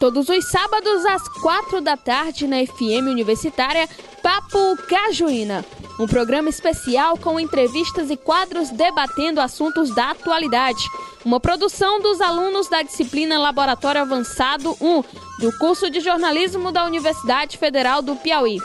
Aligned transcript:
Todos 0.00 0.30
os 0.30 0.50
sábados 0.50 1.04
às 1.04 1.28
quatro 1.28 1.82
da 1.82 1.94
tarde 1.94 2.46
na 2.46 2.64
FM 2.64 3.06
Universitária, 3.06 3.86
Papo 4.22 4.74
Cajuína. 4.88 5.62
Um 6.00 6.06
programa 6.06 6.48
especial 6.48 7.18
com 7.18 7.38
entrevistas 7.38 8.10
e 8.10 8.16
quadros 8.16 8.70
debatendo 8.70 9.42
assuntos 9.42 9.94
da 9.94 10.12
atualidade. 10.12 10.82
Uma 11.22 11.38
produção 11.38 12.00
dos 12.00 12.18
alunos 12.22 12.66
da 12.66 12.80
disciplina 12.80 13.38
Laboratório 13.38 14.00
Avançado 14.00 14.74
1 14.80 15.02
do 15.38 15.52
curso 15.58 15.90
de 15.90 16.00
jornalismo 16.00 16.72
da 16.72 16.86
Universidade 16.86 17.58
Federal 17.58 18.00
do 18.00 18.16
Piauí. 18.16 18.56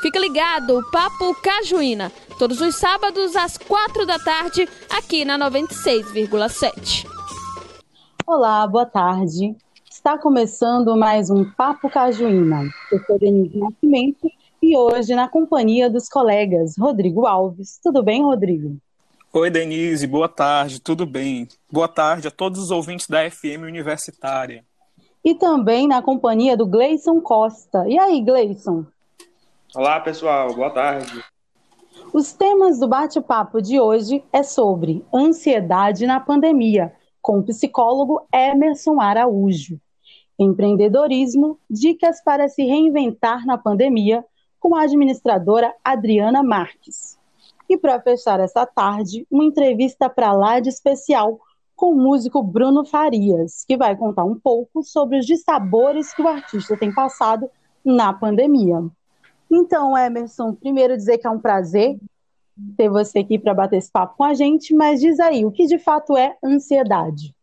Fica 0.00 0.20
ligado, 0.20 0.80
Papo 0.92 1.34
Cajuína, 1.42 2.12
todos 2.38 2.60
os 2.60 2.76
sábados 2.76 3.34
às 3.34 3.58
quatro 3.58 4.06
da 4.06 4.20
tarde, 4.20 4.68
aqui 4.88 5.24
na 5.24 5.36
96,7. 5.36 7.04
Olá, 8.24 8.64
boa 8.68 8.86
tarde. 8.86 9.56
Está 10.08 10.16
começando 10.16 10.96
mais 10.96 11.28
um 11.28 11.44
Papo 11.44 11.90
Cajuína. 11.90 12.62
Eu 12.90 12.98
sou 13.04 13.18
Denise 13.18 13.58
Nascimento 13.58 14.26
e 14.62 14.74
hoje 14.74 15.14
na 15.14 15.28
companhia 15.28 15.90
dos 15.90 16.08
colegas 16.08 16.78
Rodrigo 16.78 17.26
Alves. 17.26 17.78
Tudo 17.82 18.02
bem, 18.02 18.24
Rodrigo? 18.24 18.78
Oi, 19.34 19.50
Denise, 19.50 20.06
boa 20.06 20.26
tarde, 20.26 20.80
tudo 20.80 21.04
bem? 21.04 21.46
Boa 21.70 21.88
tarde 21.88 22.26
a 22.26 22.30
todos 22.30 22.58
os 22.58 22.70
ouvintes 22.70 23.06
da 23.06 23.30
FM 23.30 23.64
Universitária. 23.64 24.64
E 25.22 25.34
também 25.34 25.86
na 25.86 26.00
companhia 26.00 26.56
do 26.56 26.64
Gleison 26.64 27.20
Costa. 27.20 27.86
E 27.86 27.98
aí, 27.98 28.22
Gleison? 28.22 28.86
Olá, 29.74 30.00
pessoal, 30.00 30.54
boa 30.54 30.70
tarde. 30.70 31.22
Os 32.14 32.32
temas 32.32 32.78
do 32.78 32.88
bate-papo 32.88 33.60
de 33.60 33.78
hoje 33.78 34.24
é 34.32 34.42
sobre 34.42 35.04
ansiedade 35.14 36.06
na 36.06 36.18
pandemia, 36.18 36.94
com 37.20 37.40
o 37.40 37.42
psicólogo 37.42 38.26
Emerson 38.32 39.02
Araújo 39.02 39.78
empreendedorismo, 40.38 41.58
dicas 41.68 42.22
para 42.22 42.48
se 42.48 42.62
reinventar 42.62 43.44
na 43.44 43.58
pandemia, 43.58 44.24
com 44.60 44.74
a 44.74 44.82
administradora 44.82 45.74
Adriana 45.84 46.42
Marques. 46.42 47.18
E 47.68 47.76
para 47.76 48.00
fechar 48.00 48.40
essa 48.40 48.64
tarde, 48.64 49.26
uma 49.30 49.44
entrevista 49.44 50.08
para 50.08 50.32
lá 50.32 50.58
de 50.58 50.68
especial 50.68 51.38
com 51.76 51.92
o 51.92 51.96
músico 51.96 52.42
Bruno 52.42 52.84
Farias, 52.84 53.64
que 53.64 53.76
vai 53.76 53.96
contar 53.96 54.24
um 54.24 54.34
pouco 54.34 54.82
sobre 54.82 55.18
os 55.18 55.26
dissabores 55.26 56.12
que 56.12 56.22
o 56.22 56.28
artista 56.28 56.76
tem 56.76 56.92
passado 56.92 57.48
na 57.84 58.12
pandemia. 58.12 58.84
Então, 59.50 59.96
Emerson, 59.96 60.54
primeiro 60.54 60.96
dizer 60.96 61.18
que 61.18 61.26
é 61.26 61.30
um 61.30 61.38
prazer 61.38 61.98
ter 62.76 62.88
você 62.88 63.20
aqui 63.20 63.38
para 63.38 63.54
bater 63.54 63.76
esse 63.76 63.90
papo 63.90 64.16
com 64.16 64.24
a 64.24 64.34
gente, 64.34 64.74
mas 64.74 65.00
diz 65.00 65.20
aí, 65.20 65.44
o 65.44 65.52
que 65.52 65.66
de 65.66 65.78
fato 65.78 66.16
é 66.16 66.36
ansiedade? 66.44 67.34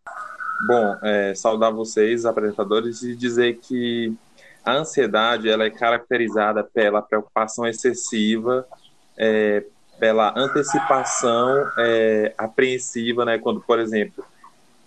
Bom, 0.67 0.97
é, 1.01 1.35
saudar 1.35 1.71
vocês, 1.71 2.25
apresentadores, 2.25 3.01
e 3.03 3.15
dizer 3.15 3.59
que 3.59 4.13
a 4.63 4.73
ansiedade 4.73 5.49
ela 5.49 5.65
é 5.65 5.69
caracterizada 5.69 6.63
pela 6.63 7.01
preocupação 7.01 7.67
excessiva, 7.67 8.65
é, 9.17 9.63
pela 9.99 10.33
antecipação 10.35 11.69
é, 11.77 12.33
apreensiva, 12.37 13.25
né? 13.25 13.37
Quando, 13.37 13.61
por 13.61 13.79
exemplo, 13.79 14.25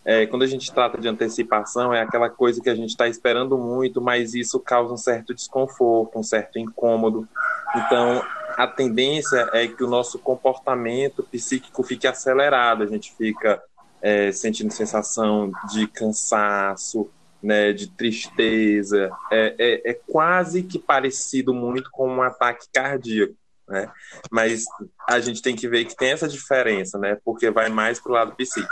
é, 0.05 0.27
quando 0.27 0.42
a 0.42 0.47
gente 0.47 0.72
trata 0.72 0.98
de 0.98 1.06
antecipação, 1.06 1.92
é 1.92 2.00
aquela 2.00 2.30
coisa 2.30 2.60
que 2.62 2.70
a 2.70 2.75
gente 2.75 2.91
está 2.91 3.06
esperando 3.06 3.56
muito, 3.58 4.00
mas 4.00 4.34
isso 4.34 4.58
causa 4.58 4.92
um 4.92 4.97
certo 4.97 5.34
desconforto, 5.34 6.19
um 6.19 6.22
certo 6.22 6.58
incômodo. 6.58 7.28
Então, 7.77 8.25
a 8.56 8.66
tendência 8.66 9.48
é 9.53 9.69
que 9.69 9.84
o 9.84 9.88
nosso 9.88 10.19
comportamento 10.19 11.22
psíquico 11.22 11.82
fique 11.82 12.06
acelerado, 12.06 12.82
a 12.82 12.86
gente 12.86 13.14
fica 13.14 13.62
é, 14.00 14.32
sentindo 14.32 14.72
sensação 14.72 15.50
de 15.72 15.86
cansaço, 15.86 17.10
né, 17.42 17.72
de 17.72 17.88
tristeza. 17.88 19.10
É, 19.30 19.54
é, 19.58 19.91
é, 19.91 19.94
quase 19.94 20.62
que 20.62 20.78
parecido 20.78 21.54
muito 21.54 21.91
com 21.91 22.09
um 22.09 22.22
ataque 22.22 22.66
cardíaco. 22.72 23.34
Né? 23.69 23.91
Mas 24.31 24.64
a 25.06 25.20
gente 25.20 25.42
tem 25.42 25.54
que 25.54 25.69
ver 25.69 25.84
que 25.84 25.97
tem 25.97 26.12
essa 26.12 26.28
diferença, 26.28 26.98
né? 26.98 27.19
porque 27.25 27.50
vai 27.50 27.69
mais 27.69 28.00
para 28.00 28.10
o 28.10 28.14
lado 28.14 28.34
psíquico. 28.34 28.69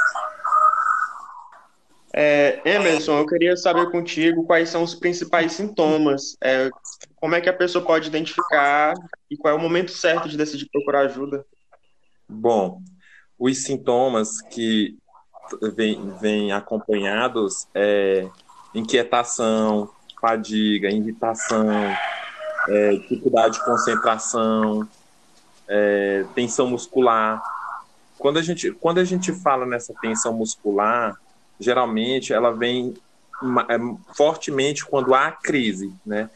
É, 2.18 2.62
Emerson, 2.64 3.18
eu 3.18 3.26
queria 3.26 3.54
saber 3.58 3.90
contigo 3.90 4.46
quais 4.46 4.70
são 4.70 4.82
os 4.82 4.94
principais 4.94 5.52
sintomas, 5.52 6.34
é, 6.42 6.70
como 7.16 7.34
é 7.34 7.42
que 7.42 7.48
a 7.48 7.52
pessoa 7.52 7.84
pode 7.84 8.08
identificar 8.08 8.94
e 9.30 9.36
qual 9.36 9.52
é 9.52 9.56
o 9.56 9.60
momento 9.60 9.90
certo 9.90 10.26
de 10.26 10.36
decidir 10.36 10.66
procurar 10.72 11.00
ajuda. 11.00 11.44
Bom, 12.26 12.80
os 13.38 13.62
sintomas 13.62 14.40
que 14.40 14.96
vem, 15.74 16.10
vem 16.20 16.52
acompanhados 16.52 17.66
é, 17.74 18.28
inquietação, 18.74 19.88
fadiga, 20.20 20.88
irritação, 20.88 21.66
é, 22.68 22.90
dificuldade 22.96 23.54
de 23.54 23.64
concentração, 23.64 24.88
é, 25.68 26.24
tensão 26.34 26.66
muscular. 26.68 27.42
Quando 28.18 28.38
a, 28.38 28.42
gente, 28.42 28.72
quando 28.72 28.98
a 28.98 29.04
gente 29.04 29.32
fala 29.32 29.66
nessa 29.66 29.94
tensão 30.00 30.32
muscular, 30.32 31.16
geralmente 31.60 32.32
ela 32.32 32.50
vem 32.50 32.94
é, 33.68 33.78
fortemente 34.14 34.84
quando 34.84 35.14
há 35.14 35.30
crise, 35.30 35.92
né? 36.04 36.30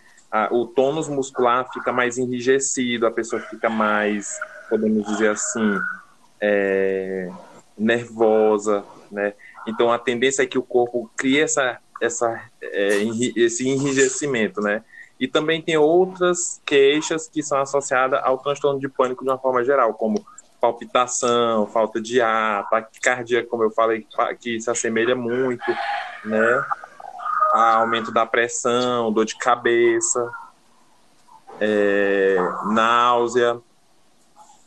o 0.52 0.64
tônus 0.64 1.08
muscular 1.08 1.68
fica 1.72 1.92
mais 1.92 2.16
enrijecido, 2.16 3.04
a 3.04 3.10
pessoa 3.10 3.42
fica 3.42 3.68
mais, 3.68 4.38
podemos 4.68 5.04
dizer 5.04 5.30
assim, 5.30 5.76
é, 6.40 7.28
nervosa, 7.76 8.84
né? 9.10 9.34
Então 9.66 9.92
a 9.92 9.98
tendência 9.98 10.42
é 10.42 10.46
que 10.46 10.58
o 10.58 10.62
corpo 10.62 11.10
crie 11.16 11.40
essa, 11.40 11.78
essa, 12.00 12.42
é, 12.62 13.02
esse 13.36 13.68
enrijecimento, 13.68 14.60
né? 14.60 14.84
E 15.18 15.28
também 15.28 15.60
tem 15.60 15.76
outras 15.76 16.62
queixas 16.64 17.28
que 17.28 17.42
são 17.42 17.60
associadas 17.60 18.20
ao 18.24 18.38
transtorno 18.38 18.80
de 18.80 18.88
pânico 18.88 19.22
de 19.22 19.30
uma 19.30 19.38
forma 19.38 19.62
geral, 19.62 19.92
como 19.92 20.24
palpitação, 20.60 21.66
falta 21.66 22.00
de 22.00 22.20
ar, 22.20 22.68
taquicardia, 22.68 23.44
como 23.46 23.64
eu 23.64 23.70
falei, 23.70 24.06
que 24.38 24.60
se 24.60 24.70
assemelha 24.70 25.14
muito, 25.14 25.70
né? 26.24 26.64
A 27.52 27.76
aumento 27.76 28.12
da 28.12 28.24
pressão, 28.24 29.12
dor 29.12 29.24
de 29.24 29.36
cabeça, 29.36 30.30
é, 31.60 32.36
náusea, 32.72 33.60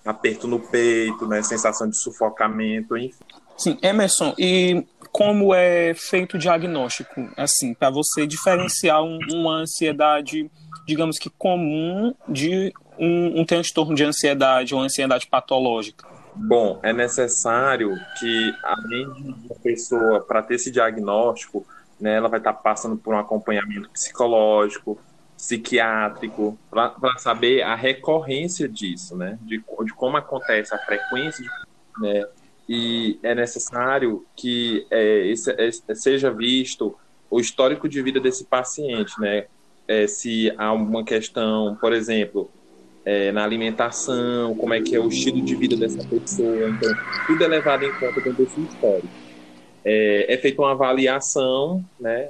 aperto 0.05 0.47
no 0.47 0.59
peito, 0.59 1.27
né? 1.27 1.41
Sensação 1.41 1.89
de 1.89 1.97
sufocamento, 1.97 2.97
enfim. 2.97 3.23
Sim, 3.57 3.77
Emerson, 3.81 4.33
e 4.37 4.85
como 5.11 5.53
é 5.53 5.93
feito 5.93 6.35
o 6.35 6.39
diagnóstico, 6.39 7.29
assim, 7.37 7.73
para 7.73 7.89
você 7.89 8.25
diferenciar 8.25 9.03
um, 9.03 9.19
uma 9.31 9.57
ansiedade, 9.57 10.49
digamos 10.87 11.19
que 11.19 11.29
comum, 11.29 12.13
de 12.27 12.73
um, 12.97 13.41
um 13.41 13.45
transtorno 13.45 13.95
de 13.95 14.03
ansiedade 14.03 14.73
ou 14.73 14.81
ansiedade 14.81 15.27
patológica? 15.27 16.07
Bom, 16.35 16.79
é 16.81 16.91
necessário 16.91 17.95
que, 18.19 18.53
além 18.63 19.13
de 19.13 19.21
uma 19.21 19.55
pessoa, 19.61 20.21
para 20.21 20.41
ter 20.41 20.55
esse 20.55 20.71
diagnóstico, 20.71 21.65
né, 21.99 22.15
ela 22.15 22.27
vai 22.27 22.39
estar 22.39 22.53
passando 22.53 22.97
por 22.97 23.13
um 23.13 23.19
acompanhamento 23.19 23.89
psicológico, 23.91 24.99
psiquiátrico, 25.37 26.57
para 26.71 27.17
saber 27.17 27.61
a 27.61 27.75
recorrência 27.75 28.67
disso, 28.67 29.15
né, 29.15 29.37
de, 29.41 29.57
de 29.57 29.93
como 29.93 30.17
acontece 30.17 30.73
a 30.73 30.77
frequência, 30.79 31.43
de, 31.43 32.01
né, 32.01 32.25
e 32.67 33.19
é 33.21 33.35
necessário 33.35 34.25
que 34.35 34.85
é, 34.89 35.27
esse, 35.27 35.51
é, 35.51 35.95
seja 35.95 36.31
visto 36.31 36.95
o 37.29 37.39
histórico 37.39 37.89
de 37.89 38.01
vida 38.01 38.19
desse 38.19 38.45
paciente, 38.45 39.19
né? 39.19 39.45
É, 39.87 40.07
se 40.07 40.53
há 40.57 40.71
uma 40.71 41.03
questão, 41.03 41.75
por 41.79 41.91
exemplo, 41.91 42.49
é, 43.03 43.31
na 43.31 43.43
alimentação, 43.43 44.55
como 44.55 44.73
é 44.73 44.81
que 44.81 44.95
é 44.95 44.99
o 44.99 45.07
estilo 45.07 45.41
de 45.41 45.55
vida 45.55 45.75
dessa 45.75 46.07
pessoa, 46.07 46.69
então 46.69 46.89
tudo 47.27 47.43
é 47.43 47.47
levado 47.47 47.83
em 47.83 47.91
conta 47.93 48.21
dentro 48.21 48.45
desse 48.45 48.61
histórico. 48.61 49.09
É, 49.83 50.33
é 50.33 50.37
feita 50.37 50.61
uma 50.61 50.71
avaliação, 50.71 51.83
né? 51.99 52.29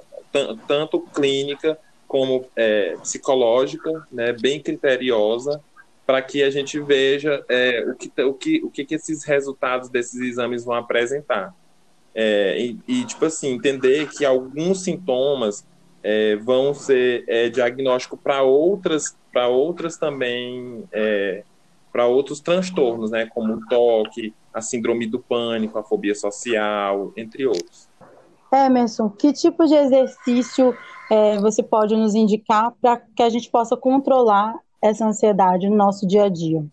Tanto 0.68 1.00
clínica 1.14 1.78
como 2.08 2.46
é, 2.56 2.96
psicológica, 3.02 4.08
né? 4.12 4.34
Bem 4.34 4.60
criteriosa 4.60 5.62
para 6.06 6.22
que 6.22 6.44
a 6.44 6.50
gente 6.50 6.80
veja 6.80 7.44
é, 7.50 7.86
o, 7.88 7.96
que, 7.96 8.22
o, 8.22 8.34
que, 8.34 8.64
o 8.64 8.70
que, 8.70 8.86
que 8.86 8.96
esses 8.96 9.24
resultados 9.24 9.90
desses 9.90 10.20
exames 10.20 10.66
vão 10.66 10.76
apresentar. 10.76 11.54
É, 12.14 12.60
e, 12.60 12.80
e, 12.88 13.06
tipo 13.06 13.26
assim, 13.26 13.54
entender 13.54 14.10
que 14.10 14.26
alguns 14.26 14.84
sintomas 14.84 15.66
é, 16.04 16.36
vão 16.36 16.74
ser 16.74 17.24
é, 17.28 17.50
diagnóstico 17.50 18.18
para 18.18 18.44
outras, 18.44 19.18
para 19.32 19.48
outras 19.48 19.98
também, 19.98 20.84
é, 20.92 21.44
para 21.92 22.06
outros 22.06 22.40
transtornos, 22.40 23.12
né, 23.12 23.26
como 23.28 23.54
o 23.54 23.66
toque, 23.68 24.34
a 24.54 24.62
síndrome 24.62 25.08
do 25.08 25.20
pânico, 25.20 25.80
a 25.80 25.84
fobia 25.84 26.14
social, 26.14 27.12
entre 27.16 27.48
outros. 27.48 27.88
Emerson, 28.52 29.10
que 29.10 29.34
tipo 29.34 29.66
de 29.66 29.74
exercício 29.74 30.78
é, 31.10 31.38
você 31.40 31.64
pode 31.64 31.96
nos 31.96 32.14
indicar 32.14 32.72
para 32.80 33.02
que 33.16 33.24
a 33.24 33.30
gente 33.30 33.50
possa 33.50 33.76
controlar 33.76 34.56
essa 34.84 35.06
ansiedade 35.06 35.70
no 35.70 35.76
nosso 35.76 36.06
dia 36.06 36.26
a 36.26 36.30
dia? 36.30 36.64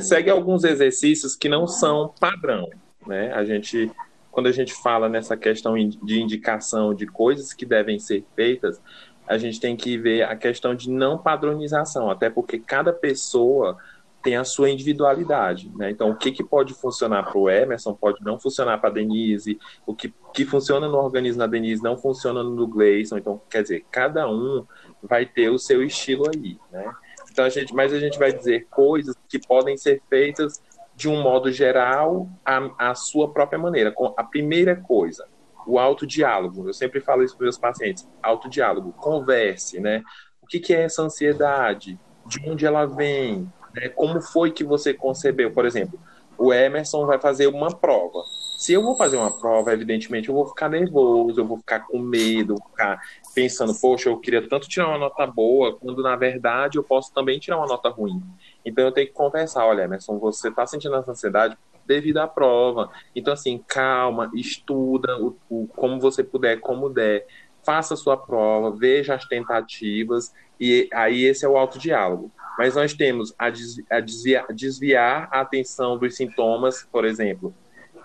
Segue 0.00 0.28
alguns 0.28 0.64
exercícios 0.64 1.36
que 1.36 1.48
não 1.48 1.66
são 1.66 2.12
padrão, 2.18 2.68
né? 3.06 3.32
A 3.32 3.44
gente 3.44 3.90
quando 4.32 4.46
a 4.46 4.52
gente 4.52 4.72
fala 4.72 5.10
nessa 5.10 5.36
questão 5.36 5.74
de 5.76 6.20
indicação 6.20 6.94
de 6.94 7.06
coisas 7.06 7.52
que 7.52 7.66
devem 7.66 7.98
ser 7.98 8.24
feitas, 8.34 8.80
a 9.28 9.36
gente 9.36 9.60
tem 9.60 9.76
que 9.76 9.98
ver 9.98 10.22
a 10.22 10.34
questão 10.34 10.74
de 10.74 10.90
não 10.90 11.18
padronização, 11.18 12.10
até 12.10 12.30
porque 12.30 12.58
cada 12.58 12.94
pessoa 12.94 13.76
tem 14.22 14.36
a 14.36 14.44
sua 14.44 14.70
individualidade, 14.70 15.70
né? 15.74 15.90
Então, 15.90 16.10
o 16.10 16.16
que, 16.16 16.30
que 16.30 16.44
pode 16.44 16.72
funcionar 16.72 17.24
para 17.24 17.36
o 17.36 17.50
Emerson 17.50 17.92
pode 17.92 18.22
não 18.24 18.38
funcionar 18.38 18.78
para 18.78 18.88
a 18.88 18.92
Denise, 18.92 19.58
o 19.84 19.94
que, 19.94 20.14
que 20.32 20.44
funciona 20.44 20.88
no 20.88 20.96
organismo 20.96 21.40
da 21.40 21.46
Denise 21.46 21.82
não 21.82 21.98
funciona 21.98 22.42
no 22.42 22.66
Gleison. 22.66 23.18
Então, 23.18 23.40
quer 23.50 23.62
dizer, 23.62 23.84
cada 23.90 24.30
um 24.30 24.64
vai 25.02 25.26
ter 25.26 25.50
o 25.50 25.58
seu 25.58 25.82
estilo 25.82 26.30
aí, 26.32 26.56
né? 26.70 26.90
Então, 27.32 27.46
a 27.46 27.48
gente, 27.48 27.74
mas 27.74 27.92
a 27.92 27.98
gente 27.98 28.18
vai 28.18 28.30
dizer 28.30 28.66
coisas 28.70 29.16
que 29.26 29.38
podem 29.38 29.76
ser 29.76 30.02
feitas 30.10 30.62
de 30.94 31.08
um 31.08 31.22
modo 31.22 31.50
geral, 31.50 32.28
à, 32.44 32.90
à 32.90 32.94
sua 32.94 33.32
própria 33.32 33.58
maneira. 33.58 33.94
A 34.16 34.22
primeira 34.22 34.76
coisa, 34.76 35.26
o 35.66 35.78
autodiálogo. 35.78 36.68
Eu 36.68 36.74
sempre 36.74 37.00
falo 37.00 37.22
isso 37.24 37.34
para 37.36 37.44
meus 37.44 37.58
pacientes: 37.58 38.06
autodiálogo, 38.22 38.92
converse, 38.92 39.80
né? 39.80 40.02
O 40.42 40.46
que, 40.46 40.60
que 40.60 40.74
é 40.74 40.82
essa 40.82 41.02
ansiedade? 41.02 41.98
De 42.26 42.48
onde 42.48 42.66
ela 42.66 42.84
vem? 42.84 43.50
Né? 43.74 43.88
Como 43.88 44.20
foi 44.20 44.50
que 44.50 44.62
você 44.62 44.92
concebeu? 44.92 45.50
Por 45.50 45.64
exemplo, 45.64 45.98
o 46.36 46.52
Emerson 46.52 47.06
vai 47.06 47.18
fazer 47.18 47.46
uma 47.46 47.70
prova. 47.70 48.22
Se 48.58 48.72
eu 48.72 48.82
vou 48.82 48.94
fazer 48.96 49.16
uma 49.16 49.30
prova, 49.40 49.72
evidentemente 49.72 50.28
eu 50.28 50.34
vou 50.34 50.46
ficar 50.46 50.68
nervoso, 50.68 51.40
eu 51.40 51.46
vou 51.46 51.58
ficar 51.58 51.80
com 51.80 51.98
medo, 51.98 52.54
vou 52.56 52.68
ficar 52.68 53.00
pensando, 53.34 53.74
poxa, 53.74 54.08
eu 54.08 54.18
queria 54.18 54.46
tanto 54.48 54.68
tirar 54.68 54.88
uma 54.88 54.98
nota 54.98 55.26
boa, 55.26 55.76
quando 55.76 56.02
na 56.02 56.16
verdade 56.16 56.78
eu 56.78 56.84
posso 56.84 57.12
também 57.12 57.38
tirar 57.38 57.58
uma 57.58 57.66
nota 57.66 57.88
ruim. 57.88 58.22
Então 58.64 58.84
eu 58.84 58.92
tenho 58.92 59.06
que 59.06 59.12
conversar, 59.12 59.66
olha, 59.66 59.82
Emerson, 59.82 60.18
você 60.18 60.48
está 60.48 60.66
sentindo 60.66 60.94
essa 60.96 61.10
ansiedade 61.10 61.56
devido 61.86 62.18
à 62.18 62.28
prova. 62.28 62.90
Então, 63.14 63.32
assim, 63.32 63.62
calma, 63.66 64.30
estuda 64.34 65.18
o, 65.18 65.36
o, 65.48 65.66
como 65.68 66.00
você 66.00 66.22
puder, 66.22 66.60
como 66.60 66.88
der, 66.88 67.26
faça 67.62 67.94
a 67.94 67.96
sua 67.96 68.16
prova, 68.16 68.76
veja 68.76 69.14
as 69.14 69.24
tentativas, 69.24 70.32
e 70.60 70.88
aí 70.92 71.24
esse 71.24 71.44
é 71.44 71.48
o 71.48 71.56
autodiálogo. 71.56 72.30
Mas 72.58 72.74
nós 72.74 72.92
temos 72.92 73.34
a, 73.38 73.46
a 73.90 74.00
desviar, 74.00 74.46
desviar 74.52 75.28
a 75.30 75.40
atenção 75.40 75.96
dos 75.96 76.16
sintomas, 76.16 76.86
por 76.90 77.04
exemplo, 77.04 77.54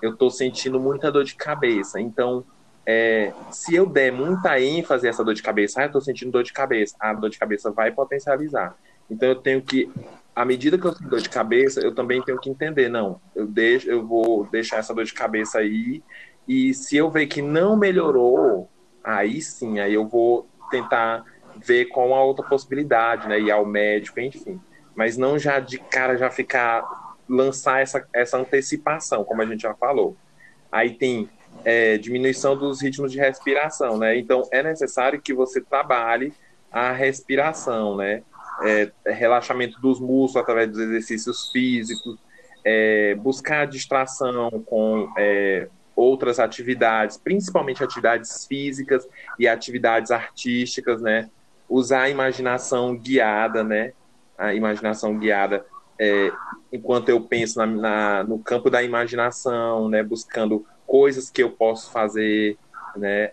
eu 0.01 0.13
estou 0.13 0.29
sentindo 0.29 0.79
muita 0.79 1.12
dor 1.12 1.24
de 1.24 1.35
cabeça, 1.35 2.00
então 2.00 2.45
é, 2.88 3.34
se 3.51 3.75
eu 3.75 3.86
der 3.86 4.13
muita 4.13 4.60
ênfase 4.62 5.06
a 5.06 5.10
essa 5.10 5.24
dor 5.24 5.34
de 5.34 5.44
cabeça, 5.44 5.81
ah, 5.81 5.84
eu 5.84 5.88
estou 5.88 6.01
sentindo 6.01 6.31
dor 6.31 6.44
de 6.44 6.54
cabeça, 6.54 6.95
a 6.98 7.13
dor 7.13 7.30
de 7.30 7.38
cabeça 7.38 7.69
vai 7.69 7.92
potencializar. 7.92 8.75
Então 9.10 9.28
eu 9.28 9.36
tenho 9.36 9.62
que 9.62 9.92
à 10.34 10.45
medida 10.45 10.78
que 10.78 10.86
eu 10.86 10.94
sinto 10.94 11.10
dor 11.10 11.19
de 11.19 11.30
cabeça, 11.30 11.81
eu 11.81 11.95
também 11.95 12.22
tenho 12.22 12.39
que 12.39 12.48
entender, 12.48 12.89
não, 12.89 13.19
eu 13.36 13.48
deixo, 13.48 13.89
eu 13.89 14.06
vou 14.06 14.45
deixar 14.45 14.78
essa 14.78 14.94
dor 14.94 15.04
de 15.04 15.13
cabeça 15.13 15.57
aí, 15.57 16.04
e 16.48 16.75
se 16.75 16.95
eu 16.95 17.10
ver 17.10 17.25
que 17.25 17.42
não 17.42 17.75
melhorou, 17.75 18.69
aí 19.04 19.42
sim, 19.42 19.80
aí 19.80 19.95
eu 19.95 20.07
vou 20.07 20.48
tentar 20.69 21.25
ver 21.66 21.86
qual 21.86 22.13
a 22.13 22.24
outra 22.24 22.45
possibilidade, 22.48 23.28
né, 23.28 23.39
ir 23.39 23.50
ao 23.50 23.66
médico, 23.66 24.19
enfim. 24.19 24.62
Mas 24.95 25.18
não 25.18 25.39
já 25.39 25.60
de 25.60 25.80
cara 25.80 26.16
já 26.16 26.30
ficar 26.30 27.16
lançar 27.28 27.81
essa, 27.81 28.07
essa 28.13 28.38
antecipação, 28.38 29.24
como 29.24 29.42
a 29.42 29.45
gente 29.45 29.62
já 29.62 29.74
falou. 29.74 30.16
Aí 30.72 30.92
tem 30.92 31.28
é, 31.65 31.98
diminuição 31.98 32.57
dos 32.57 32.81
ritmos 32.81 33.12
de 33.12 33.18
respiração, 33.18 33.98
né? 33.98 34.18
Então 34.18 34.44
é 34.51 34.63
necessário 34.63 35.21
que 35.21 35.33
você 35.33 35.62
trabalhe 35.62 36.33
a 36.71 36.92
respiração, 36.92 37.95
né? 37.95 38.24
é, 38.62 38.92
relaxamento 39.06 39.80
dos 39.80 40.00
músculos 40.00 40.38
através 40.38 40.69
dos 40.69 40.80
exercícios 40.80 41.50
físicos, 41.51 42.18
é, 42.63 43.15
buscar 43.15 43.68
distração 43.68 44.50
com 44.65 45.12
é, 45.18 45.68
outras 45.95 46.39
atividades, 46.39 47.18
principalmente 47.18 47.83
atividades 47.83 48.45
físicas 48.45 49.07
e 49.39 49.48
atividades 49.48 50.12
artísticas, 50.12 51.01
né? 51.01 51.30
Usar 51.69 52.03
a 52.03 52.10
imaginação 52.10 52.95
guiada, 52.98 53.63
né? 53.63 53.94
A 54.38 54.53
imaginação 54.53 55.18
guiada, 55.18 55.65
é, 56.00 56.31
enquanto 56.71 57.10
eu 57.10 57.21
penso 57.21 57.57
na, 57.60 57.65
na, 57.65 58.24
no 58.24 58.39
campo 58.39 58.69
da 58.69 58.83
imaginação, 58.83 59.89
né? 59.89 60.03
Buscando 60.03 60.65
coisas 60.97 61.29
que 61.29 61.44
eu 61.44 61.51
posso 61.51 61.91
fazer, 61.91 62.57
né? 62.95 63.31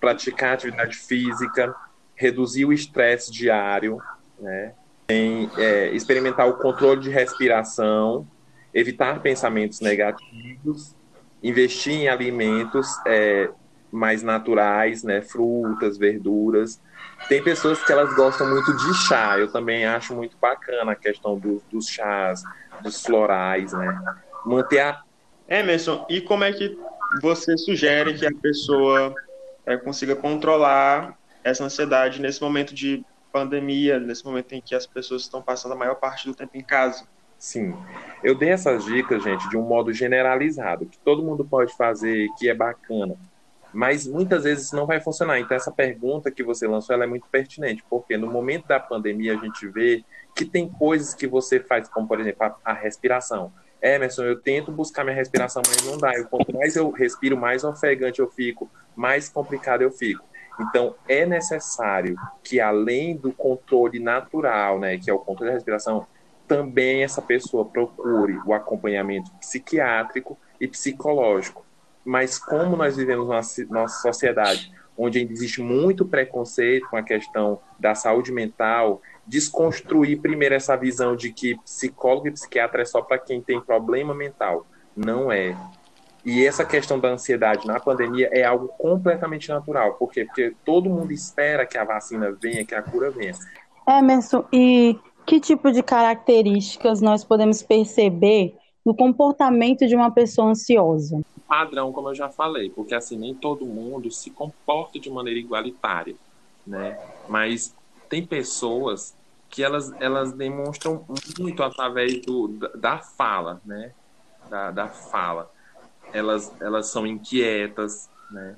Praticar 0.00 0.54
atividade 0.54 0.96
física, 0.96 1.74
reduzir 2.16 2.64
o 2.64 2.72
estresse 2.72 3.30
diário, 3.30 3.98
né? 4.40 4.72
Tem 5.06 5.50
é, 5.58 5.90
experimentar 5.90 6.48
o 6.48 6.54
controle 6.54 7.02
de 7.02 7.10
respiração, 7.10 8.26
evitar 8.72 9.20
pensamentos 9.20 9.80
negativos, 9.80 10.96
investir 11.42 11.92
em 11.92 12.08
alimentos 12.08 12.88
é, 13.06 13.50
mais 13.90 14.22
naturais, 14.22 15.02
né? 15.02 15.20
Frutas, 15.20 15.98
verduras. 15.98 16.80
Tem 17.28 17.44
pessoas 17.44 17.84
que 17.84 17.92
elas 17.92 18.14
gostam 18.14 18.48
muito 18.48 18.74
de 18.74 18.94
chá. 19.06 19.38
Eu 19.38 19.52
também 19.52 19.84
acho 19.84 20.14
muito 20.14 20.34
bacana 20.40 20.92
a 20.92 20.96
questão 20.96 21.38
do, 21.38 21.62
dos 21.70 21.88
chás, 21.88 22.42
dos 22.82 23.02
florais, 23.02 23.74
né? 23.74 24.02
Manter 24.46 24.80
a 24.80 25.02
Emerson, 25.52 26.06
e 26.08 26.22
como 26.22 26.44
é 26.44 26.52
que 26.52 26.78
você 27.20 27.56
sugere 27.56 28.14
que 28.14 28.26
a 28.26 28.32
pessoa 28.32 29.14
é, 29.66 29.76
consiga 29.76 30.16
controlar 30.16 31.18
essa 31.44 31.64
ansiedade 31.64 32.20
nesse 32.20 32.40
momento 32.40 32.74
de 32.74 33.04
pandemia, 33.32 33.98
nesse 33.98 34.24
momento 34.24 34.52
em 34.52 34.60
que 34.60 34.74
as 34.74 34.86
pessoas 34.86 35.22
estão 35.22 35.42
passando 35.42 35.72
a 35.72 35.76
maior 35.76 35.94
parte 35.96 36.26
do 36.26 36.34
tempo 36.34 36.56
em 36.56 36.62
casa. 36.62 37.06
Sim, 37.38 37.74
eu 38.22 38.36
dei 38.36 38.50
essas 38.50 38.84
dicas, 38.84 39.22
gente, 39.24 39.48
de 39.48 39.56
um 39.56 39.62
modo 39.62 39.92
generalizado, 39.92 40.86
que 40.86 40.98
todo 40.98 41.24
mundo 41.24 41.44
pode 41.44 41.76
fazer, 41.76 42.28
que 42.38 42.48
é 42.48 42.54
bacana, 42.54 43.16
mas 43.72 44.06
muitas 44.06 44.44
vezes 44.44 44.70
não 44.70 44.86
vai 44.86 45.00
funcionar. 45.00 45.40
Então, 45.40 45.56
essa 45.56 45.72
pergunta 45.72 46.30
que 46.30 46.44
você 46.44 46.68
lançou 46.68 46.94
é 47.02 47.06
muito 47.06 47.26
pertinente, 47.28 47.82
porque 47.90 48.16
no 48.16 48.30
momento 48.30 48.68
da 48.68 48.78
pandemia 48.78 49.34
a 49.34 49.36
gente 49.36 49.66
vê 49.66 50.04
que 50.36 50.44
tem 50.44 50.68
coisas 50.68 51.14
que 51.14 51.26
você 51.26 51.58
faz, 51.58 51.88
como 51.88 52.06
por 52.06 52.20
exemplo 52.20 52.44
a, 52.44 52.56
a 52.64 52.72
respiração. 52.72 53.52
Emerson, 53.82 54.22
eu 54.22 54.40
tento 54.40 54.70
buscar 54.70 55.04
minha 55.04 55.16
respiração, 55.16 55.62
mas 55.66 55.84
não 55.84 55.98
dá. 55.98 56.12
Eu, 56.14 56.26
quanto 56.26 56.54
mais 56.54 56.76
eu 56.76 56.90
respiro, 56.90 57.36
mais 57.36 57.64
ofegante 57.64 58.20
eu 58.20 58.30
fico, 58.30 58.70
mais 58.94 59.28
complicado 59.28 59.82
eu 59.82 59.90
fico. 59.90 60.24
Então, 60.60 60.94
é 61.08 61.26
necessário 61.26 62.16
que, 62.44 62.60
além 62.60 63.16
do 63.16 63.32
controle 63.32 63.98
natural, 63.98 64.78
né, 64.78 64.98
que 64.98 65.10
é 65.10 65.12
o 65.12 65.18
controle 65.18 65.50
da 65.50 65.54
respiração, 65.54 66.06
também 66.46 67.02
essa 67.02 67.22
pessoa 67.22 67.64
procure 67.64 68.38
o 68.46 68.52
acompanhamento 68.52 69.30
psiquiátrico 69.40 70.38
e 70.60 70.68
psicológico. 70.68 71.64
Mas 72.04 72.38
como 72.38 72.76
nós 72.76 72.96
vivemos 72.96 73.26
nossa, 73.26 73.64
nossa 73.66 74.02
sociedade 74.02 74.70
onde 74.96 75.20
existe 75.20 75.62
muito 75.62 76.04
preconceito 76.04 76.88
com 76.88 76.96
a 76.96 77.02
questão 77.02 77.60
da 77.78 77.94
saúde 77.94 78.30
mental, 78.30 79.00
desconstruir 79.26 80.20
primeiro 80.20 80.54
essa 80.54 80.76
visão 80.76 81.14
de 81.14 81.32
que 81.32 81.56
psicólogo 81.58 82.28
e 82.28 82.32
psiquiatra 82.32 82.82
é 82.82 82.84
só 82.84 83.00
para 83.02 83.18
quem 83.18 83.40
tem 83.40 83.60
problema 83.60 84.14
mental. 84.14 84.66
Não 84.96 85.30
é. 85.30 85.56
E 86.24 86.46
essa 86.46 86.64
questão 86.64 87.00
da 87.00 87.08
ansiedade 87.08 87.66
na 87.66 87.80
pandemia 87.80 88.28
é 88.32 88.44
algo 88.44 88.68
completamente 88.78 89.48
natural. 89.48 89.94
Por 89.94 90.10
quê? 90.10 90.24
Porque 90.24 90.54
todo 90.64 90.88
mundo 90.88 91.12
espera 91.12 91.66
que 91.66 91.76
a 91.76 91.84
vacina 91.84 92.36
venha, 92.40 92.64
que 92.64 92.74
a 92.74 92.82
cura 92.82 93.10
venha. 93.10 93.32
Emerson, 93.88 94.44
e 94.52 94.98
que 95.26 95.40
tipo 95.40 95.72
de 95.72 95.82
características 95.82 97.00
nós 97.00 97.24
podemos 97.24 97.62
perceber 97.62 98.56
no 98.84 98.94
comportamento 98.94 99.86
de 99.86 99.96
uma 99.96 100.10
pessoa 100.10 100.50
ansiosa? 100.50 101.20
Padrão, 101.46 101.92
como 101.92 102.10
eu 102.10 102.14
já 102.14 102.28
falei, 102.28 102.70
porque 102.70 102.94
assim, 102.94 103.18
nem 103.18 103.34
todo 103.34 103.66
mundo 103.66 104.10
se 104.10 104.30
comporta 104.30 104.98
de 104.98 105.10
maneira 105.10 105.38
igualitária, 105.38 106.14
né? 106.66 106.98
Mas 107.28 107.74
tem 108.12 108.26
pessoas 108.26 109.16
que 109.48 109.62
elas, 109.62 109.90
elas 109.98 110.34
demonstram 110.34 111.06
muito 111.38 111.62
através 111.62 112.20
do, 112.20 112.48
da, 112.74 112.98
fala, 112.98 113.58
né? 113.64 113.92
Da, 114.50 114.70
da 114.70 114.88
fala 114.88 115.50
elas, 116.12 116.52
elas 116.60 116.88
são 116.88 117.06
inquietas, 117.06 118.10
né? 118.30 118.54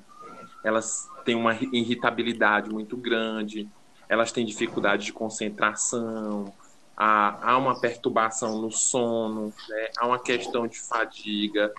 elas 0.61 1.07
têm 1.23 1.35
uma 1.35 1.55
irritabilidade 1.55 2.69
muito 2.69 2.97
grande, 2.97 3.69
elas 4.09 4.33
têm 4.33 4.45
dificuldade 4.45 5.05
de 5.05 5.13
concentração, 5.13 6.53
há, 6.97 7.51
há 7.51 7.57
uma 7.57 7.79
perturbação 7.79 8.61
no 8.61 8.71
sono, 8.71 9.53
né? 9.69 9.89
há 9.97 10.05
uma 10.05 10.19
questão 10.19 10.67
de 10.67 10.79
fadiga. 10.81 11.73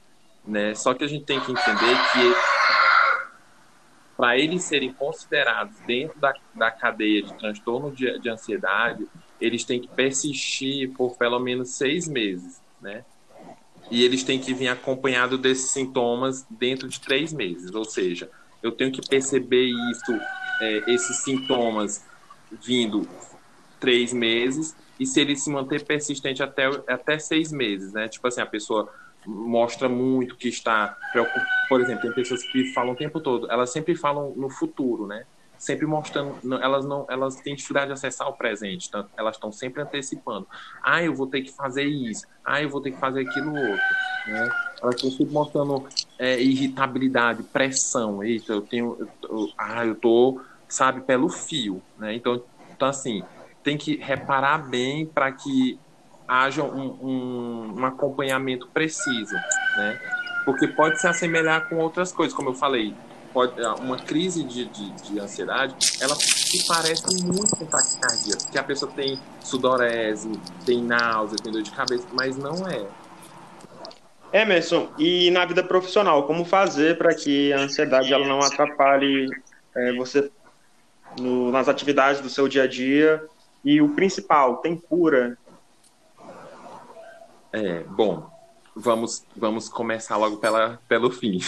Né? 0.47 0.75
Só 0.75 0.95
que 0.95 1.05
a 1.05 1.09
gente 1.09 1.27
tem 1.27 1.41
que 1.41 1.53
entender 1.53 1.97
que 2.13 2.66
para 4.17 4.39
eles 4.39 4.65
serem 4.65 4.93
considerados 4.93 5.77
dentro 5.87 6.19
da, 6.19 6.35
da 6.55 6.71
cadeia 6.71 7.23
de 7.23 7.35
transtorno 7.35 7.93
de, 7.93 8.19
de 8.19 8.29
ansiedade, 8.29 9.07
eles 9.41 9.65
têm 9.65 9.81
que 9.81 9.89
persistir 9.89 10.91
por 10.93 11.17
pelo 11.17 11.39
menos 11.39 11.71
seis 11.71 12.09
meses, 12.09 12.61
né? 12.81 13.05
e 13.91 14.05
eles 14.05 14.23
têm 14.23 14.39
que 14.39 14.53
vir 14.53 14.69
acompanhado 14.69 15.39
desses 15.39 15.71
sintomas 15.71 16.47
dentro 16.51 16.89
de 16.89 17.01
três 17.01 17.33
meses. 17.33 17.75
Ou 17.75 17.85
seja, 17.85 18.31
eu 18.63 18.73
tenho 18.73 18.91
que 18.91 19.07
perceber 19.07 19.67
isso, 19.91 20.13
é, 20.61 20.93
esses 20.93 21.19
sintomas 21.19 22.05
vindo 22.51 23.09
três 23.79 24.13
meses 24.13 24.75
e 24.99 25.07
se 25.07 25.21
ele 25.21 25.37
se 25.37 25.51
manter 25.51 25.85
persistente 25.85 26.43
até, 26.43 26.67
até 26.89 27.19
seis 27.19 27.53
meses, 27.53 27.93
né? 27.93 28.09
Tipo 28.09 28.29
assim, 28.29 28.41
a 28.41 28.47
pessoa 28.47 28.93
mostra 29.27 29.89
muito 29.89 30.37
que 30.37 30.49
está 30.49 30.97
preocupado. 31.13 31.47
Por 31.69 31.81
exemplo, 31.81 32.03
tem 32.03 32.13
pessoas 32.13 32.43
que 32.43 32.73
falam 32.73 32.93
o 32.93 32.97
tempo 32.97 33.21
todo, 33.21 33.51
elas 33.51 33.71
sempre 33.71 33.95
falam 33.95 34.33
no 34.37 34.49
futuro, 34.49 35.07
né? 35.07 35.25
Sempre 35.59 35.87
mostrando, 35.87 36.37
elas 36.63 36.85
não, 36.85 37.07
elas 37.09 37.37
têm 37.37 37.55
dificuldade 37.55 37.87
de 37.87 37.93
acessar 37.95 38.29
o 38.29 38.35
presente, 38.35 38.89
então 38.89 39.09
elas 39.17 39.37
estão 39.37 39.51
sempre 39.51 39.83
antecipando. 39.83 40.47
Ah, 40.83 41.03
eu 41.03 41.15
vou 41.15 41.27
ter 41.27 41.41
que 41.41 41.51
fazer 41.51 41.85
isso. 41.85 42.27
Ah, 42.45 42.63
eu 42.63 42.69
vou 42.69 42.81
ter 42.81 42.91
que 42.91 42.99
fazer 42.99 43.27
aquilo 43.27 43.55
outro. 43.55 43.85
Né? 44.27 44.49
Elas 44.83 44.95
estão 44.97 45.11
sempre 45.11 45.33
mostrando 45.33 45.89
é, 46.19 46.41
irritabilidade, 46.41 47.43
pressão. 47.43 48.23
Eita, 48.23 48.53
eu 48.53 48.61
tenho, 48.61 48.97
eu, 49.01 49.09
eu, 49.23 49.49
ah, 49.57 49.87
eu 49.87 49.95
tô, 49.95 50.41
sabe, 50.69 51.01
pelo 51.01 51.31
fio, 51.31 51.83
né? 51.99 52.15
Então, 52.15 52.43
então 52.75 52.89
assim, 52.89 53.23
tem 53.63 53.79
que 53.79 53.97
reparar 53.97 54.59
bem 54.59 55.07
para 55.07 55.33
que 55.33 55.79
haja 56.27 56.63
um, 56.63 56.99
um, 57.03 57.75
um, 57.79 57.87
acompanhamento 57.87 58.69
preciso, 58.69 59.35
né? 59.77 60.01
Porque 60.45 60.69
pode 60.69 61.01
se 61.01 61.07
assemelhar 61.07 61.69
com 61.69 61.77
outras 61.77 62.13
coisas, 62.13 62.35
como 62.35 62.51
eu 62.51 62.55
falei, 62.55 62.95
pode, 63.33 63.61
uma 63.81 63.97
crise 63.97 64.45
de, 64.45 64.65
de, 64.67 64.91
de 64.93 65.21
ansiedade, 65.21 65.75
ela 66.01 66.15
se 66.15 66.67
parece 66.67 67.23
muito 67.25 67.57
com 67.57 67.67
taquicardia, 67.67 68.37
porque 68.43 68.59
a 68.59 68.63
pessoa 68.65 68.91
tem 68.93 69.19
sudorese, 69.41 70.31
tem 70.65 70.83
náusea, 70.83 71.37
tem 71.43 71.53
dor 71.53 71.63
de 71.63 71.71
cabeça, 71.71 72.07
mas 72.13 72.37
não 72.37 72.67
é. 72.69 72.87
Emerson, 74.33 74.89
e 74.99 75.31
na 75.31 75.45
vida 75.45 75.63
profissional, 75.63 76.27
como 76.27 76.45
fazer 76.45 76.99
para 76.99 77.15
que 77.15 77.53
a 77.53 77.61
ansiedade 77.61 78.13
ela 78.13 78.27
não 78.27 78.41
atrapalhe 78.41 79.29
é, 79.75 79.93
você 79.95 80.31
no, 81.19 81.51
nas 81.51 81.69
atividades 81.69 82.21
do 82.21 82.29
seu 82.29 82.49
dia 82.49 82.65
a 82.65 82.67
dia? 82.67 83.25
E 83.65 83.81
o 83.81 83.91
principal, 83.91 84.59
tem 84.59 84.77
cura 84.77 85.37
é, 87.57 87.83
bom, 87.85 88.31
vamos, 88.75 89.25
vamos 89.35 89.67
começar 89.67 90.19
logo 90.19 90.37
pela, 90.37 90.79
pelo 90.87 91.11
fim. 91.11 91.39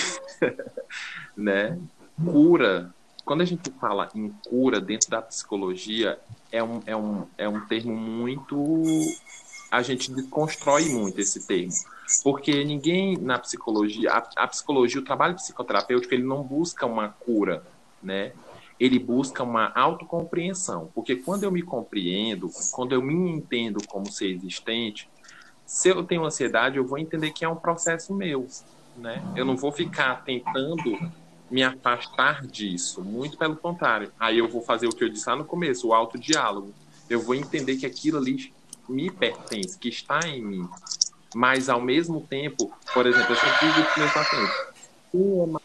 né? 1.36 1.78
Cura, 2.24 2.94
quando 3.26 3.42
a 3.42 3.44
gente 3.44 3.70
fala 3.78 4.08
em 4.14 4.30
cura 4.48 4.80
dentro 4.80 5.10
da 5.10 5.20
psicologia, 5.20 6.18
é 6.50 6.62
um, 6.62 6.80
é 6.86 6.96
um, 6.96 7.26
é 7.36 7.46
um 7.46 7.60
termo 7.66 7.94
muito. 7.94 8.82
A 9.70 9.82
gente 9.82 10.10
desconstrói 10.10 10.88
muito 10.88 11.20
esse 11.20 11.46
termo. 11.46 11.74
Porque 12.24 12.64
ninguém 12.64 13.18
na 13.18 13.38
psicologia, 13.38 14.10
a, 14.10 14.44
a 14.44 14.48
psicologia, 14.48 15.02
o 15.02 15.04
trabalho 15.04 15.34
psicoterapêutico, 15.34 16.14
ele 16.14 16.22
não 16.22 16.42
busca 16.42 16.86
uma 16.86 17.10
cura, 17.10 17.62
né? 18.02 18.32
ele 18.80 18.98
busca 18.98 19.42
uma 19.42 19.72
autocompreensão, 19.74 20.88
porque 20.94 21.16
quando 21.16 21.42
eu 21.42 21.50
me 21.50 21.62
compreendo, 21.62 22.48
quando 22.70 22.92
eu 22.92 23.02
me 23.02 23.12
entendo 23.32 23.84
como 23.88 24.10
ser 24.10 24.28
existente, 24.28 25.08
se 25.68 25.90
eu 25.90 26.02
tenho 26.02 26.24
ansiedade, 26.24 26.78
eu 26.78 26.86
vou 26.86 26.96
entender 26.96 27.30
que 27.30 27.44
é 27.44 27.48
um 27.48 27.54
processo 27.54 28.14
meu, 28.14 28.48
né? 28.96 29.22
Eu 29.36 29.44
não 29.44 29.54
vou 29.54 29.70
ficar 29.70 30.24
tentando 30.24 30.98
me 31.50 31.62
afastar 31.62 32.46
disso, 32.46 33.04
muito 33.04 33.36
pelo 33.36 33.54
contrário. 33.54 34.10
Aí 34.18 34.38
eu 34.38 34.48
vou 34.48 34.62
fazer 34.62 34.86
o 34.86 34.90
que 34.90 35.04
eu 35.04 35.10
disse 35.10 35.28
lá 35.28 35.36
no 35.36 35.44
começo, 35.44 35.88
o 35.88 35.92
autodiálogo. 35.92 36.72
Eu 37.08 37.20
vou 37.20 37.34
entender 37.34 37.76
que 37.76 37.84
aquilo 37.84 38.16
ali 38.16 38.50
me 38.88 39.10
pertence, 39.10 39.78
que 39.78 39.90
está 39.90 40.26
em 40.26 40.42
mim. 40.42 40.68
Mas, 41.34 41.68
ao 41.68 41.82
mesmo 41.82 42.22
tempo, 42.22 42.72
por 42.94 43.06
exemplo, 43.06 43.30
eu 43.30 43.36
sempre 43.36 43.68
digo 43.68 43.88
para 43.88 43.98
meus 43.98 44.12
pacientes, 44.14 44.56
o, 45.12 45.60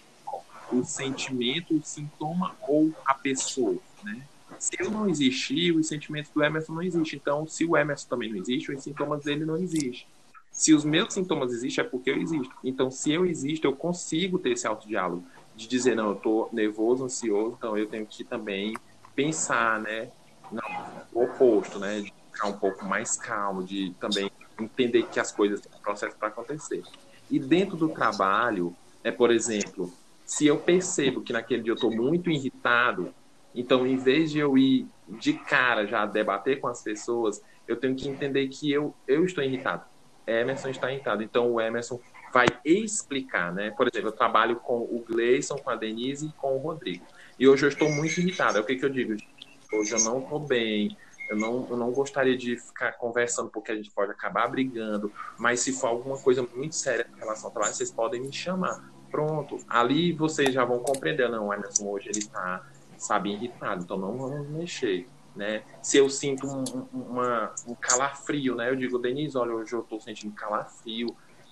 o 0.74 0.84
sentimento, 0.84 1.78
o 1.78 1.82
sintoma 1.82 2.54
ou 2.68 2.92
a 3.06 3.14
pessoa, 3.14 3.78
né? 4.04 4.22
Se 4.64 4.78
eu 4.80 4.90
não 4.90 5.10
existir, 5.10 5.76
os 5.76 5.90
sentimentos 5.90 6.32
do 6.32 6.42
Emerson 6.42 6.72
não 6.72 6.82
existem. 6.82 7.20
Então, 7.22 7.46
se 7.46 7.66
o 7.66 7.76
Emerson 7.76 8.08
também 8.08 8.30
não 8.30 8.38
existe, 8.38 8.72
os 8.72 8.82
sintomas 8.82 9.22
dele 9.22 9.44
não 9.44 9.58
existem. 9.58 10.08
Se 10.54 10.74
os 10.74 10.86
meus 10.86 11.14
sintomas 11.14 11.52
existem, 11.52 11.84
é 11.84 11.88
porque 11.88 12.10
eu 12.10 12.16
existo. 12.16 12.56
Então, 12.64 12.90
se 12.90 13.12
eu 13.12 13.26
existo, 13.26 13.68
eu 13.68 13.76
consigo 13.76 14.40
ter 14.40 14.54
esse 14.54 14.66
autodiálogo 14.66 15.26
de 15.54 15.68
dizer, 15.68 15.98
não, 15.98 16.12
eu 16.12 16.14
estou 16.14 16.50
nervoso, 16.54 17.04
ansioso, 17.04 17.56
então 17.58 17.78
eu 17.78 17.88
tenho 17.88 18.06
que 18.06 18.24
também 18.24 18.74
pensar, 19.14 19.82
né? 19.82 20.10
Não, 20.50 20.64
o 21.12 21.26
oposto, 21.26 21.78
né? 21.78 22.00
De 22.00 22.14
ficar 22.32 22.48
um 22.48 22.58
pouco 22.58 22.86
mais 22.86 23.18
calmo, 23.18 23.66
de 23.66 23.94
também 24.00 24.32
entender 24.58 25.04
que 25.08 25.20
as 25.20 25.30
coisas 25.30 25.60
têm 25.60 25.78
um 25.78 25.82
processo 25.82 26.16
para 26.16 26.30
acontecer. 26.30 26.82
E 27.30 27.38
dentro 27.38 27.76
do 27.76 27.90
trabalho, 27.90 28.74
é, 29.04 29.12
por 29.12 29.30
exemplo, 29.30 29.92
se 30.26 30.48
eu 30.48 30.58
percebo 30.58 31.20
que 31.20 31.34
naquele 31.34 31.64
dia 31.64 31.74
eu 31.74 31.76
estou 31.76 31.94
muito 31.94 32.30
irritado, 32.32 33.14
então, 33.54 33.86
em 33.86 33.98
vez 33.98 34.32
de 34.32 34.40
eu 34.40 34.58
ir 34.58 34.88
de 35.08 35.34
cara 35.34 35.86
já 35.86 36.06
debater 36.06 36.60
com 36.60 36.68
as 36.68 36.82
pessoas, 36.82 37.42
eu 37.68 37.76
tenho 37.76 37.96
que 37.96 38.08
entender 38.08 38.48
que 38.48 38.72
eu, 38.72 38.94
eu 39.08 39.26
estou 39.26 39.44
irritado. 39.44 39.84
Emerson 40.26 40.70
está 40.70 40.92
irritado. 40.92 41.22
Então, 41.24 41.52
o 41.52 41.62
Emerson 41.62 42.00
vai 42.34 42.48
explicar, 42.66 43.54
né? 43.54 43.72
Por 43.72 43.88
exemplo, 43.88 44.10
eu 44.10 44.14
trabalho 44.14 44.56
com 44.58 44.78
o 44.78 45.04
Gleison, 45.08 45.58
com 45.58 45.70
a 45.70 45.76
Denise 45.76 46.28
e 46.28 46.32
com 46.32 46.56
o 46.56 46.58
Rodrigo. 46.58 47.06
E 47.38 47.48
hoje 47.48 47.66
eu 47.66 47.70
estou 47.70 47.90
muito 47.90 48.20
irritado. 48.20 48.58
É 48.58 48.62
o 48.62 48.66
que, 48.66 48.76
que 48.76 48.86
eu 48.86 48.90
digo? 48.90 49.16
Hoje 49.72 49.92
eu 49.94 50.00
não 50.00 50.20
estou 50.20 50.40
bem. 50.40 50.98
Eu 51.30 51.38
não, 51.38 51.68
eu 51.70 51.78
não 51.78 51.92
gostaria 51.92 52.36
de 52.36 52.58
ficar 52.58 52.94
conversando 52.94 53.50
porque 53.50 53.72
a 53.72 53.76
gente 53.76 53.92
pode 53.92 54.12
acabar 54.12 54.48
brigando. 54.48 55.12
Mas 55.38 55.60
se 55.60 55.74
for 55.74 55.88
alguma 55.88 56.18
coisa 56.18 56.48
muito 56.56 56.76
séria 56.76 57.08
em 57.16 57.20
relação 57.20 57.48
ao 57.48 57.52
trabalho, 57.52 57.74
vocês 57.74 57.92
podem 57.92 58.22
me 58.22 58.34
chamar. 58.34 58.84
Pronto. 59.12 59.60
Ali 59.70 60.12
vocês 60.12 60.54
já 60.54 60.66
vão 60.66 60.80
compreender. 60.80 61.30
Não, 61.30 61.54
Emerson 61.54 61.88
hoje 61.88 62.10
ele 62.10 62.20
está 62.20 62.66
sabe, 63.04 63.32
irritado, 63.32 63.84
então 63.84 63.98
não 63.98 64.18
vamos 64.18 64.48
mexer, 64.50 65.10
né? 65.36 65.64
Se 65.82 65.98
eu 65.98 66.10
sinto 66.10 66.48
um, 66.48 66.64
uma, 66.94 67.54
um 67.68 67.76
calafrio, 67.76 68.56
né? 68.56 68.70
Eu 68.70 68.76
digo, 68.76 68.98
Denise, 68.98 69.38
olha, 69.38 69.54
hoje 69.54 69.74
eu 69.74 69.82
estou 69.82 70.00
sentindo 70.00 70.34
calafrio, 70.34 71.08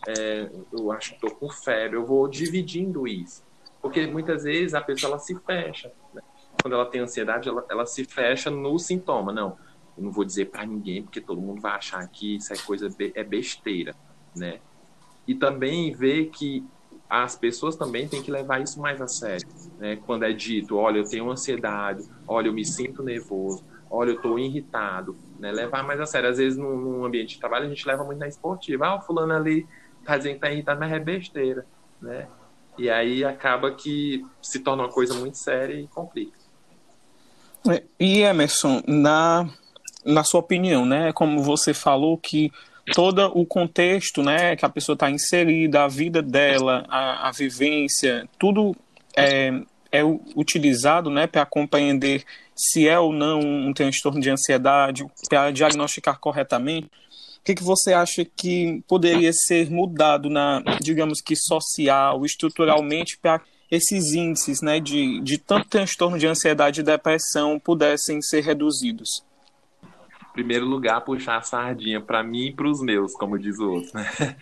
é, 0.07 0.49
eu 0.71 0.91
acho 0.91 1.09
que 1.09 1.25
estou 1.25 1.31
com 1.31 1.49
febre, 1.49 1.97
eu 1.97 2.05
vou 2.05 2.27
dividindo 2.27 3.07
isso. 3.07 3.43
Porque 3.81 4.07
muitas 4.07 4.43
vezes 4.43 4.73
a 4.73 4.81
pessoa 4.81 5.11
ela 5.11 5.19
se 5.19 5.35
fecha, 5.39 5.91
né? 6.13 6.21
Quando 6.61 6.73
ela 6.73 6.85
tem 6.85 7.01
ansiedade, 7.01 7.49
ela, 7.49 7.65
ela 7.69 7.85
se 7.85 8.05
fecha 8.05 8.49
no 8.49 8.77
sintoma. 8.79 9.33
Não, 9.33 9.57
eu 9.97 10.03
não 10.03 10.11
vou 10.11 10.23
dizer 10.23 10.45
para 10.45 10.65
ninguém, 10.65 11.03
porque 11.03 11.19
todo 11.19 11.41
mundo 11.41 11.59
vai 11.59 11.73
achar 11.73 12.07
que 12.07 12.37
isso 12.37 12.53
é 12.53 12.57
coisa, 12.57 12.87
é 13.15 13.23
besteira, 13.23 13.93
né? 14.35 14.61
E 15.27 15.35
também 15.35 15.91
ver 15.91 16.27
que 16.27 16.65
as 17.09 17.35
pessoas 17.35 17.75
também 17.75 18.07
têm 18.07 18.21
que 18.21 18.31
levar 18.31 18.61
isso 18.61 18.79
mais 18.79 19.01
a 19.01 19.07
sério. 19.07 19.45
Né? 19.81 19.97
Quando 20.05 20.25
é 20.25 20.31
dito, 20.31 20.77
olha, 20.77 20.99
eu 20.99 21.09
tenho 21.09 21.27
ansiedade, 21.31 22.07
olha, 22.27 22.49
eu 22.49 22.53
me 22.53 22.63
sinto 22.63 23.01
nervoso, 23.01 23.65
olha, 23.89 24.11
eu 24.11 24.15
estou 24.17 24.37
irritado. 24.37 25.17
Né? 25.39 25.51
Levar 25.51 25.83
mais 25.83 25.99
a 25.99 26.05
sério. 26.05 26.29
Às 26.29 26.37
vezes, 26.37 26.55
num, 26.55 26.77
num, 26.77 27.03
ambiente 27.03 27.33
de 27.33 27.39
trabalho, 27.39 27.65
a 27.65 27.69
gente 27.69 27.87
leva 27.87 28.03
muito 28.03 28.19
na 28.19 28.27
esportiva. 28.27 28.85
Ah, 28.85 28.95
o 28.97 29.01
fulano 29.01 29.33
ali 29.33 29.67
está 29.99 30.17
dizendo 30.17 30.33
que 30.33 30.37
está 30.37 30.51
irritado, 30.51 30.79
mas 30.79 30.91
é 30.91 30.99
besteira. 30.99 31.65
Né? 31.99 32.27
E 32.77 32.91
aí 32.91 33.25
acaba 33.25 33.71
que 33.71 34.23
se 34.39 34.59
torna 34.59 34.83
uma 34.83 34.89
coisa 34.89 35.15
muito 35.15 35.39
séria 35.39 35.73
e 35.73 35.87
complica. 35.87 36.37
É, 37.67 37.83
e 37.99 38.21
Emerson, 38.21 38.83
na, 38.87 39.49
na 40.05 40.23
sua 40.23 40.41
opinião, 40.41 40.85
né, 40.85 41.11
como 41.11 41.41
você 41.41 41.73
falou 41.73 42.19
que 42.19 42.51
todo 42.93 43.25
o 43.35 43.45
contexto 43.47 44.21
né, 44.21 44.55
que 44.55 44.65
a 44.65 44.69
pessoa 44.69 44.93
está 44.93 45.09
inserida, 45.09 45.83
a 45.83 45.87
vida 45.87 46.21
dela, 46.21 46.85
a, 46.87 47.29
a 47.29 47.31
vivência, 47.31 48.27
tudo 48.37 48.75
é, 49.15 49.61
é 49.91 50.03
utilizado 50.35 51.09
né, 51.09 51.27
para 51.27 51.45
compreender 51.45 52.23
se 52.55 52.87
é 52.87 52.99
ou 52.99 53.11
não 53.11 53.39
um 53.39 53.73
transtorno 53.73 54.21
de 54.21 54.29
ansiedade, 54.29 55.05
para 55.29 55.51
diagnosticar 55.51 56.19
corretamente. 56.19 56.87
O 56.87 57.43
que, 57.43 57.55
que 57.55 57.63
você 57.63 57.91
acha 57.91 58.23
que 58.23 58.83
poderia 58.87 59.33
ser 59.33 59.69
mudado 59.69 60.29
na, 60.29 60.61
digamos 60.79 61.21
que 61.21 61.35
social, 61.35 62.23
estruturalmente, 62.23 63.17
para 63.17 63.41
esses 63.69 64.13
índices 64.13 64.61
né, 64.61 64.79
de, 64.79 65.19
de 65.21 65.37
tanto 65.37 65.67
transtorno 65.67 66.19
de 66.19 66.27
ansiedade 66.27 66.81
e 66.81 66.83
depressão 66.83 67.59
pudessem 67.59 68.21
ser 68.21 68.41
reduzidos? 68.41 69.23
primeiro 70.33 70.65
lugar, 70.65 71.01
puxar 71.01 71.37
a 71.37 71.41
sardinha 71.41 71.99
para 71.99 72.23
mim 72.23 72.47
e 72.47 72.53
para 72.53 72.67
os 72.67 72.81
meus, 72.81 73.13
como 73.13 73.37
diz 73.37 73.59
o 73.59 73.71
outro, 73.71 73.91
né? 73.93 74.35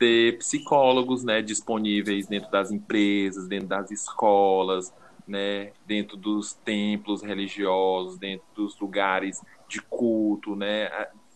Ter 0.00 0.38
psicólogos, 0.38 1.22
né, 1.22 1.42
disponíveis 1.42 2.26
dentro 2.26 2.50
das 2.50 2.70
empresas, 2.72 3.46
dentro 3.46 3.68
das 3.68 3.90
escolas, 3.90 4.92
né, 5.28 5.72
dentro 5.86 6.16
dos 6.16 6.54
templos 6.54 7.22
religiosos, 7.22 8.18
dentro 8.18 8.46
dos 8.54 8.80
lugares 8.80 9.40
de 9.68 9.80
culto, 9.82 10.56
né? 10.56 10.90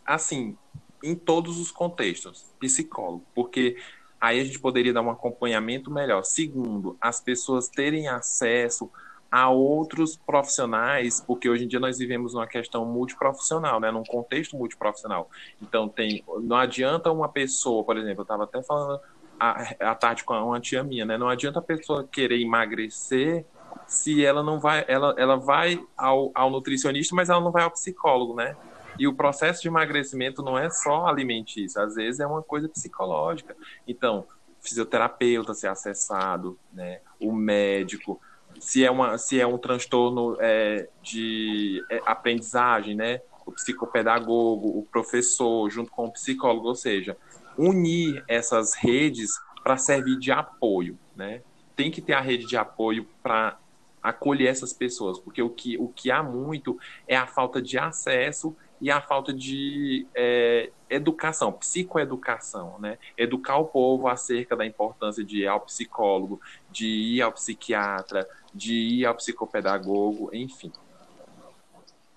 Assim, 0.05 0.57
em 1.03 1.15
todos 1.15 1.61
os 1.61 1.71
contextos, 1.71 2.53
psicólogo, 2.59 3.27
porque 3.35 3.77
aí 4.19 4.41
a 4.41 4.45
gente 4.45 4.59
poderia 4.59 4.95
dar 4.95 5.03
um 5.03 5.11
acompanhamento 5.11 5.91
melhor. 5.91 6.25
Segundo, 6.25 6.97
as 6.99 7.21
pessoas 7.21 7.69
terem 7.69 8.09
acesso 8.09 8.91
a 9.35 9.51
outros 9.51 10.17
profissionais, 10.17 11.21
porque 11.21 11.49
hoje 11.49 11.65
em 11.65 11.67
dia 11.67 11.81
nós 11.81 11.99
vivemos 11.99 12.35
uma 12.35 12.47
questão 12.47 12.85
multiprofissional, 12.85 13.81
né, 13.81 13.91
num 13.91 14.05
contexto 14.05 14.57
multiprofissional. 14.57 15.29
Então 15.61 15.89
tem, 15.89 16.23
não 16.43 16.57
adianta 16.57 17.11
uma 17.11 17.29
pessoa, 17.29 17.83
por 17.83 17.97
exemplo, 17.97 18.21
eu 18.21 18.23
estava 18.23 18.45
até 18.45 18.63
falando 18.63 19.01
à, 19.41 19.93
tarde 19.97 20.23
com 20.23 20.35
uma 20.35 20.61
tia 20.61 20.85
minha, 20.85 21.05
né, 21.05 21.19
não 21.19 21.29
adianta 21.29 21.59
a 21.59 21.63
pessoa 21.63 22.07
querer 22.07 22.41
emagrecer 22.41 23.45
se 23.89 24.25
ela 24.25 24.41
não 24.41 24.61
vai, 24.61 24.85
ela, 24.87 25.13
ela 25.19 25.35
vai 25.35 25.85
ao, 25.97 26.31
ao 26.33 26.49
nutricionista, 26.49 27.13
mas 27.13 27.29
ela 27.29 27.41
não 27.41 27.51
vai 27.51 27.65
ao 27.65 27.73
psicólogo, 27.73 28.37
né? 28.37 28.57
E 28.97 29.09
o 29.09 29.15
processo 29.17 29.61
de 29.61 29.67
emagrecimento 29.67 30.45
não 30.45 30.57
é 30.57 30.71
só 30.71 31.09
alimentício, 31.09 31.83
às 31.83 31.97
vezes 31.97 32.21
é 32.21 32.27
uma 32.27 32.41
coisa 32.41 32.69
psicológica. 32.69 33.57
Então, 33.85 34.29
fisioterapeuta 34.61 35.55
ser 35.55 35.67
acessado, 35.67 36.57
né? 36.73 37.01
O 37.19 37.33
médico, 37.33 38.21
se 38.61 38.85
é, 38.85 38.91
uma, 38.91 39.19
se 39.19 39.41
é 39.41 39.47
um 39.47 39.59
transtorno 39.59 40.37
é, 40.41 40.89
de 41.03 41.85
é, 41.91 42.01
aprendizagem, 42.07 42.95
né? 42.95 43.21
O 43.47 43.53
psicopedagogo, 43.53 44.79
o 44.79 44.87
professor, 44.91 45.69
junto 45.71 45.91
com 45.91 46.07
o 46.07 46.13
psicólogo, 46.13 46.69
ou 46.69 46.75
seja, 46.75 47.17
unir 47.59 48.25
essas 48.27 48.75
redes 48.75 49.33
para 49.63 49.77
servir 49.77 50.19
de 50.19 50.33
apoio, 50.33 50.99
né? 51.15 51.43
Tem 51.77 51.91
que 51.91 52.01
ter 52.01 52.15
a 52.15 52.21
rede 52.21 52.47
de 52.47 52.57
apoio 52.57 53.07
para 53.23 53.59
acolher 54.03 54.49
essas 54.49 54.73
pessoas, 54.73 55.19
porque 55.19 55.43
o 55.43 55.49
que, 55.49 55.79
o 55.79 55.89
que 55.89 56.11
há 56.11 56.23
muito 56.23 56.79
é 57.09 57.17
a 57.17 57.27
falta 57.27 57.61
de 57.61 57.79
acesso 57.79 58.55
e 58.85 58.91
a 58.91 59.01
falta 59.01 59.33
de 59.33 60.07
é, 60.15 60.71
educação, 60.91 61.51
psicoeducação, 61.51 62.79
né? 62.79 62.99
Educar 63.17 63.57
o 63.57 63.65
povo 63.65 64.07
acerca 64.09 64.55
da 64.55 64.67
importância 64.67 65.25
de 65.25 65.39
ir 65.39 65.47
ao 65.47 65.61
psicólogo, 65.61 66.39
de 66.71 66.87
ir 66.87 67.23
ao 67.23 67.33
psiquiatra, 67.33 68.29
de 68.53 68.75
ir 68.75 69.07
ao 69.07 69.15
psicopedagogo, 69.15 70.29
enfim. 70.35 70.71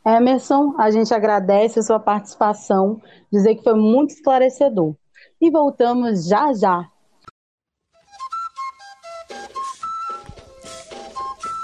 Emerson, 0.06 0.76
a 0.78 0.92
gente 0.92 1.14
agradece 1.14 1.80
a 1.80 1.84
sua 1.84 2.02
participação, 2.02 3.02
dizer 3.32 3.56
que 3.56 3.64
foi 3.64 3.76
muito 3.76 4.10
esclarecedor. 4.10 4.94
E 5.40 5.50
voltamos 5.50 6.28
já 6.28 6.52
já 6.54 6.86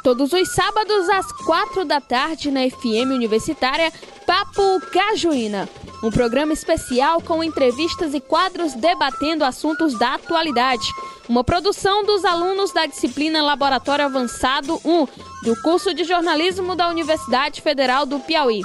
Todos 0.03 0.33
os 0.33 0.53
sábados, 0.53 1.07
às 1.07 1.31
quatro 1.45 1.85
da 1.85 2.01
tarde, 2.01 2.51
na 2.51 2.69
FM 2.69 3.13
Universitária, 3.13 3.89
Papo 4.25 4.79
Cajuína. 4.91 5.67
Um 6.03 6.09
programa 6.09 6.53
especial 6.53 7.21
com 7.21 7.43
entrevistas 7.43 8.13
e 8.13 8.19
quadros 8.19 8.73
debatendo 8.73 9.43
assuntos 9.43 9.97
da 9.97 10.15
atualidade. 10.15 10.87
Uma 11.27 11.43
produção 11.43 12.03
dos 12.03 12.25
alunos 12.25 12.73
da 12.73 12.85
disciplina 12.85 13.41
Laboratório 13.41 14.05
Avançado 14.05 14.79
1, 14.83 15.07
do 15.43 15.55
curso 15.61 15.93
de 15.93 16.03
jornalismo 16.03 16.75
da 16.75 16.89
Universidade 16.89 17.61
Federal 17.61 18.05
do 18.05 18.19
Piauí. 18.19 18.61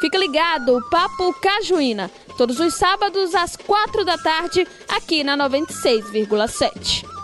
Fica 0.00 0.18
ligado, 0.18 0.84
Papo 0.90 1.32
Cajuína, 1.40 2.10
todos 2.36 2.60
os 2.60 2.74
sábados 2.74 3.34
às 3.34 3.56
quatro 3.56 4.04
da 4.04 4.18
tarde, 4.18 4.66
aqui 4.88 5.24
na 5.24 5.36
96,7. 5.36 7.15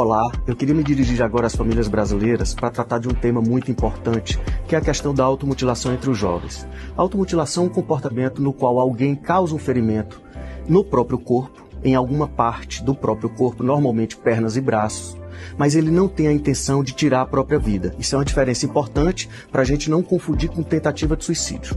Olá, 0.00 0.30
eu 0.46 0.54
queria 0.54 0.76
me 0.76 0.84
dirigir 0.84 1.20
agora 1.24 1.48
às 1.48 1.56
famílias 1.56 1.88
brasileiras 1.88 2.54
para 2.54 2.70
tratar 2.70 3.00
de 3.00 3.08
um 3.08 3.12
tema 3.12 3.40
muito 3.40 3.68
importante, 3.68 4.38
que 4.68 4.76
é 4.76 4.78
a 4.78 4.80
questão 4.80 5.12
da 5.12 5.24
automutilação 5.24 5.92
entre 5.92 6.08
os 6.08 6.16
jovens. 6.16 6.64
A 6.96 7.02
automutilação 7.02 7.64
é 7.64 7.66
um 7.66 7.68
comportamento 7.68 8.40
no 8.40 8.52
qual 8.52 8.78
alguém 8.78 9.16
causa 9.16 9.56
um 9.56 9.58
ferimento 9.58 10.22
no 10.68 10.84
próprio 10.84 11.18
corpo, 11.18 11.66
em 11.82 11.96
alguma 11.96 12.28
parte 12.28 12.80
do 12.80 12.94
próprio 12.94 13.28
corpo, 13.28 13.64
normalmente 13.64 14.16
pernas 14.16 14.56
e 14.56 14.60
braços, 14.60 15.16
mas 15.56 15.74
ele 15.74 15.90
não 15.90 16.06
tem 16.06 16.28
a 16.28 16.32
intenção 16.32 16.84
de 16.84 16.92
tirar 16.92 17.22
a 17.22 17.26
própria 17.26 17.58
vida. 17.58 17.92
Isso 17.98 18.14
é 18.14 18.18
uma 18.18 18.24
diferença 18.24 18.64
importante 18.64 19.28
para 19.50 19.62
a 19.62 19.64
gente 19.64 19.90
não 19.90 20.00
confundir 20.00 20.48
com 20.48 20.62
tentativa 20.62 21.16
de 21.16 21.24
suicídio. 21.24 21.76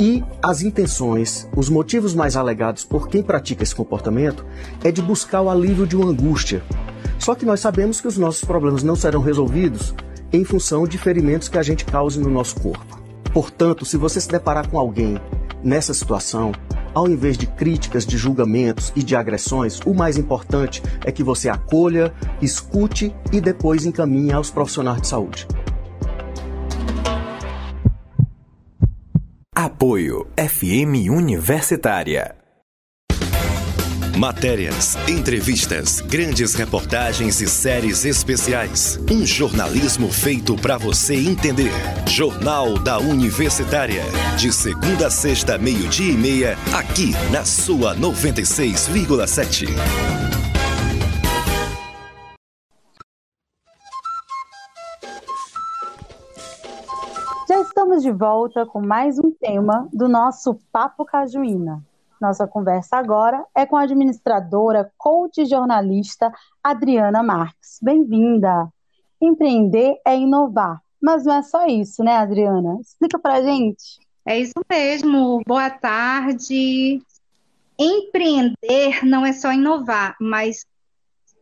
E 0.00 0.24
as 0.42 0.62
intenções, 0.62 1.46
os 1.54 1.68
motivos 1.68 2.14
mais 2.14 2.34
alegados 2.34 2.82
por 2.82 3.08
quem 3.08 3.22
pratica 3.22 3.62
esse 3.62 3.74
comportamento 3.74 4.44
é 4.82 4.90
de 4.90 5.02
buscar 5.02 5.42
o 5.42 5.50
alívio 5.50 5.86
de 5.86 5.94
uma 5.96 6.10
angústia, 6.10 6.64
só 7.18 7.34
que 7.34 7.46
nós 7.46 7.60
sabemos 7.60 8.00
que 8.00 8.08
os 8.08 8.18
nossos 8.18 8.44
problemas 8.44 8.82
não 8.82 8.96
serão 8.96 9.20
resolvidos 9.20 9.94
em 10.32 10.44
função 10.44 10.86
de 10.86 10.98
ferimentos 10.98 11.48
que 11.48 11.58
a 11.58 11.62
gente 11.62 11.84
cause 11.84 12.18
no 12.18 12.28
nosso 12.28 12.60
corpo. 12.60 13.02
Portanto, 13.32 13.84
se 13.84 13.96
você 13.96 14.20
se 14.20 14.28
deparar 14.28 14.68
com 14.68 14.78
alguém 14.78 15.18
nessa 15.62 15.94
situação, 15.94 16.52
ao 16.94 17.08
invés 17.08 17.36
de 17.36 17.46
críticas, 17.46 18.06
de 18.06 18.16
julgamentos 18.16 18.92
e 18.94 19.02
de 19.02 19.16
agressões, 19.16 19.80
o 19.80 19.92
mais 19.92 20.16
importante 20.16 20.82
é 21.04 21.10
que 21.10 21.24
você 21.24 21.48
acolha, 21.48 22.14
escute 22.40 23.14
e 23.32 23.40
depois 23.40 23.84
encaminhe 23.84 24.32
aos 24.32 24.50
profissionais 24.50 25.02
de 25.02 25.08
saúde. 25.08 25.46
Apoio 29.54 30.26
FM 30.36 31.10
Universitária. 31.10 32.43
Matérias, 34.16 34.96
entrevistas, 35.08 36.00
grandes 36.00 36.54
reportagens 36.54 37.40
e 37.40 37.48
séries 37.48 38.04
especiais. 38.04 38.96
Um 39.10 39.26
jornalismo 39.26 40.08
feito 40.08 40.54
para 40.54 40.78
você 40.78 41.16
entender. 41.16 41.72
Jornal 42.06 42.78
da 42.78 42.98
Universitária. 42.98 44.04
De 44.38 44.52
segunda 44.52 45.08
a 45.08 45.10
sexta, 45.10 45.58
meio-dia 45.58 46.12
e 46.12 46.16
meia, 46.16 46.56
aqui 46.72 47.10
na 47.32 47.44
sua 47.44 47.96
96,7. 47.96 49.66
Já 57.48 57.60
estamos 57.60 58.00
de 58.04 58.12
volta 58.12 58.64
com 58.64 58.80
mais 58.80 59.18
um 59.18 59.32
tema 59.32 59.88
do 59.92 60.08
nosso 60.08 60.54
Papo 60.70 61.04
Cajuína. 61.04 61.82
Nossa 62.24 62.48
conversa 62.48 62.96
agora 62.96 63.44
é 63.54 63.66
com 63.66 63.76
a 63.76 63.82
administradora, 63.82 64.90
coach 64.96 65.42
e 65.42 65.44
jornalista 65.44 66.32
Adriana 66.62 67.22
Marques. 67.22 67.78
Bem-vinda! 67.82 68.72
Empreender 69.20 70.00
é 70.06 70.16
inovar, 70.16 70.80
mas 71.02 71.26
não 71.26 71.34
é 71.34 71.42
só 71.42 71.66
isso, 71.66 72.02
né, 72.02 72.16
Adriana? 72.16 72.78
Explica 72.80 73.18
pra 73.18 73.42
gente. 73.42 74.00
É 74.24 74.38
isso 74.38 74.54
mesmo. 74.70 75.42
Boa 75.46 75.68
tarde. 75.68 77.02
Empreender 77.78 79.04
não 79.04 79.26
é 79.26 79.34
só 79.34 79.52
inovar, 79.52 80.16
mas 80.18 80.64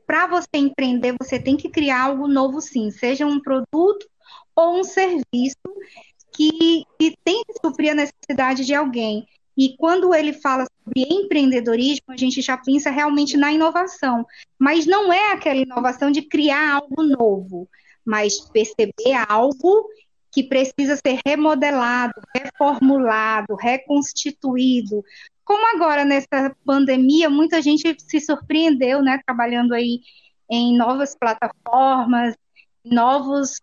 para 0.04 0.26
você 0.26 0.56
empreender, 0.56 1.14
você 1.16 1.38
tem 1.38 1.56
que 1.56 1.68
criar 1.68 2.06
algo 2.06 2.26
novo, 2.26 2.60
sim, 2.60 2.90
seja 2.90 3.24
um 3.24 3.40
produto 3.40 4.04
ou 4.56 4.80
um 4.80 4.82
serviço 4.82 5.54
que, 6.34 6.84
que 6.98 7.16
tem 7.22 7.44
que 7.44 7.54
suprir 7.64 7.92
a 7.92 7.94
necessidade 7.94 8.64
de 8.64 8.74
alguém. 8.74 9.24
E 9.62 9.76
quando 9.76 10.12
ele 10.12 10.32
fala 10.32 10.66
sobre 10.82 11.02
empreendedorismo, 11.08 12.06
a 12.08 12.16
gente 12.16 12.42
já 12.42 12.56
pensa 12.56 12.90
realmente 12.90 13.36
na 13.36 13.52
inovação. 13.52 14.26
Mas 14.58 14.86
não 14.86 15.12
é 15.12 15.30
aquela 15.30 15.60
inovação 15.60 16.10
de 16.10 16.22
criar 16.22 16.74
algo 16.74 17.04
novo, 17.04 17.68
mas 18.04 18.40
perceber 18.40 19.14
algo 19.28 19.88
que 20.32 20.42
precisa 20.42 20.96
ser 20.96 21.20
remodelado, 21.24 22.20
reformulado, 22.36 23.54
reconstituído. 23.54 25.04
Como 25.44 25.64
agora 25.76 26.04
nessa 26.04 26.56
pandemia, 26.64 27.30
muita 27.30 27.62
gente 27.62 27.94
se 28.00 28.18
surpreendeu, 28.18 29.00
né, 29.00 29.20
trabalhando 29.24 29.74
aí 29.74 30.00
em 30.50 30.76
novas 30.76 31.14
plataformas, 31.14 32.34
novos, 32.84 33.60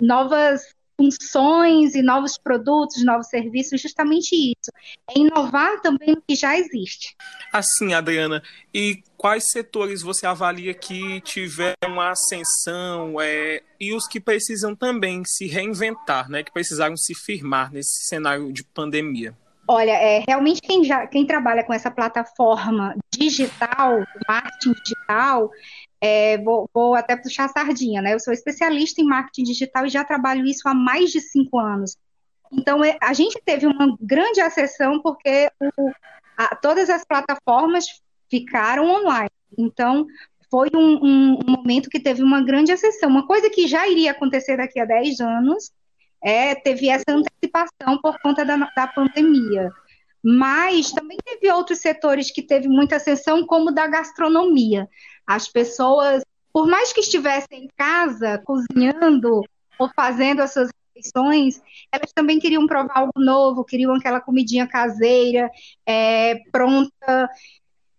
novas 0.00 0.62
funções 1.00 1.94
e 1.94 2.02
novos 2.02 2.36
produtos, 2.36 3.02
novos 3.02 3.28
serviços, 3.28 3.80
justamente 3.80 4.34
isso. 4.34 4.70
É 5.08 5.18
inovar 5.18 5.80
também 5.80 6.10
no 6.10 6.22
que 6.22 6.36
já 6.36 6.58
existe. 6.58 7.16
Assim, 7.50 7.94
Adriana, 7.94 8.42
e 8.72 9.02
quais 9.16 9.44
setores 9.50 10.02
você 10.02 10.26
avalia 10.26 10.74
que 10.74 11.22
tiveram 11.22 11.88
uma 11.88 12.10
ascensão 12.10 13.18
é, 13.18 13.62
e 13.80 13.94
os 13.94 14.06
que 14.06 14.20
precisam 14.20 14.76
também 14.76 15.22
se 15.24 15.46
reinventar, 15.46 16.28
né, 16.28 16.42
que 16.42 16.52
precisaram 16.52 16.96
se 16.98 17.14
firmar 17.14 17.72
nesse 17.72 18.04
cenário 18.06 18.52
de 18.52 18.62
pandemia? 18.62 19.34
Olha, 19.66 19.92
é, 19.92 20.22
realmente 20.26 20.60
quem, 20.60 20.84
já, 20.84 21.06
quem 21.06 21.24
trabalha 21.24 21.64
com 21.64 21.72
essa 21.72 21.90
plataforma 21.90 22.94
digital, 23.14 24.04
marketing 24.28 24.72
digital, 24.82 25.50
é, 26.00 26.38
vou, 26.38 26.68
vou, 26.72 26.94
até 26.94 27.16
puxar 27.16 27.44
a 27.44 27.48
sardinha, 27.48 28.00
né? 28.00 28.14
Eu 28.14 28.20
sou 28.20 28.32
especialista 28.32 29.00
em 29.00 29.04
marketing 29.04 29.44
digital 29.44 29.86
e 29.86 29.90
já 29.90 30.02
trabalho 30.02 30.46
isso 30.46 30.68
há 30.68 30.74
mais 30.74 31.10
de 31.10 31.20
cinco 31.20 31.58
anos. 31.58 31.96
Então, 32.52 32.82
é, 32.84 32.96
a 33.00 33.12
gente 33.12 33.40
teve 33.44 33.66
uma 33.66 33.96
grande 34.00 34.40
acessão 34.40 35.00
porque 35.00 35.50
o, 35.76 35.90
a, 36.36 36.56
todas 36.56 36.88
as 36.88 37.04
plataformas 37.04 37.86
ficaram 38.30 38.88
online. 38.88 39.30
Então, 39.58 40.06
foi 40.50 40.68
um, 40.74 41.04
um, 41.04 41.38
um, 41.46 41.50
momento 41.50 41.90
que 41.90 42.00
teve 42.00 42.22
uma 42.22 42.42
grande 42.42 42.72
acessão. 42.72 43.08
Uma 43.08 43.26
coisa 43.26 43.48
que 43.50 43.68
já 43.68 43.86
iria 43.86 44.10
acontecer 44.10 44.56
daqui 44.56 44.80
a 44.80 44.84
10 44.84 45.20
anos 45.20 45.70
é, 46.22 46.54
teve 46.54 46.88
essa 46.88 47.04
antecipação 47.08 47.98
por 48.02 48.18
conta 48.20 48.44
da, 48.44 48.56
da 48.56 48.86
pandemia. 48.88 49.70
Mas 50.22 50.92
também 50.92 51.16
teve 51.24 51.50
outros 51.50 51.78
setores 51.78 52.30
que 52.30 52.42
teve 52.42 52.68
muita 52.68 52.96
ascensão, 52.96 53.46
como 53.46 53.72
da 53.72 53.86
gastronomia. 53.86 54.88
As 55.30 55.46
pessoas, 55.46 56.24
por 56.52 56.66
mais 56.66 56.92
que 56.92 56.98
estivessem 56.98 57.66
em 57.66 57.68
casa, 57.76 58.42
cozinhando 58.44 59.44
ou 59.78 59.88
fazendo 59.94 60.40
as 60.40 60.52
suas 60.52 60.70
refeições, 60.88 61.62
elas 61.92 62.12
também 62.12 62.40
queriam 62.40 62.66
provar 62.66 62.98
algo 62.98 63.12
novo, 63.16 63.64
queriam 63.64 63.94
aquela 63.94 64.20
comidinha 64.20 64.66
caseira, 64.66 65.48
é, 65.86 66.34
pronta, 66.50 67.30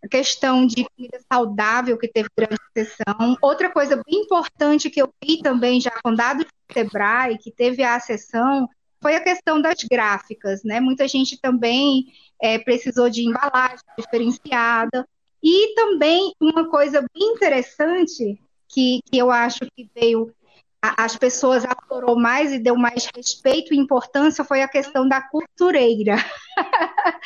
a 0.04 0.08
questão 0.10 0.67
de 0.67 0.84
comida 0.84 1.22
saudável 1.32 1.98
que 1.98 2.10
teve 2.10 2.28
grande 2.38 2.60
sessão. 2.76 3.38
Outra 3.41 3.72
coisa 3.72 3.96
bem 3.96 4.24
importante 4.24 4.89
que 4.89 5.02
eu 5.02 5.10
vi 5.24 5.41
também 5.41 5.80
já 5.80 5.94
com 6.04 6.13
dados 6.13 6.44
do 6.44 6.74
Sebrae, 6.74 7.38
que 7.38 7.50
teve 7.50 7.82
a 7.82 7.98
sessão, 7.98 8.67
foi 9.02 9.15
a 9.15 9.24
questão 9.24 9.62
das 9.62 9.78
gráficas, 9.89 10.65
né? 10.65 10.82
Muita 10.82 11.08
gente 11.08 11.39
também 11.39 12.08
é, 12.41 12.60
precisou 12.60 13.10
de 13.10 13.26
embalagem 13.26 13.80
diferenciada. 13.98 15.08
E 15.44 15.74
também 15.76 16.34
uma 16.40 16.70
coisa 16.70 17.02
bem 17.14 17.34
interessante 17.34 18.40
que, 18.68 19.02
que 19.06 19.18
eu 19.18 19.32
acho 19.32 19.60
que 19.76 19.90
veio 19.94 20.34
as 20.82 21.16
pessoas 21.16 21.64
aflorou 21.64 22.20
mais 22.20 22.52
e 22.52 22.58
deu 22.58 22.76
mais 22.76 23.08
respeito 23.16 23.72
e 23.72 23.78
importância 23.78 24.44
foi 24.44 24.64
a 24.64 24.68
questão 24.68 25.08
da 25.08 25.22
costureira. 25.22 26.16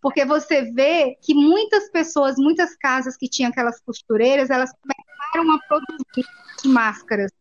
Porque 0.00 0.26
você 0.26 0.70
vê 0.72 1.16
que 1.22 1.34
muitas 1.34 1.90
pessoas, 1.90 2.36
muitas 2.36 2.76
casas 2.76 3.16
que 3.16 3.26
tinham 3.26 3.50
aquelas 3.50 3.80
costureiras, 3.80 4.50
elas 4.50 4.70
começaram 4.72 5.56
a 5.56 5.58
produzir 5.66 6.30
máscaras, 6.66 7.32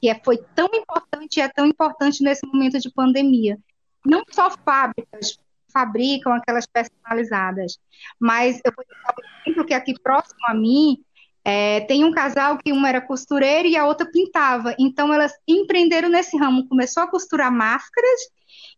que 0.00 0.08
é, 0.08 0.20
foi 0.22 0.38
tão 0.54 0.68
importante 0.74 1.36
e 1.36 1.40
é 1.40 1.48
tão 1.48 1.64
importante 1.64 2.22
nesse 2.22 2.44
momento 2.44 2.80
de 2.80 2.90
pandemia. 2.90 3.56
Não 4.04 4.24
só 4.32 4.50
fábricas 4.50 5.38
fabricam 5.74 6.32
aquelas 6.32 6.66
personalizadas, 6.66 7.78
mas 8.18 8.60
eu 8.64 8.72
vou 8.74 8.84
dar 8.88 9.14
um 9.18 9.40
exemplo 9.42 9.66
que 9.66 9.74
aqui 9.74 9.94
próximo 10.00 10.40
a 10.46 10.54
mim 10.54 11.04
é, 11.44 11.80
tem 11.82 12.04
um 12.04 12.12
casal 12.12 12.56
que 12.56 12.72
uma 12.72 12.88
era 12.88 13.00
costureira 13.00 13.68
e 13.68 13.76
a 13.76 13.84
outra 13.86 14.10
pintava. 14.10 14.74
Então 14.78 15.12
elas 15.12 15.32
empreenderam 15.46 16.08
nesse 16.08 16.36
ramo, 16.38 16.66
começou 16.68 17.02
a 17.02 17.10
costurar 17.10 17.52
máscaras 17.52 18.20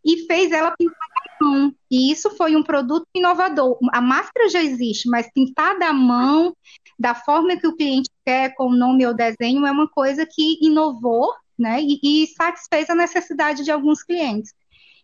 e 0.05 0.27
fez 0.27 0.51
ela 0.51 0.75
pintar 0.77 1.09
à 1.41 1.45
mão. 1.45 1.75
E 1.91 2.11
isso 2.11 2.31
foi 2.37 2.57
um 2.57 2.63
produto 2.63 3.07
inovador. 3.15 3.79
A 3.93 4.01
máscara 4.01 4.49
já 4.49 4.63
existe, 4.63 5.09
mas 5.09 5.31
pintada 5.33 5.87
à 5.87 5.93
mão, 5.93 6.57
da 6.99 7.15
forma 7.15 7.57
que 7.57 7.67
o 7.67 7.77
cliente 7.77 8.11
quer, 8.25 8.55
com 8.55 8.67
o 8.67 8.77
nome 8.77 9.07
ou 9.07 9.15
desenho, 9.15 9.65
é 9.65 9.71
uma 9.71 9.89
coisa 9.89 10.27
que 10.27 10.59
inovou 10.61 11.33
né, 11.59 11.81
e, 11.81 12.01
e 12.03 12.27
satisfez 12.29 12.91
a 12.91 12.95
necessidade 12.95 13.65
de 13.65 13.71
alguns 13.71 14.03
clientes. 14.03 14.53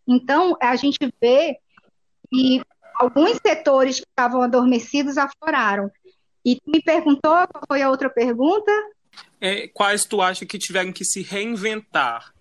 Então, 0.07 0.57
a 0.61 0.75
gente 0.75 0.99
vê 1.21 1.59
que 2.33 2.63
alguns 2.95 3.39
setores 3.45 4.01
que 4.01 4.07
estavam 4.09 4.41
adormecidos 4.41 5.19
afloraram. 5.19 5.91
E 6.45 6.57
tu 6.57 6.71
me 6.71 6.83
perguntou 6.83 7.33
qual 7.49 7.65
foi 7.69 7.83
a 7.83 7.91
outra 7.91 8.09
pergunta? 8.09 8.73
É, 9.41 9.69
quais 9.69 10.05
tu 10.05 10.23
acha 10.23 10.47
que 10.47 10.59
tiveram 10.59 10.93
que 10.93 11.05
se 11.05 11.23
reinventar? 11.23 12.33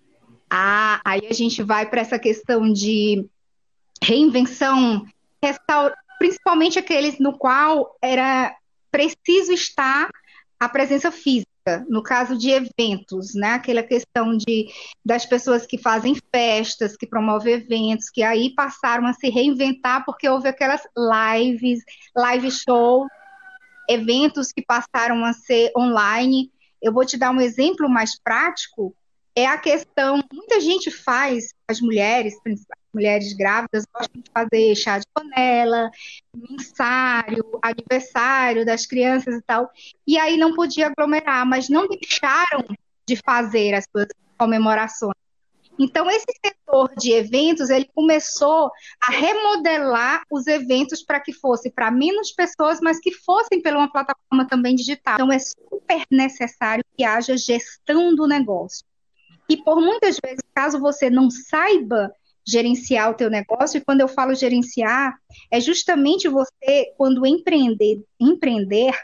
Ah, 0.50 1.00
aí 1.04 1.26
a 1.28 1.34
gente 1.34 1.62
vai 1.62 1.88
para 1.88 2.00
essa 2.00 2.18
questão 2.18 2.72
de 2.72 3.26
reinvenção, 4.02 5.04
principalmente 6.18 6.78
aqueles 6.78 7.18
no 7.18 7.36
qual 7.36 7.96
era 8.02 8.54
preciso 8.90 9.52
estar 9.52 10.10
a 10.58 10.68
presença 10.68 11.10
física. 11.10 11.51
No 11.88 12.02
caso 12.02 12.36
de 12.36 12.50
eventos, 12.50 13.34
né? 13.34 13.52
Aquela 13.52 13.82
questão 13.82 14.36
de 14.36 14.68
das 15.04 15.24
pessoas 15.24 15.64
que 15.64 15.78
fazem 15.78 16.16
festas, 16.34 16.96
que 16.96 17.06
promovem 17.06 17.54
eventos, 17.54 18.10
que 18.10 18.22
aí 18.22 18.54
passaram 18.54 19.06
a 19.06 19.12
se 19.12 19.28
reinventar 19.28 20.04
porque 20.04 20.28
houve 20.28 20.48
aquelas 20.48 20.82
lives, 20.96 21.80
live 22.16 22.50
show 22.50 23.06
eventos 23.88 24.52
que 24.52 24.62
passaram 24.62 25.24
a 25.24 25.32
ser 25.32 25.70
online. 25.76 26.50
Eu 26.80 26.92
vou 26.92 27.04
te 27.04 27.16
dar 27.16 27.30
um 27.30 27.40
exemplo 27.40 27.88
mais 27.88 28.18
prático. 28.18 28.94
É 29.34 29.46
a 29.46 29.56
questão, 29.56 30.22
muita 30.32 30.60
gente 30.60 30.90
faz, 30.90 31.54
as 31.66 31.80
mulheres, 31.80 32.34
mulheres 32.92 33.32
grávidas, 33.32 33.84
gostam 33.92 34.20
de 34.20 34.30
fazer 34.32 34.74
chá 34.74 34.98
de 34.98 35.06
panela, 35.12 35.90
mensário, 36.34 37.58
aniversário 37.62 38.64
das 38.64 38.86
crianças 38.86 39.34
e 39.36 39.42
tal. 39.42 39.70
E 40.06 40.18
aí 40.18 40.36
não 40.36 40.54
podia 40.54 40.88
aglomerar, 40.88 41.46
mas 41.46 41.68
não 41.68 41.86
deixaram 41.88 42.64
de 43.06 43.16
fazer 43.16 43.74
as 43.74 43.84
suas 43.90 44.08
comemorações. 44.38 45.22
Então, 45.78 46.08
esse 46.10 46.26
setor 46.44 46.92
de 46.96 47.12
eventos, 47.12 47.70
ele 47.70 47.88
começou 47.94 48.70
a 49.00 49.10
remodelar 49.10 50.22
os 50.30 50.46
eventos 50.46 51.02
para 51.02 51.18
que 51.18 51.32
fosse 51.32 51.70
para 51.70 51.90
menos 51.90 52.30
pessoas, 52.32 52.78
mas 52.80 53.00
que 53.00 53.10
fossem 53.10 53.60
pela 53.60 53.78
uma 53.78 53.90
plataforma 53.90 54.46
também 54.46 54.74
digital. 54.74 55.14
Então, 55.14 55.32
é 55.32 55.38
super 55.38 56.04
necessário 56.10 56.84
que 56.96 57.04
haja 57.04 57.36
gestão 57.36 58.14
do 58.14 58.26
negócio. 58.26 58.84
E 59.48 59.56
por 59.56 59.80
muitas 59.80 60.18
vezes, 60.24 60.42
caso 60.54 60.78
você 60.78 61.10
não 61.10 61.30
saiba 61.30 62.12
gerenciar 62.46 63.10
o 63.10 63.14
teu 63.14 63.30
negócio, 63.30 63.78
e 63.78 63.80
quando 63.80 64.00
eu 64.00 64.08
falo 64.08 64.34
gerenciar, 64.34 65.14
é 65.50 65.60
justamente 65.60 66.28
você, 66.28 66.92
quando 66.96 67.26
empreender, 67.26 68.02
empreender, 68.20 68.94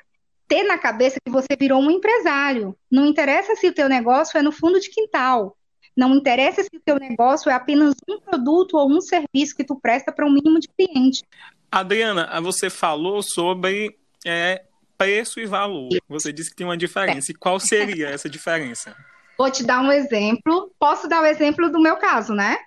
ter 0.49 0.63
na 0.65 0.79
cabeça 0.79 1.19
que 1.25 1.31
você 1.31 1.49
virou 1.59 1.81
um 1.81 1.91
empresário. 1.91 2.77
Não 2.91 3.07
interessa 3.07 3.55
se 3.55 3.69
o 3.69 3.75
teu 3.75 3.89
negócio 3.89 4.39
é 4.39 4.43
no 4.43 4.51
fundo 4.51 4.81
de 4.81 4.91
quintal. 4.91 5.57
Não 5.97 6.15
interessa 6.15 6.63
se 6.63 6.77
o 6.77 6.81
teu 6.81 6.97
negócio 6.97 7.51
é 7.51 7.55
apenas 7.55 7.95
um 8.09 8.21
produto 8.21 8.77
ou 8.77 8.91
um 8.91 9.01
serviço 9.01 9.55
que 9.57 9.65
tu 9.65 9.79
presta 9.79 10.13
para 10.13 10.25
um 10.25 10.33
mínimo 10.33 10.59
de 10.59 10.69
cliente. 10.69 11.23
Adriana, 11.71 12.41
você 12.41 12.71
falou 12.71 13.23
sobre 13.23 13.99
é, 14.25 14.65
preço 14.97 15.39
e 15.39 15.47
valor. 15.47 15.89
Você 16.09 16.33
disse 16.33 16.51
que 16.51 16.57
tem 16.57 16.67
uma 16.67 16.77
diferença. 16.77 17.31
E 17.31 17.35
qual 17.35 17.61
seria 17.61 18.09
essa 18.09 18.29
diferença? 18.29 18.97
Vou 19.37 19.51
te 19.51 19.65
dar 19.65 19.81
um 19.81 19.93
exemplo. 19.93 20.73
Posso 20.79 21.09
dar 21.09 21.21
o 21.21 21.23
um 21.25 21.27
exemplo 21.27 21.71
do 21.71 21.81
meu 21.81 21.97
caso, 21.97 22.33
né? 22.33 22.59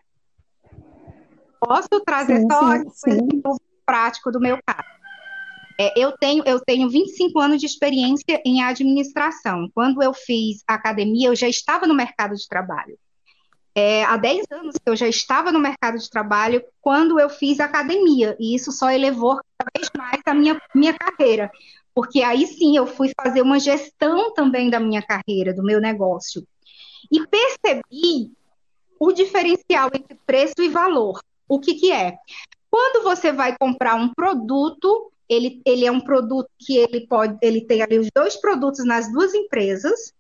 Posso 1.62 2.04
trazer 2.04 2.40
sim, 2.40 2.48
só 2.52 2.74
sim, 2.92 3.30
sim. 3.30 3.42
prático 3.86 4.32
do 4.32 4.40
meu 4.40 4.58
caso. 4.66 4.90
É, 5.80 5.94
eu, 5.96 6.12
tenho, 6.18 6.44
eu 6.46 6.60
tenho 6.60 6.90
25 6.90 7.40
anos 7.40 7.60
de 7.60 7.68
experiência 7.68 8.42
em 8.44 8.64
administração. 8.64 9.70
Quando 9.74 10.02
eu 10.02 10.14
fiz 10.14 10.64
academia, 10.68 11.30
eu 11.30 11.36
já 11.36 11.48
estava 11.48 11.86
no 11.86 11.94
mercado 11.94 12.36
de 12.36 12.48
trabalho. 12.48 12.98
É, 13.74 14.04
há 14.04 14.18
10 14.18 14.46
anos 14.52 14.76
que 14.76 14.90
eu 14.90 14.96
já 14.96 15.08
estava 15.08 15.52
no 15.52 15.60
mercado 15.60 15.98
de 15.98 16.10
trabalho 16.10 16.64
quando 16.82 17.20
eu 17.20 17.30
fiz 17.30 17.60
academia, 17.60 18.36
e 18.38 18.54
isso 18.54 18.72
só 18.72 18.92
elevou 18.92 19.38
cada 19.58 19.72
vez 19.74 19.90
mais 19.98 20.22
a 20.26 20.34
minha, 20.34 20.62
minha 20.76 20.94
carreira, 20.94 21.50
porque 21.96 22.22
aí 22.22 22.46
sim 22.48 22.76
eu 22.76 22.86
fui 22.86 23.12
fazer 23.16 23.42
uma 23.42 23.60
gestão 23.60 24.34
também 24.34 24.70
da 24.70 24.80
minha 24.80 25.02
carreira, 25.02 25.54
do 25.54 25.64
meu 25.64 25.80
negócio. 25.80 26.46
E 27.10 27.26
percebi 27.28 28.32
o 29.00 29.12
diferencial 29.12 29.90
entre 29.94 30.16
preço 30.26 30.62
e 30.62 30.70
valor. 30.70 31.22
O 31.52 31.60
que, 31.60 31.74
que 31.74 31.92
é? 31.92 32.16
Quando 32.70 33.04
você 33.04 33.34
vai 33.34 33.58
comprar 33.60 33.96
um 33.96 34.14
produto, 34.14 35.12
ele, 35.28 35.62
ele 35.66 35.86
é 35.86 35.92
um 35.92 36.00
produto 36.00 36.50
que 36.58 36.78
ele 36.78 37.06
pode, 37.06 37.38
ele 37.42 37.66
tem 37.66 37.82
ali 37.82 38.00
os 38.00 38.08
dois 38.16 38.38
produtos 38.38 38.86
nas 38.86 39.12
duas 39.12 39.34
empresas, 39.34 40.14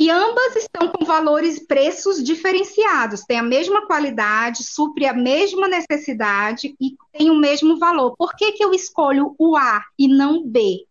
e 0.00 0.10
ambas 0.10 0.56
estão 0.56 0.88
com 0.88 1.04
valores 1.04 1.58
e 1.58 1.66
preços 1.68 2.20
diferenciados, 2.24 3.20
tem 3.20 3.38
a 3.38 3.42
mesma 3.44 3.86
qualidade, 3.86 4.64
supre 4.64 5.06
a 5.06 5.14
mesma 5.14 5.68
necessidade 5.68 6.74
e 6.80 6.96
tem 7.12 7.30
o 7.30 7.38
mesmo 7.38 7.78
valor. 7.78 8.16
Por 8.18 8.34
que, 8.34 8.50
que 8.50 8.64
eu 8.64 8.74
escolho 8.74 9.36
o 9.38 9.56
A 9.56 9.80
e 9.96 10.08
não 10.08 10.38
o 10.38 10.44
B? 10.44 10.84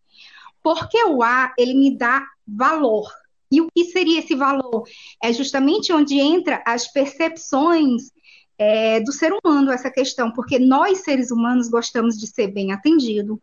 Porque 0.62 0.96
o 1.04 1.22
A, 1.22 1.52
ele 1.58 1.74
me 1.74 1.94
dá 1.94 2.26
valor. 2.48 3.06
E 3.50 3.60
o 3.60 3.68
que 3.70 3.84
seria 3.84 4.20
esse 4.20 4.34
valor? 4.34 4.84
É 5.22 5.30
justamente 5.30 5.92
onde 5.92 6.18
entra 6.18 6.62
as 6.66 6.90
percepções 6.90 8.10
é, 8.62 9.00
do 9.00 9.12
ser 9.12 9.32
humano, 9.32 9.72
essa 9.72 9.90
questão, 9.90 10.30
porque 10.30 10.58
nós, 10.58 11.00
seres 11.00 11.32
humanos, 11.32 11.68
gostamos 11.68 12.16
de 12.16 12.28
ser 12.28 12.46
bem 12.46 12.72
atendido, 12.72 13.42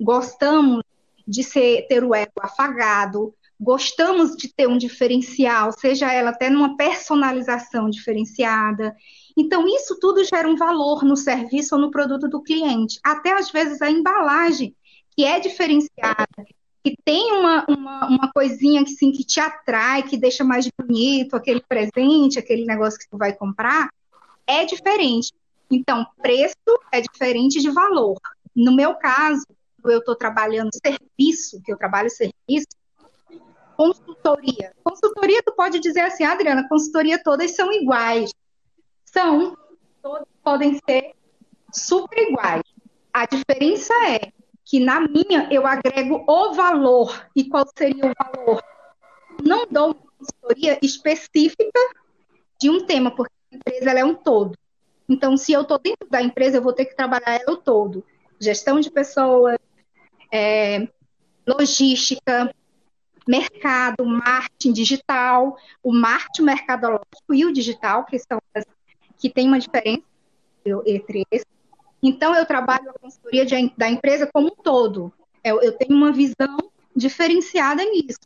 gostamos 0.00 0.82
de 1.26 1.44
ser, 1.44 1.86
ter 1.88 2.02
o 2.02 2.12
ego 2.12 2.32
afagado, 2.40 3.32
gostamos 3.60 4.36
de 4.36 4.52
ter 4.52 4.68
um 4.68 4.76
diferencial, 4.76 5.70
seja 5.72 6.12
ela 6.12 6.30
até 6.30 6.50
numa 6.50 6.76
personalização 6.76 7.88
diferenciada. 7.88 8.94
Então, 9.36 9.66
isso 9.68 9.98
tudo 10.00 10.24
gera 10.24 10.48
um 10.48 10.56
valor 10.56 11.04
no 11.04 11.16
serviço 11.16 11.76
ou 11.76 11.80
no 11.80 11.90
produto 11.90 12.28
do 12.28 12.42
cliente. 12.42 12.98
Até 13.04 13.32
às 13.32 13.50
vezes 13.50 13.80
a 13.80 13.90
embalagem, 13.90 14.74
que 15.16 15.24
é 15.24 15.38
diferenciada, 15.38 16.26
que 16.84 16.96
tem 17.04 17.32
uma, 17.32 17.64
uma, 17.68 18.08
uma 18.08 18.32
coisinha 18.32 18.84
que, 18.84 18.90
sim, 18.90 19.12
que 19.12 19.24
te 19.24 19.40
atrai, 19.40 20.02
que 20.02 20.16
deixa 20.16 20.44
mais 20.44 20.68
bonito 20.78 21.34
aquele 21.34 21.60
presente, 21.60 22.38
aquele 22.38 22.64
negócio 22.64 22.98
que 22.98 23.08
tu 23.08 23.16
vai 23.16 23.32
comprar, 23.32 23.88
é 24.46 24.64
diferente. 24.64 25.32
Então, 25.70 26.06
preço 26.22 26.54
é 26.92 27.00
diferente 27.00 27.60
de 27.60 27.70
valor. 27.70 28.18
No 28.54 28.74
meu 28.74 28.94
caso, 28.94 29.44
eu 29.84 29.98
estou 29.98 30.16
trabalhando 30.16 30.70
serviço, 30.72 31.60
que 31.64 31.72
eu 31.72 31.76
trabalho 31.76 32.10
serviço, 32.10 32.66
consultoria. 33.76 34.72
Consultoria, 34.82 35.42
tu 35.42 35.52
pode 35.54 35.78
dizer 35.80 36.00
assim, 36.00 36.24
Adriana, 36.24 36.68
consultoria 36.68 37.22
todas 37.22 37.54
são 37.54 37.72
iguais. 37.72 38.32
São, 39.04 39.56
todas 40.02 40.26
podem 40.42 40.80
ser 40.88 41.14
super 41.72 42.18
iguais. 42.18 42.62
A 43.12 43.26
diferença 43.26 43.92
é 44.08 44.32
que 44.64 44.80
na 44.80 45.00
minha 45.00 45.48
eu 45.50 45.66
agrego 45.66 46.24
o 46.26 46.54
valor. 46.54 47.26
E 47.34 47.44
qual 47.44 47.64
seria 47.76 48.06
o 48.06 48.14
valor? 48.18 48.62
Não 49.44 49.66
dou 49.70 49.86
uma 49.86 49.94
consultoria 49.94 50.78
específica 50.82 51.80
de 52.58 52.70
um 52.70 52.84
tema, 52.86 53.14
porque 53.14 53.35
empresa 53.52 53.90
é 53.90 54.04
um 54.04 54.14
todo. 54.14 54.56
Então, 55.08 55.36
se 55.36 55.52
eu 55.52 55.62
estou 55.62 55.78
dentro 55.78 56.08
da 56.10 56.20
empresa, 56.20 56.56
eu 56.56 56.62
vou 56.62 56.72
ter 56.72 56.86
que 56.86 56.96
trabalhar 56.96 57.40
ela 57.40 57.52
o 57.52 57.56
todo. 57.56 58.04
Gestão 58.40 58.80
de 58.80 58.90
pessoas, 58.90 59.56
é, 60.32 60.88
logística, 61.46 62.52
mercado, 63.26 64.04
marketing 64.04 64.72
digital, 64.72 65.56
o 65.82 65.92
marketing 65.92 66.42
mercadológico 66.42 67.34
e 67.34 67.44
o 67.44 67.52
digital, 67.52 68.04
que 68.04 68.18
são 68.18 68.40
as, 68.54 68.64
que 69.18 69.30
tem 69.30 69.46
uma 69.46 69.58
diferença 69.58 70.04
entre 70.84 71.24
esses. 71.30 71.46
Então, 72.02 72.34
eu 72.34 72.44
trabalho 72.44 72.90
a 72.90 72.98
consultoria 72.98 73.46
de, 73.46 73.72
da 73.76 73.88
empresa 73.88 74.28
como 74.32 74.48
um 74.48 74.62
todo. 74.62 75.12
Eu, 75.42 75.62
eu 75.62 75.72
tenho 75.72 75.96
uma 75.96 76.12
visão 76.12 76.58
diferenciada 76.94 77.84
nisso, 77.84 78.18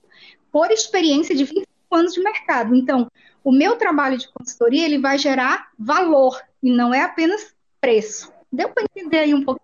por 0.50 0.70
experiência 0.70 1.34
de 1.34 1.44
25 1.44 1.66
anos 1.94 2.14
de 2.14 2.22
mercado. 2.22 2.74
Então, 2.74 3.10
o 3.42 3.52
meu 3.52 3.76
trabalho 3.76 4.18
de 4.18 4.28
consultoria 4.32 4.84
ele 4.84 4.98
vai 4.98 5.18
gerar 5.18 5.68
valor 5.78 6.38
e 6.62 6.70
não 6.70 6.92
é 6.92 7.02
apenas 7.02 7.54
preço. 7.80 8.32
Deu 8.52 8.68
para 8.68 8.84
entender 8.84 9.18
aí 9.18 9.34
um 9.34 9.44
pouco? 9.44 9.60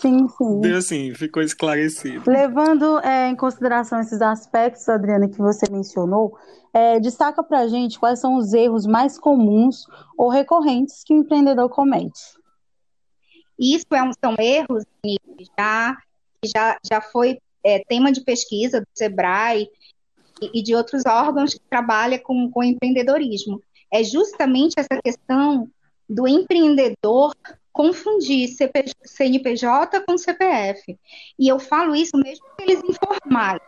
Sim, 0.00 0.28
sim. 0.28 0.60
Deu 0.60 0.80
sim, 0.80 1.14
ficou 1.14 1.42
esclarecido. 1.42 2.22
Levando 2.26 3.00
é, 3.00 3.28
em 3.28 3.36
consideração 3.36 4.00
esses 4.00 4.22
aspectos, 4.22 4.88
Adriana, 4.88 5.28
que 5.28 5.36
você 5.36 5.70
mencionou, 5.70 6.38
é, 6.72 6.98
destaca 7.00 7.42
para 7.42 7.60
a 7.60 7.68
gente 7.68 7.98
quais 7.98 8.18
são 8.18 8.36
os 8.36 8.54
erros 8.54 8.86
mais 8.86 9.18
comuns 9.18 9.86
ou 10.16 10.30
recorrentes 10.30 11.02
que 11.04 11.12
o 11.12 11.18
empreendedor 11.18 11.68
comete. 11.68 12.20
Isso 13.58 13.86
é 13.92 14.02
um, 14.02 14.10
são 14.12 14.34
erros 14.38 14.84
que 15.02 15.16
já, 15.58 15.96
já, 16.44 16.78
já 16.82 17.00
foi 17.00 17.38
é, 17.62 17.84
tema 17.86 18.10
de 18.10 18.22
pesquisa 18.22 18.80
do 18.80 18.86
SEBRAE 18.94 19.68
e, 20.40 20.62
de 20.62 20.74
outros 20.74 21.04
órgãos 21.06 21.54
que 21.54 21.60
trabalham 21.68 22.18
com, 22.20 22.50
com 22.50 22.62
empreendedorismo. 22.62 23.62
É 23.92 24.02
justamente 24.02 24.74
essa 24.78 25.00
questão 25.02 25.68
do 26.08 26.26
empreendedor 26.26 27.34
confundir 27.72 28.48
CNPJ 29.04 30.00
com 30.06 30.18
CPF. 30.18 30.98
E 31.38 31.48
eu 31.48 31.58
falo 31.58 31.94
isso 31.94 32.16
mesmo 32.16 32.44
eles 32.60 32.82
informais, 32.84 33.60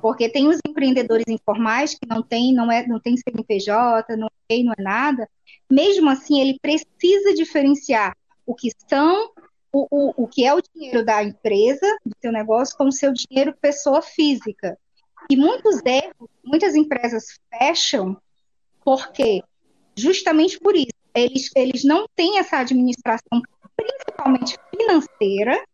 porque 0.00 0.28
tem 0.28 0.48
os 0.48 0.58
empreendedores 0.66 1.26
informais 1.28 1.94
que 1.94 2.06
não 2.08 2.22
tem, 2.22 2.52
não 2.54 2.70
é, 2.70 2.86
não 2.86 2.98
tem 2.98 3.16
CNPJ, 3.16 4.16
não 4.16 4.28
tem, 4.48 4.64
não 4.64 4.72
é 4.78 4.82
nada. 4.82 5.28
Mesmo 5.70 6.08
assim, 6.08 6.40
ele 6.40 6.58
precisa 6.60 7.34
diferenciar 7.34 8.16
o 8.46 8.54
que 8.54 8.70
são 8.88 9.30
o, 9.72 9.86
o, 9.90 10.24
o 10.24 10.28
que 10.28 10.46
é 10.46 10.54
o 10.54 10.62
dinheiro 10.62 11.04
da 11.04 11.22
empresa, 11.22 11.86
do 12.04 12.14
seu 12.20 12.32
negócio, 12.32 12.76
com 12.76 12.86
o 12.86 12.92
seu 12.92 13.12
dinheiro 13.12 13.54
pessoa 13.60 14.00
física. 14.00 14.78
E 15.30 15.36
muitos 15.36 15.80
erros, 15.84 16.28
muitas 16.44 16.74
empresas 16.74 17.38
fecham 17.50 18.16
porque 18.84 19.42
justamente 19.96 20.60
por 20.60 20.76
isso 20.76 20.92
eles, 21.14 21.50
eles 21.56 21.82
não 21.82 22.06
têm 22.14 22.38
essa 22.38 22.58
administração, 22.58 23.42
principalmente 23.74 24.56
financeira, 24.70 25.64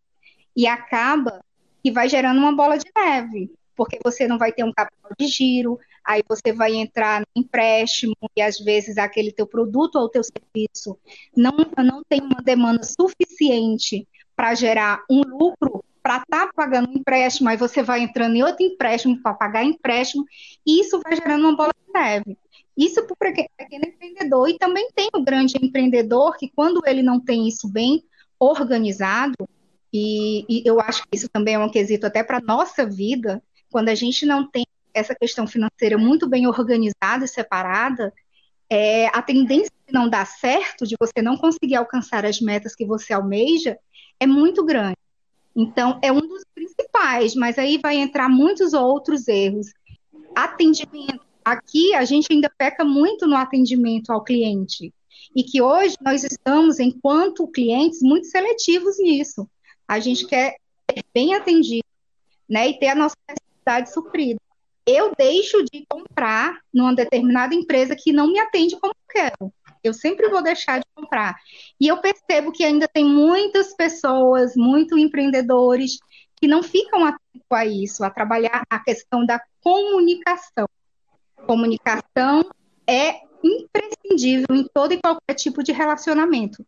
e 0.56 0.66
acaba 0.66 1.44
que 1.82 1.90
vai 1.90 2.08
gerando 2.08 2.38
uma 2.38 2.54
bola 2.54 2.78
de 2.78 2.88
neve, 2.96 3.50
porque 3.74 3.98
você 4.02 4.28
não 4.28 4.38
vai 4.38 4.52
ter 4.52 4.64
um 4.64 4.72
capital 4.72 5.10
de 5.18 5.26
giro, 5.26 5.78
aí 6.04 6.22
você 6.28 6.52
vai 6.52 6.74
entrar 6.74 7.20
no 7.20 7.26
empréstimo 7.42 8.14
e 8.36 8.40
às 8.40 8.58
vezes 8.58 8.98
aquele 8.98 9.32
teu 9.32 9.46
produto 9.46 9.96
ou 9.96 10.08
teu 10.08 10.22
serviço 10.22 10.96
não, 11.36 11.52
não 11.84 12.02
tem 12.08 12.20
uma 12.20 12.42
demanda 12.42 12.82
suficiente 12.84 14.06
para 14.36 14.54
gerar 14.54 15.02
um 15.10 15.22
lucro 15.22 15.84
para 16.02 16.16
estar 16.18 16.46
tá 16.46 16.52
pagando 16.54 16.90
um 16.90 16.94
empréstimo, 16.94 17.48
aí 17.48 17.56
você 17.56 17.82
vai 17.82 18.00
entrando 18.00 18.36
em 18.36 18.42
outro 18.42 18.64
empréstimo 18.64 19.20
para 19.22 19.34
pagar 19.34 19.64
empréstimo, 19.64 20.24
e 20.66 20.80
isso 20.80 21.00
vai 21.02 21.16
gerando 21.16 21.46
uma 21.46 21.56
bola 21.56 21.72
de 21.86 21.92
neve. 21.92 22.36
Isso 22.76 23.04
para 23.04 23.30
o 23.30 23.34
pequeno 23.56 23.84
empreendedor. 23.86 24.48
E 24.48 24.58
também 24.58 24.88
tem 24.94 25.08
o 25.12 25.22
grande 25.22 25.56
empreendedor 25.60 26.36
que, 26.36 26.50
quando 26.50 26.82
ele 26.86 27.02
não 27.02 27.20
tem 27.20 27.46
isso 27.46 27.68
bem 27.68 28.02
organizado, 28.38 29.48
e, 29.92 30.44
e 30.48 30.62
eu 30.66 30.80
acho 30.80 31.02
que 31.02 31.16
isso 31.16 31.28
também 31.28 31.54
é 31.54 31.58
um 31.58 31.70
quesito 31.70 32.06
até 32.06 32.24
para 32.24 32.38
a 32.38 32.40
nossa 32.40 32.86
vida, 32.86 33.42
quando 33.70 33.90
a 33.90 33.94
gente 33.94 34.24
não 34.24 34.48
tem 34.48 34.64
essa 34.94 35.14
questão 35.14 35.46
financeira 35.46 35.96
muito 35.96 36.28
bem 36.28 36.46
organizada 36.46 37.24
e 37.24 37.28
separada, 37.28 38.12
é, 38.70 39.06
a 39.08 39.20
tendência 39.20 39.72
de 39.86 39.92
não 39.92 40.08
dar 40.08 40.26
certo, 40.26 40.86
de 40.86 40.96
você 40.98 41.20
não 41.22 41.36
conseguir 41.36 41.76
alcançar 41.76 42.24
as 42.24 42.40
metas 42.40 42.74
que 42.74 42.86
você 42.86 43.12
almeja, 43.12 43.78
é 44.18 44.26
muito 44.26 44.64
grande. 44.64 44.96
Então, 45.54 45.98
é 46.02 46.10
um 46.10 46.20
dos 46.20 46.44
principais, 46.54 47.34
mas 47.34 47.58
aí 47.58 47.78
vai 47.78 47.96
entrar 47.96 48.28
muitos 48.28 48.72
outros 48.72 49.28
erros. 49.28 49.66
Atendimento 50.34 51.20
Aqui 51.44 51.92
a 51.94 52.04
gente 52.04 52.28
ainda 52.30 52.50
peca 52.56 52.84
muito 52.84 53.26
no 53.26 53.36
atendimento 53.36 54.10
ao 54.10 54.22
cliente. 54.22 54.94
E 55.34 55.42
que 55.42 55.60
hoje 55.60 55.96
nós 56.00 56.22
estamos, 56.24 56.78
enquanto 56.78 57.48
clientes, 57.48 58.00
muito 58.02 58.26
seletivos 58.26 58.98
nisso. 58.98 59.48
A 59.88 59.98
gente 59.98 60.26
quer 60.26 60.56
ser 60.90 61.04
bem 61.12 61.34
atendido, 61.34 61.86
né? 62.48 62.68
E 62.68 62.78
ter 62.78 62.88
a 62.88 62.94
nossa 62.94 63.16
necessidade 63.28 63.92
suprida. 63.92 64.40
Eu 64.86 65.12
deixo 65.16 65.64
de 65.64 65.84
comprar 65.88 66.60
numa 66.72 66.94
determinada 66.94 67.54
empresa 67.54 67.96
que 67.96 68.12
não 68.12 68.28
me 68.28 68.38
atende 68.38 68.78
como 68.78 68.92
eu 68.92 69.12
quero. 69.12 69.52
Eu 69.82 69.92
sempre 69.92 70.28
vou 70.28 70.42
deixar 70.42 70.78
de 70.78 70.86
comprar. 70.94 71.36
E 71.80 71.88
eu 71.88 71.98
percebo 71.98 72.52
que 72.52 72.64
ainda 72.64 72.86
tem 72.86 73.04
muitas 73.04 73.74
pessoas, 73.74 74.54
muitos 74.56 74.98
empreendedores, 74.98 75.98
que 76.36 76.46
não 76.46 76.62
ficam 76.62 77.04
atentos 77.04 77.50
a 77.52 77.66
isso, 77.66 78.04
a 78.04 78.10
trabalhar 78.10 78.62
a 78.68 78.78
questão 78.78 79.24
da 79.24 79.40
comunicação 79.60 80.66
comunicação 81.46 82.48
é 82.86 83.20
imprescindível 83.42 84.54
em 84.54 84.64
todo 84.72 84.92
e 84.92 85.00
qualquer 85.00 85.34
tipo 85.34 85.62
de 85.62 85.72
relacionamento. 85.72 86.64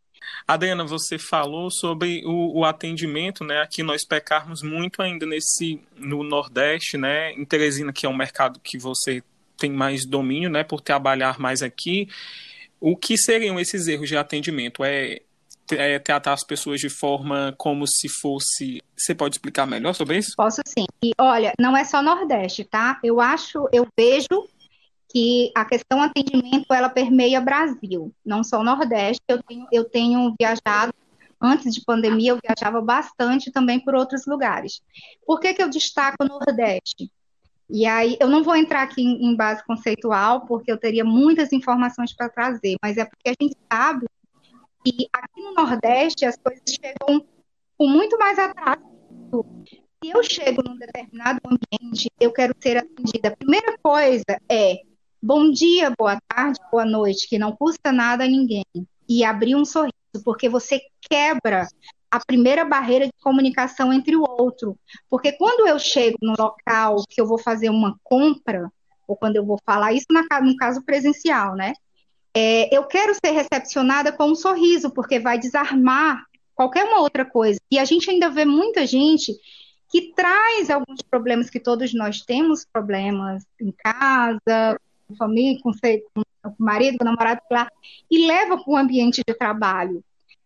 Adriana, 0.46 0.85
você 0.85 1.18
falou 1.18 1.70
sobre 1.70 2.22
o, 2.24 2.61
o, 2.61 2.64
atendimento, 2.64 3.44
né? 3.44 3.61
Aqui 3.61 3.83
nós 3.83 4.05
pecarmos 4.05 4.62
muito 4.62 5.03
ainda 5.03 5.27
nesse 5.27 5.81
no 5.96 6.22
Nordeste, 6.22 6.96
né? 6.96 7.33
Em 7.33 7.44
Teresina, 7.44 7.92
que 7.92 8.07
é 8.07 8.09
um 8.09 8.16
mercado 8.16 8.59
que 8.61 8.79
você 8.79 9.22
tem 9.57 9.70
mais 9.70 10.07
domínio, 10.07 10.50
né? 10.50 10.64
Por 10.64 10.81
trabalhar 10.81 11.38
mais 11.38 11.62
aqui. 11.62 12.09
O 12.87 12.94
que 12.94 13.16
seriam 13.16 13.59
esses 13.59 13.88
erros 13.88 14.11
de 14.11 14.14
atendimento? 14.14 14.85
É, 14.85 15.23
é 15.70 15.99
tratar 15.99 16.35
as 16.35 16.44
pessoas 16.44 16.79
de 16.79 16.90
forma 16.90 17.55
como 17.57 17.87
se 17.87 18.11
fosse. 18.11 18.83
Você 18.94 19.14
pode 19.14 19.37
explicar 19.37 19.64
melhor 19.64 19.94
sobre 19.94 20.18
isso? 20.18 20.35
Posso 20.37 20.61
sim. 20.66 20.85
E 21.03 21.12
olha, 21.18 21.55
não 21.59 21.75
é 21.75 21.83
só 21.83 22.03
Nordeste, 22.03 22.62
tá? 22.62 23.01
Eu 23.03 23.23
acho, 23.23 23.66
eu 23.73 23.88
vejo 23.97 24.47
que 25.11 25.51
a 25.55 25.64
questão 25.64 26.03
atendimento 26.03 26.75
ela 26.75 26.90
permeia 26.90 27.40
Brasil, 27.40 28.12
não 28.23 28.44
só 28.44 28.62
Nordeste. 28.62 29.23
Eu 29.27 29.42
tenho, 29.42 29.66
eu 29.73 29.85
tenho 29.88 30.35
viajado 30.38 30.92
antes 31.40 31.73
de 31.75 31.83
pandemia, 31.87 32.33
eu 32.33 32.38
viajava 32.47 32.83
bastante 32.83 33.51
também 33.51 33.81
por 33.81 33.94
outros 33.94 34.27
lugares. 34.27 34.83
Por 35.27 35.40
que, 35.40 35.55
que 35.55 35.62
eu 35.62 35.70
destaco 35.70 36.23
o 36.23 36.29
Nordeste? 36.29 37.11
E 37.74 37.87
aí, 37.87 38.16
eu 38.20 38.28
não 38.28 38.44
vou 38.44 38.54
entrar 38.54 38.84
aqui 38.84 39.02
em, 39.02 39.34
base 39.34 39.64
conceitual, 39.64 40.46
porque 40.46 40.70
eu 40.70 40.78
teria 40.78 41.04
muitas 41.04 41.52
informações 41.52 42.14
para 42.14 42.28
trazer, 42.28 42.76
mas 42.80 42.96
é 42.96 43.04
porque 43.04 43.28
a 43.30 43.34
gente 43.42 43.56
sabe 43.68 44.06
que 44.84 45.08
aqui 45.12 45.42
no 45.42 45.54
Nordeste 45.54 46.24
as 46.24 46.37
coisas 46.37 46.62
chegam 46.68 47.26
com 47.76 47.88
muito 47.88 48.16
mais 48.16 48.38
atraso. 48.38 48.80
Se 50.00 50.08
eu 50.08 50.22
chego 50.22 50.62
num 50.64 50.78
determinado 50.78 51.40
ambiente, 51.44 52.08
eu 52.20 52.32
quero 52.32 52.54
ser 52.62 52.76
atendida. 52.76 53.30
A 53.30 53.37
primeira 53.37 53.76
coisa 53.82 54.40
é 54.48 54.76
bom 55.20 55.50
dia, 55.50 55.92
boa 55.98 56.16
tarde, 56.28 56.60
boa 56.70 56.84
noite, 56.84 57.28
que 57.28 57.40
não 57.40 57.56
custa 57.56 57.90
nada 57.90 58.22
a 58.22 58.28
ninguém, 58.28 58.64
e 59.08 59.24
abrir 59.24 59.56
um 59.56 59.64
sorriso, 59.64 60.22
porque 60.24 60.48
você 60.48 60.80
quebra 61.10 61.66
a 62.14 62.20
primeira 62.24 62.64
barreira 62.64 63.07
de 63.07 63.12
comunicação 63.20 63.92
entre 63.92 64.14
o 64.14 64.22
outro. 64.22 64.79
Porque 65.11 65.33
quando 65.33 65.66
eu 65.66 65.81
chego 65.81 66.16
no 66.22 66.35
local 66.38 67.03
que 67.11 67.20
eu 67.20 67.27
vou 67.27 67.38
fazer 67.38 67.70
uma 67.70 67.96
compra, 68.05 68.70
ou 69.09 69.16
quando 69.16 69.35
eu 69.35 69.44
vou 69.44 69.59
falar 69.66 69.92
isso 69.92 70.07
no 70.11 70.57
caso 70.57 70.81
presencial, 70.85 71.57
né? 71.57 71.72
É, 72.33 72.72
eu 72.72 72.85
quero 72.85 73.12
ser 73.14 73.33
recepcionada 73.33 74.12
com 74.12 74.27
um 74.27 74.37
sorriso, 74.37 74.92
porque 74.92 75.18
vai 75.18 75.40
desarmar 75.40 76.24
qualquer 76.55 76.85
uma 76.85 77.00
outra 77.00 77.24
coisa. 77.24 77.59
E 77.68 77.81
a 77.81 77.85
gente 77.85 78.09
ainda 78.09 78.31
vê 78.31 78.44
muita 78.44 78.87
gente 78.87 79.35
que 79.90 80.12
traz 80.14 80.70
alguns 80.70 81.03
problemas 81.03 81.50
que 81.50 81.59
todos 81.59 81.92
nós 81.92 82.20
temos, 82.20 82.64
problemas 82.64 83.42
em 83.61 83.72
casa, 83.72 84.79
com 85.09 85.16
família, 85.16 85.61
com, 85.61 85.72
com 86.14 86.22
o 86.48 86.55
marido, 86.61 86.96
com 86.96 87.05
o 87.05 87.09
namorado, 87.09 87.40
lá, 87.50 87.68
e 88.09 88.24
leva 88.24 88.57
para 88.57 88.72
o 88.72 88.77
ambiente 88.77 89.20
de 89.27 89.35
trabalho. 89.35 90.00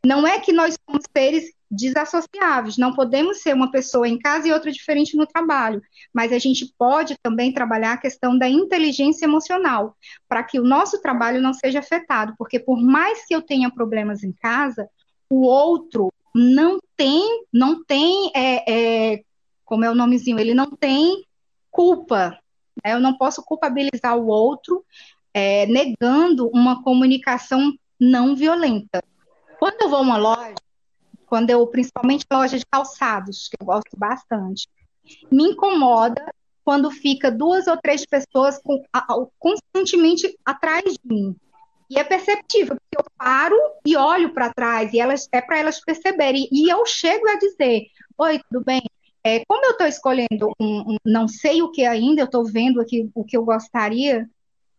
Não 0.05 0.27
é 0.27 0.41
que 0.41 0.53
nós 0.53 0.75
somos 0.89 1.05
seres 1.15 1.58
desassociáveis, 1.71 2.79
não 2.79 2.95
podemos 2.95 3.43
ser 3.43 3.55
uma 3.55 3.71
pessoa 3.71 4.09
em 4.09 4.19
casa 4.19 4.49
e 4.49 4.53
outra 4.53 4.73
diferente 4.73 5.17
no 5.17 5.27
trabalho, 5.27 5.83
mas 6.13 6.33
a 6.33 6.39
gente 6.39 6.73
pode 6.79 7.17
também 7.23 7.53
trabalhar 7.53 7.93
a 7.93 7.99
questão 7.99 8.39
da 8.39 8.49
inteligência 8.49 9.27
emocional, 9.27 9.97
para 10.29 10.43
que 10.43 10.59
o 10.59 10.65
nosso 10.65 11.01
trabalho 11.01 11.41
não 11.41 11.53
seja 11.53 11.81
afetado, 11.81 12.35
porque 12.39 12.59
por 12.59 12.81
mais 12.81 13.27
que 13.27 13.35
eu 13.35 13.43
tenha 13.43 13.71
problemas 13.71 14.23
em 14.23 14.33
casa, 14.33 14.89
o 15.29 15.43
outro 15.43 16.13
não 16.35 16.79
tem, 16.97 17.45
não 17.53 17.85
tem, 17.85 18.31
é, 18.35 19.15
é, 19.15 19.23
como 19.65 19.85
é 19.85 19.91
o 19.91 19.95
nomezinho, 19.95 20.39
ele 20.39 20.55
não 20.55 20.71
tem 20.71 21.25
culpa 21.71 22.39
né? 22.85 22.95
Eu 22.95 23.01
não 23.01 23.17
posso 23.17 23.43
culpabilizar 23.43 24.17
o 24.17 24.27
outro 24.27 24.85
é, 25.33 25.67
negando 25.67 26.49
uma 26.49 26.83
comunicação 26.83 27.73
não 28.01 28.35
violenta. 28.35 29.03
Quando 29.59 29.83
eu 29.83 29.89
vou 29.89 29.99
a 29.99 30.03
uma 30.03 30.17
loja, 30.17 30.55
quando 31.29 31.51
eu, 31.51 31.67
principalmente 31.67 32.25
loja 32.33 32.59
de 32.59 32.67
calçados, 32.67 33.49
que 33.49 33.57
eu 33.61 33.67
gosto 33.67 33.97
bastante, 33.97 34.67
me 35.31 35.45
incomoda 35.51 36.25
quando 36.65 36.91
fica 36.91 37.31
duas 37.31 37.67
ou 37.67 37.77
três 37.77 38.05
pessoas 38.05 38.61
com, 38.63 38.83
constantemente 39.39 40.37
atrás 40.45 40.85
de 40.85 41.01
mim. 41.05 41.37
E 41.91 41.99
é 41.99 42.05
perceptível, 42.05 42.77
porque 42.77 42.99
eu 42.99 43.05
paro 43.17 43.57
e 43.87 43.97
olho 43.97 44.35
para 44.35 44.53
trás, 44.53 44.93
e 44.93 45.01
elas 45.01 45.27
é 45.33 45.41
para 45.41 45.59
elas 45.59 45.81
perceberem. 45.81 46.47
E 46.53 46.71
eu 46.71 46.85
chego 46.85 47.27
a 47.27 47.37
dizer: 47.37 47.87
Oi, 48.19 48.39
tudo 48.51 48.63
bem? 48.63 48.83
É, 49.25 49.43
como 49.47 49.65
eu 49.65 49.71
estou 49.71 49.87
escolhendo 49.87 50.53
um, 50.61 50.93
um, 50.93 50.97
não 51.05 51.27
sei 51.27 51.63
o 51.63 51.71
que 51.71 51.85
ainda, 51.85 52.21
eu 52.21 52.27
estou 52.27 52.45
vendo 52.45 52.81
aqui 52.81 53.11
o 53.15 53.25
que 53.25 53.37
eu 53.37 53.45
gostaria, 53.45 54.29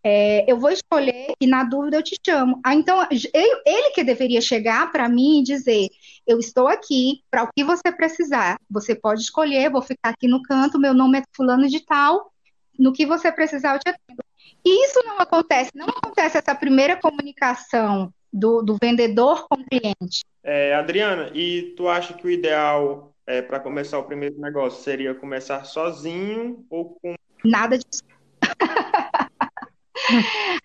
é, 0.04 0.50
eu 0.50 0.58
vou 0.58 0.70
escolher 0.70 1.34
e 1.42 1.48
na 1.48 1.64
dúvida 1.64 1.98
eu 1.98 2.04
te 2.04 2.16
chamo. 2.26 2.60
Ah, 2.64 2.74
então, 2.74 3.06
ele 3.12 3.92
que 3.94 4.04
deveria 4.04 4.42
chegar 4.42 4.92
para 4.92 5.10
mim 5.10 5.40
e 5.40 5.44
dizer: 5.44 5.90
Eu 6.30 6.38
estou 6.38 6.68
aqui 6.68 7.24
para 7.32 7.44
o 7.44 7.50
que 7.52 7.64
você 7.64 7.92
precisar. 7.92 8.60
Você 8.70 8.94
pode 8.94 9.22
escolher, 9.22 9.72
vou 9.72 9.82
ficar 9.82 10.12
aqui 10.12 10.28
no 10.28 10.44
canto, 10.44 10.78
meu 10.78 10.94
nome 10.94 11.18
é 11.18 11.24
Fulano 11.36 11.68
de 11.68 11.84
Tal, 11.84 12.32
no 12.78 12.94
que 12.94 13.04
você 13.04 13.32
precisar 13.32 13.74
eu 13.74 13.80
te 13.80 13.90
atendo. 13.90 14.24
E 14.64 14.86
isso 14.86 15.02
não 15.04 15.18
acontece, 15.20 15.72
não 15.74 15.88
acontece 15.88 16.38
essa 16.38 16.54
primeira 16.54 16.96
comunicação 16.96 18.14
do, 18.32 18.62
do 18.62 18.78
vendedor 18.80 19.48
com 19.48 19.60
o 19.60 19.66
cliente. 19.66 20.24
É, 20.44 20.76
Adriana, 20.76 21.32
e 21.34 21.74
tu 21.76 21.88
acha 21.88 22.14
que 22.14 22.28
o 22.28 22.30
ideal 22.30 23.12
é, 23.26 23.42
para 23.42 23.60
começar 23.60 23.98
o 23.98 24.04
primeiro 24.04 24.40
negócio 24.40 24.84
seria 24.84 25.16
começar 25.16 25.64
sozinho 25.64 26.64
ou 26.70 26.96
com. 27.02 27.16
Nada 27.44 27.76
disso. 27.76 28.04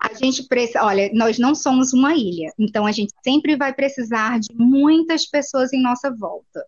a 0.01 0.15
gente 0.15 0.47
precisa, 0.47 0.85
olha, 0.85 1.11
nós 1.13 1.39
não 1.39 1.55
somos 1.55 1.93
uma 1.93 2.15
ilha, 2.15 2.53
então 2.59 2.87
a 2.87 2.93
gente 2.93 3.13
sempre 3.23 3.57
vai 3.57 3.73
precisar 3.73 4.39
de 4.39 4.55
muitas 4.55 5.27
pessoas 5.27 5.73
em 5.73 5.83
nossa 5.83 6.11
volta. 6.11 6.65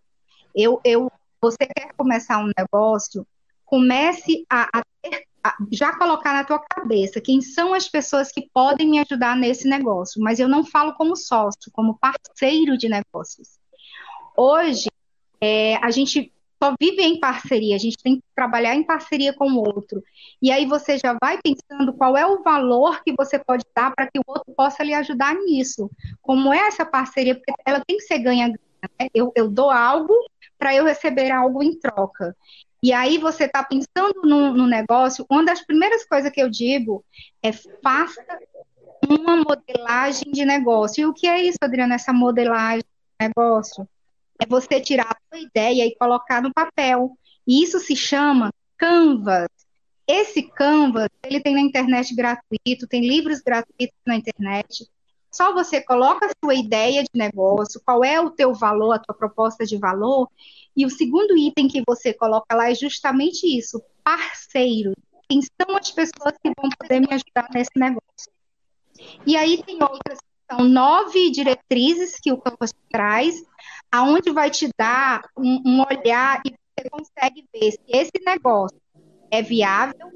Eu, 0.55 0.79
eu, 0.83 1.11
você 1.41 1.57
quer 1.57 1.93
começar 1.95 2.39
um 2.39 2.51
negócio, 2.57 3.25
comece 3.65 4.45
a, 4.49 4.67
a, 4.79 4.81
ter, 5.01 5.25
a, 5.43 5.55
já 5.71 5.95
colocar 5.97 6.33
na 6.33 6.43
tua 6.43 6.59
cabeça 6.59 7.21
quem 7.21 7.41
são 7.41 7.73
as 7.73 7.87
pessoas 7.87 8.31
que 8.31 8.49
podem 8.53 8.89
me 8.89 8.99
ajudar 8.99 9.35
nesse 9.35 9.67
negócio, 9.67 10.21
mas 10.21 10.39
eu 10.39 10.47
não 10.47 10.65
falo 10.65 10.93
como 10.93 11.15
sócio, 11.15 11.71
como 11.71 11.99
parceiro 11.99 12.77
de 12.77 12.89
negócios. 12.89 13.59
Hoje, 14.35 14.87
é, 15.41 15.75
a 15.77 15.91
gente 15.91 16.31
só 16.61 16.73
vive 16.79 17.01
em 17.03 17.19
parceria, 17.19 17.75
a 17.75 17.79
gente 17.79 17.97
tem 17.97 18.17
que 18.17 18.23
trabalhar 18.35 18.75
em 18.75 18.83
parceria 18.83 19.33
com 19.33 19.49
o 19.49 19.57
outro. 19.57 20.03
E 20.41 20.51
aí 20.51 20.65
você 20.65 20.97
já 20.97 21.15
vai 21.21 21.39
pensando 21.41 21.93
qual 21.93 22.17
é 22.17 22.25
o 22.25 22.41
valor 22.41 23.03
que 23.03 23.13
você 23.13 23.37
pode 23.37 23.63
dar 23.75 23.93
para 23.93 24.07
que 24.07 24.19
o 24.19 24.23
outro 24.25 24.53
possa 24.55 24.83
lhe 24.83 24.93
ajudar 24.93 25.35
nisso. 25.35 25.89
Como 26.21 26.53
é 26.53 26.67
essa 26.67 26.85
parceria? 26.85 27.35
Porque 27.35 27.53
ela 27.65 27.83
tem 27.85 27.97
que 27.97 28.03
ser 28.03 28.19
ganha-ganha. 28.19 28.59
Né? 28.99 29.07
Eu, 29.13 29.31
eu 29.35 29.49
dou 29.49 29.69
algo 29.69 30.13
para 30.57 30.73
eu 30.73 30.85
receber 30.85 31.31
algo 31.31 31.61
em 31.61 31.79
troca. 31.79 32.35
E 32.81 32.93
aí 32.93 33.17
você 33.17 33.45
está 33.45 33.63
pensando 33.63 34.21
no, 34.23 34.53
no 34.53 34.67
negócio, 34.67 35.25
uma 35.29 35.43
das 35.43 35.61
primeiras 35.61 36.05
coisas 36.05 36.31
que 36.31 36.41
eu 36.41 36.49
digo 36.49 37.03
é 37.41 37.51
faça 37.51 38.23
uma 39.07 39.37
modelagem 39.37 40.31
de 40.31 40.45
negócio. 40.45 41.01
E 41.01 41.05
o 41.05 41.13
que 41.13 41.27
é 41.27 41.41
isso, 41.41 41.57
Adriana, 41.61 41.95
essa 41.95 42.13
modelagem 42.13 42.83
de 42.83 43.27
negócio? 43.27 43.87
É 44.39 44.45
você 44.45 44.79
tirar 44.79 45.11
a 45.11 45.17
sua 45.29 45.43
ideia 45.43 45.85
e 45.85 45.95
colocar 45.95 46.41
no 46.41 46.53
papel. 46.53 47.17
E 47.45 47.63
isso 47.63 47.79
se 47.79 47.95
chama 47.95 48.51
Canvas. 48.77 49.47
Esse 50.07 50.43
Canvas, 50.43 51.09
ele 51.23 51.41
tem 51.41 51.55
na 51.55 51.61
internet 51.61 52.15
gratuito, 52.15 52.87
tem 52.87 53.07
livros 53.07 53.41
gratuitos 53.41 53.97
na 54.05 54.15
internet. 54.15 54.87
Só 55.31 55.53
você 55.53 55.81
coloca 55.81 56.25
a 56.25 56.31
sua 56.43 56.55
ideia 56.55 57.03
de 57.03 57.09
negócio, 57.13 57.81
qual 57.85 58.03
é 58.03 58.19
o 58.19 58.31
teu 58.31 58.53
valor, 58.53 58.93
a 58.93 58.99
tua 58.99 59.15
proposta 59.15 59.65
de 59.65 59.77
valor, 59.77 60.29
e 60.75 60.85
o 60.85 60.89
segundo 60.89 61.37
item 61.37 61.67
que 61.67 61.83
você 61.85 62.13
coloca 62.13 62.55
lá 62.55 62.71
é 62.71 62.75
justamente 62.75 63.45
isso, 63.45 63.81
parceiro. 64.03 64.93
Quem 65.27 65.41
são 65.41 65.75
as 65.75 65.91
pessoas 65.91 66.33
que 66.41 66.51
vão 66.57 66.69
poder 66.79 67.01
me 67.01 67.07
ajudar 67.11 67.49
nesse 67.53 67.71
negócio? 67.75 68.31
E 69.25 69.35
aí 69.35 69.61
tem 69.63 69.77
outras, 69.81 70.17
são 70.49 70.63
nove 70.63 71.29
diretrizes 71.31 72.19
que 72.19 72.31
o 72.31 72.37
Canvas 72.37 72.73
traz, 72.89 73.35
aonde 73.91 74.31
vai 74.31 74.49
te 74.49 74.69
dar 74.77 75.21
um, 75.37 75.61
um 75.65 75.81
olhar 75.81 76.41
e 76.45 76.51
você 76.51 76.89
consegue 76.89 77.45
ver 77.53 77.71
se 77.71 77.81
esse 77.87 78.23
negócio 78.25 78.77
é 79.31 79.41
viável, 79.41 80.11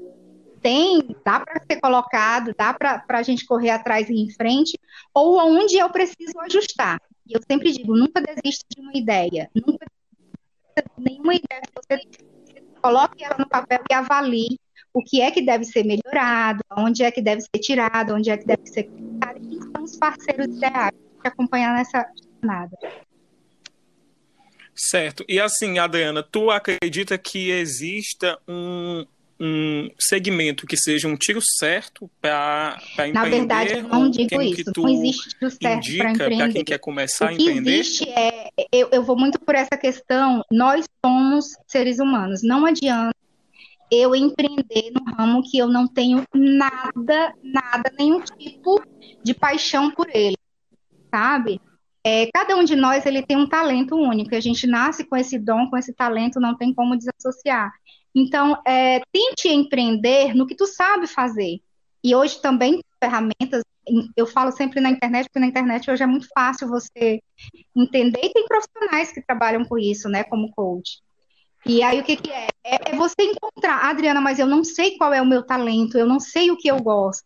tem, 0.60 1.02
dá 1.24 1.40
para 1.40 1.60
ser 1.64 1.80
colocado, 1.80 2.54
dá 2.56 2.72
para 2.72 3.04
a 3.08 3.22
gente 3.22 3.44
correr 3.44 3.70
atrás 3.70 4.08
e 4.08 4.14
ir 4.14 4.20
em 4.20 4.30
frente, 4.30 4.78
ou 5.12 5.38
onde 5.38 5.76
eu 5.76 5.90
preciso 5.90 6.38
ajustar. 6.40 7.00
E 7.26 7.34
eu 7.34 7.40
sempre 7.50 7.72
digo, 7.72 7.96
nunca 7.96 8.20
desista 8.20 8.64
de 8.70 8.80
uma 8.80 8.92
ideia, 8.94 9.50
nunca 9.54 9.84
de 10.76 11.04
nenhuma 11.04 11.34
ideia 11.34 11.60
que 11.62 11.72
você 11.74 12.00
coloque 12.80 13.24
ela 13.24 13.36
no 13.38 13.48
papel 13.48 13.80
e 13.90 13.94
avalie 13.94 14.58
o 14.94 15.02
que 15.02 15.20
é 15.20 15.30
que 15.30 15.42
deve 15.42 15.64
ser 15.64 15.84
melhorado, 15.84 16.62
onde 16.76 17.02
é 17.02 17.10
que 17.10 17.22
deve 17.22 17.40
ser 17.42 17.58
tirado, 17.60 18.14
onde 18.14 18.30
é 18.30 18.36
que 18.36 18.46
deve 18.46 18.66
ser 18.66 18.90
e 19.36 19.40
quem 19.48 19.60
são 19.60 19.82
os 19.82 19.96
parceiros 19.96 20.46
ideais 20.46 20.92
para 21.18 21.30
acompanhar 21.30 21.74
nessa 21.74 22.06
jornada. 22.40 22.76
Certo. 24.74 25.24
E 25.28 25.38
assim, 25.38 25.78
Adriana, 25.78 26.22
tu 26.22 26.50
acredita 26.50 27.18
que 27.18 27.50
exista 27.50 28.38
um, 28.48 29.04
um 29.38 29.90
segmento 29.98 30.66
que 30.66 30.76
seja 30.76 31.06
um 31.08 31.16
tiro 31.16 31.40
certo 31.42 32.10
para 32.20 32.78
empreender? 32.98 33.12
Na 33.12 33.24
verdade, 33.24 33.74
eu 33.74 33.82
não 33.82 34.10
digo 34.10 34.40
isso. 34.40 34.72
não 34.76 34.88
existe 34.88 35.28
tiro 35.30 35.50
certo 35.50 35.96
para 35.96 36.10
empreender. 36.10 36.36
Para 36.36 36.52
quem 36.52 36.64
quer 36.64 36.78
começar 36.78 37.28
a 37.28 37.32
empreender? 37.32 37.70
existe 37.80 38.08
é, 38.08 38.50
eu, 38.72 38.88
eu 38.92 39.02
vou 39.02 39.16
muito 39.16 39.38
por 39.40 39.54
essa 39.54 39.76
questão, 39.76 40.42
nós 40.50 40.86
somos 41.04 41.46
seres 41.66 41.98
humanos, 41.98 42.42
não 42.42 42.64
adianta 42.64 43.12
eu 43.90 44.14
empreender 44.14 44.90
no 44.90 45.04
ramo 45.12 45.42
que 45.42 45.58
eu 45.58 45.68
não 45.68 45.86
tenho 45.86 46.24
nada, 46.34 47.34
nada, 47.42 47.92
nenhum 47.98 48.22
tipo 48.22 48.82
de 49.22 49.34
paixão 49.34 49.90
por 49.90 50.08
ele, 50.14 50.38
sabe? 51.10 51.60
É, 52.04 52.28
cada 52.32 52.56
um 52.56 52.64
de 52.64 52.74
nós 52.74 53.06
ele 53.06 53.22
tem 53.22 53.36
um 53.36 53.48
talento 53.48 53.94
único. 53.96 54.34
A 54.34 54.40
gente 54.40 54.66
nasce 54.66 55.04
com 55.04 55.16
esse 55.16 55.38
dom, 55.38 55.70
com 55.70 55.76
esse 55.76 55.92
talento, 55.94 56.40
não 56.40 56.56
tem 56.56 56.74
como 56.74 56.96
desassociar. 56.96 57.72
Então, 58.14 58.60
é, 58.66 59.00
tente 59.12 59.48
empreender 59.48 60.34
no 60.34 60.46
que 60.46 60.54
tu 60.54 60.66
sabe 60.66 61.06
fazer. 61.06 61.60
E 62.02 62.14
hoje 62.14 62.40
também 62.40 62.80
ferramentas. 63.02 63.62
Eu 64.16 64.26
falo 64.26 64.52
sempre 64.52 64.80
na 64.80 64.90
internet, 64.90 65.26
porque 65.26 65.40
na 65.40 65.46
internet 65.46 65.90
hoje 65.90 66.02
é 66.02 66.06
muito 66.06 66.28
fácil 66.34 66.68
você 66.68 67.20
entender. 67.74 68.20
E 68.22 68.32
tem 68.32 68.46
profissionais 68.46 69.12
que 69.12 69.22
trabalham 69.22 69.64
com 69.64 69.78
isso, 69.78 70.08
né, 70.08 70.24
como 70.24 70.52
coach. 70.52 71.00
E 71.64 71.82
aí 71.82 72.00
o 72.00 72.04
que, 72.04 72.16
que 72.16 72.30
é? 72.30 72.48
é? 72.64 72.90
é? 72.90 72.96
você 72.96 73.22
encontrar, 73.22 73.84
Adriana, 73.84 74.20
mas 74.20 74.38
eu 74.38 74.46
não 74.46 74.64
sei 74.64 74.96
qual 74.96 75.12
é 75.12 75.22
o 75.22 75.26
meu 75.26 75.44
talento, 75.44 75.96
eu 75.96 76.06
não 76.06 76.18
sei 76.18 76.50
o 76.50 76.56
que 76.56 76.68
eu 76.68 76.80
gosto. 76.80 77.24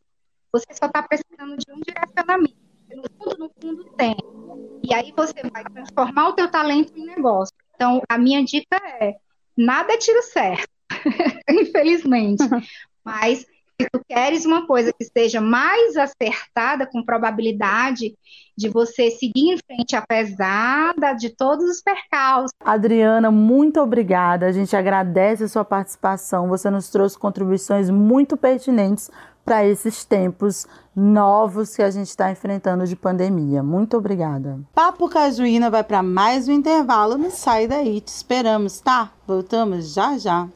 Você 0.53 0.67
só 0.73 0.87
está 0.87 1.03
precisando 1.03 1.57
de 1.57 1.73
um 1.73 1.81
direcionamento. 1.81 2.66
No 2.97 3.03
fundo, 3.19 3.39
no 3.39 3.51
fundo 3.61 3.85
tem. 3.97 4.17
E 4.83 4.95
aí 4.95 5.13
você 5.15 5.35
vai 5.53 5.63
transformar 5.65 6.29
o 6.29 6.33
teu 6.33 6.51
talento 6.51 6.97
em 6.97 7.05
negócio. 7.05 7.55
Então, 7.75 8.01
a 8.09 8.17
minha 8.17 8.43
dica 8.43 8.77
é, 9.01 9.17
nada 9.55 9.93
é 9.93 9.99
tiro 9.99 10.23
certo, 10.23 10.67
infelizmente. 11.51 12.43
Mas 13.05 13.45
se 13.81 13.89
tu 13.91 14.01
queres 14.09 14.45
uma 14.45 14.67
coisa 14.67 14.93
que 14.93 15.05
seja 15.05 15.41
mais 15.41 15.97
acertada, 15.97 16.87
com 16.87 17.05
probabilidade 17.05 18.17
de 18.57 18.69
você 18.69 19.11
seguir 19.11 19.53
em 19.53 19.59
frente, 19.59 19.95
apesar 19.95 20.95
de 21.19 21.31
todos 21.31 21.69
os 21.69 21.83
percalços. 21.83 22.53
Adriana, 22.65 23.31
muito 23.31 23.81
obrigada. 23.81 24.47
A 24.47 24.53
gente 24.53 24.75
agradece 24.75 25.45
a 25.45 25.49
sua 25.49 25.65
participação. 25.65 26.49
Você 26.49 26.71
nos 26.71 26.89
trouxe 26.89 27.19
contribuições 27.19 27.91
muito 27.91 28.37
pertinentes 28.37 29.11
para 29.45 29.65
esses 29.65 30.05
tempos 30.05 30.67
novos 30.95 31.77
que 31.77 31.83
a 31.83 31.91
gente 31.91 32.09
está 32.09 32.33
enfrentando 32.33 32.87
de 32.87 32.97
pandemia. 32.97 33.63
Muito 33.63 33.97
obrigada. 33.97 34.59
Papo 34.75 35.09
Cajuína 35.09 35.71
vai 35.71 35.85
para 35.85 36.03
mais 36.03 36.49
um 36.49 36.53
intervalo. 36.53 37.17
Não 37.17 37.31
sai 37.31 37.69
daí, 37.69 38.01
te 38.01 38.09
esperamos, 38.09 38.81
tá? 38.81 39.13
Voltamos 39.27 39.93
já 39.93 40.19
já. 40.19 40.49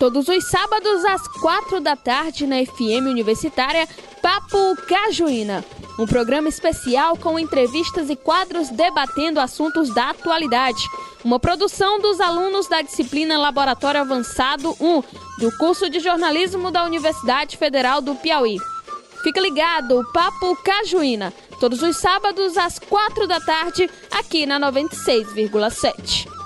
Todos 0.00 0.28
os 0.28 0.48
sábados 0.48 1.04
às 1.04 1.28
quatro 1.28 1.78
da 1.78 1.94
tarde 1.94 2.46
na 2.46 2.56
FM 2.64 3.06
Universitária, 3.06 3.86
Papo 4.22 4.74
Cajuína. 4.88 5.62
Um 5.98 6.06
programa 6.06 6.48
especial 6.48 7.18
com 7.18 7.38
entrevistas 7.38 8.08
e 8.08 8.16
quadros 8.16 8.70
debatendo 8.70 9.38
assuntos 9.38 9.92
da 9.94 10.08
atualidade 10.08 10.82
uma 11.22 11.38
produção 11.38 12.00
dos 12.00 12.18
alunos 12.18 12.66
da 12.66 12.80
disciplina 12.80 13.36
Laboratório 13.36 14.00
Avançado 14.00 14.74
1 14.80 15.02
do 15.38 15.54
curso 15.58 15.90
de 15.90 16.00
jornalismo 16.00 16.70
da 16.70 16.82
Universidade 16.82 17.58
Federal 17.58 18.00
do 18.00 18.14
Piauí. 18.14 18.56
Fica 19.22 19.38
ligado, 19.38 20.02
Papo 20.14 20.56
Cajuína, 20.64 21.30
todos 21.60 21.82
os 21.82 21.98
sábados 21.98 22.56
às 22.56 22.78
quatro 22.78 23.26
da 23.26 23.38
tarde, 23.38 23.90
aqui 24.10 24.46
na 24.46 24.58
96,7. 24.58 26.39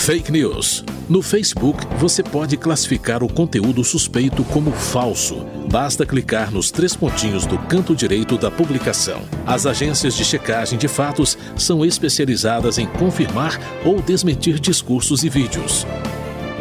Fake 0.00 0.32
News. 0.32 0.82
No 1.10 1.20
Facebook, 1.20 1.86
você 1.98 2.22
pode 2.22 2.56
classificar 2.56 3.22
o 3.22 3.30
conteúdo 3.30 3.84
suspeito 3.84 4.42
como 4.44 4.72
falso. 4.72 5.44
Basta 5.70 6.06
clicar 6.06 6.50
nos 6.50 6.70
três 6.70 6.96
pontinhos 6.96 7.44
do 7.44 7.58
canto 7.58 7.94
direito 7.94 8.38
da 8.38 8.50
publicação. 8.50 9.20
As 9.46 9.66
agências 9.66 10.14
de 10.14 10.24
checagem 10.24 10.78
de 10.78 10.88
fatos 10.88 11.36
são 11.54 11.84
especializadas 11.84 12.78
em 12.78 12.86
confirmar 12.86 13.60
ou 13.84 14.00
desmentir 14.00 14.58
discursos 14.58 15.22
e 15.22 15.28
vídeos. 15.28 15.86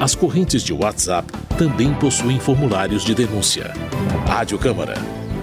As 0.02 0.14
correntes 0.14 0.62
de 0.62 0.74
WhatsApp 0.74 1.32
também 1.58 1.94
possuem 1.94 2.42
formulários 2.42 3.06
de 3.06 3.16
denúncia. 3.16 3.74
Rádio 4.28 4.60
Câmara. 4.60 4.96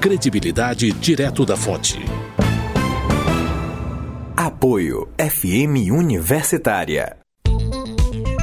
Credibilidade 0.03 0.93
direto 0.93 1.47
da 1.47 1.57
fonte. 1.57 1.99
Apoio 4.37 5.09
FM 5.19 5.91
Universitária. 5.91 7.26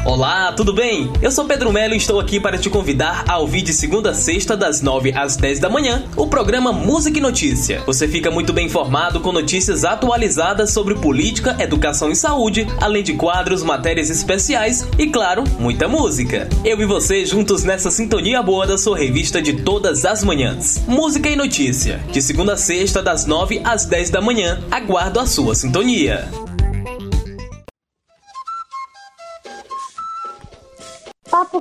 Olá, 0.06 0.51
tudo 0.51 0.74
bem? 0.74 1.10
Eu 1.22 1.32
sou 1.32 1.45
Pedro 1.45 1.72
Melo 1.72 1.93
e 1.93 1.97
estou 1.97 2.20
aqui 2.20 2.38
para 2.38 2.58
te 2.58 2.70
convidar 2.70 3.24
a 3.26 3.38
ouvir 3.38 3.62
de 3.62 3.74
segunda 3.74 4.10
a 4.10 4.14
sexta, 4.14 4.58
das 4.58 4.82
9 4.82 5.14
às 5.16 5.38
10 5.38 5.60
da 5.60 5.70
manhã, 5.70 6.04
o 6.18 6.28
programa 6.28 6.74
Música 6.74 7.20
e 7.20 7.22
Notícia. 7.22 7.82
Você 7.86 8.06
fica 8.06 8.30
muito 8.30 8.51
bem 8.51 8.66
informado 8.66 9.22
com 9.22 9.32
notícias 9.32 9.86
atualizadas 9.86 10.72
sobre 10.72 10.95
política, 10.95 11.56
educação 11.58 12.12
e 12.12 12.18
saúde, 12.18 12.68
além 12.82 13.01
de 13.01 13.14
quadros, 13.14 13.64
matérias 13.64 14.10
especiais 14.10 14.86
e, 14.99 15.08
claro, 15.08 15.45
muita 15.58 15.88
música. 15.88 16.49
Eu 16.66 16.82
e 16.82 16.86
você 16.86 17.26
juntos 17.26 17.64
nessa 17.64 17.89
sintonia 17.89 18.43
boa 18.43 18.68
da 18.68 18.78
sua 18.78 18.97
revista 18.97 19.41
de 19.41 19.54
todas 19.54 20.04
as 20.04 20.22
manhãs. 20.22 20.84
Música 20.86 21.30
e 21.30 21.38
Notícia, 21.38 22.04
de 22.12 22.22
segunda 22.22 22.54
a 22.54 22.58
sexta, 22.58 23.01
das 23.01 23.26
9 23.26 23.62
às 23.64 23.86
10 23.86 24.10
da 24.10 24.20
manhã. 24.20 24.62
Aguardo 24.70 25.22
a 25.22 25.26
sua 25.26 25.56
sintonia. 25.56 26.43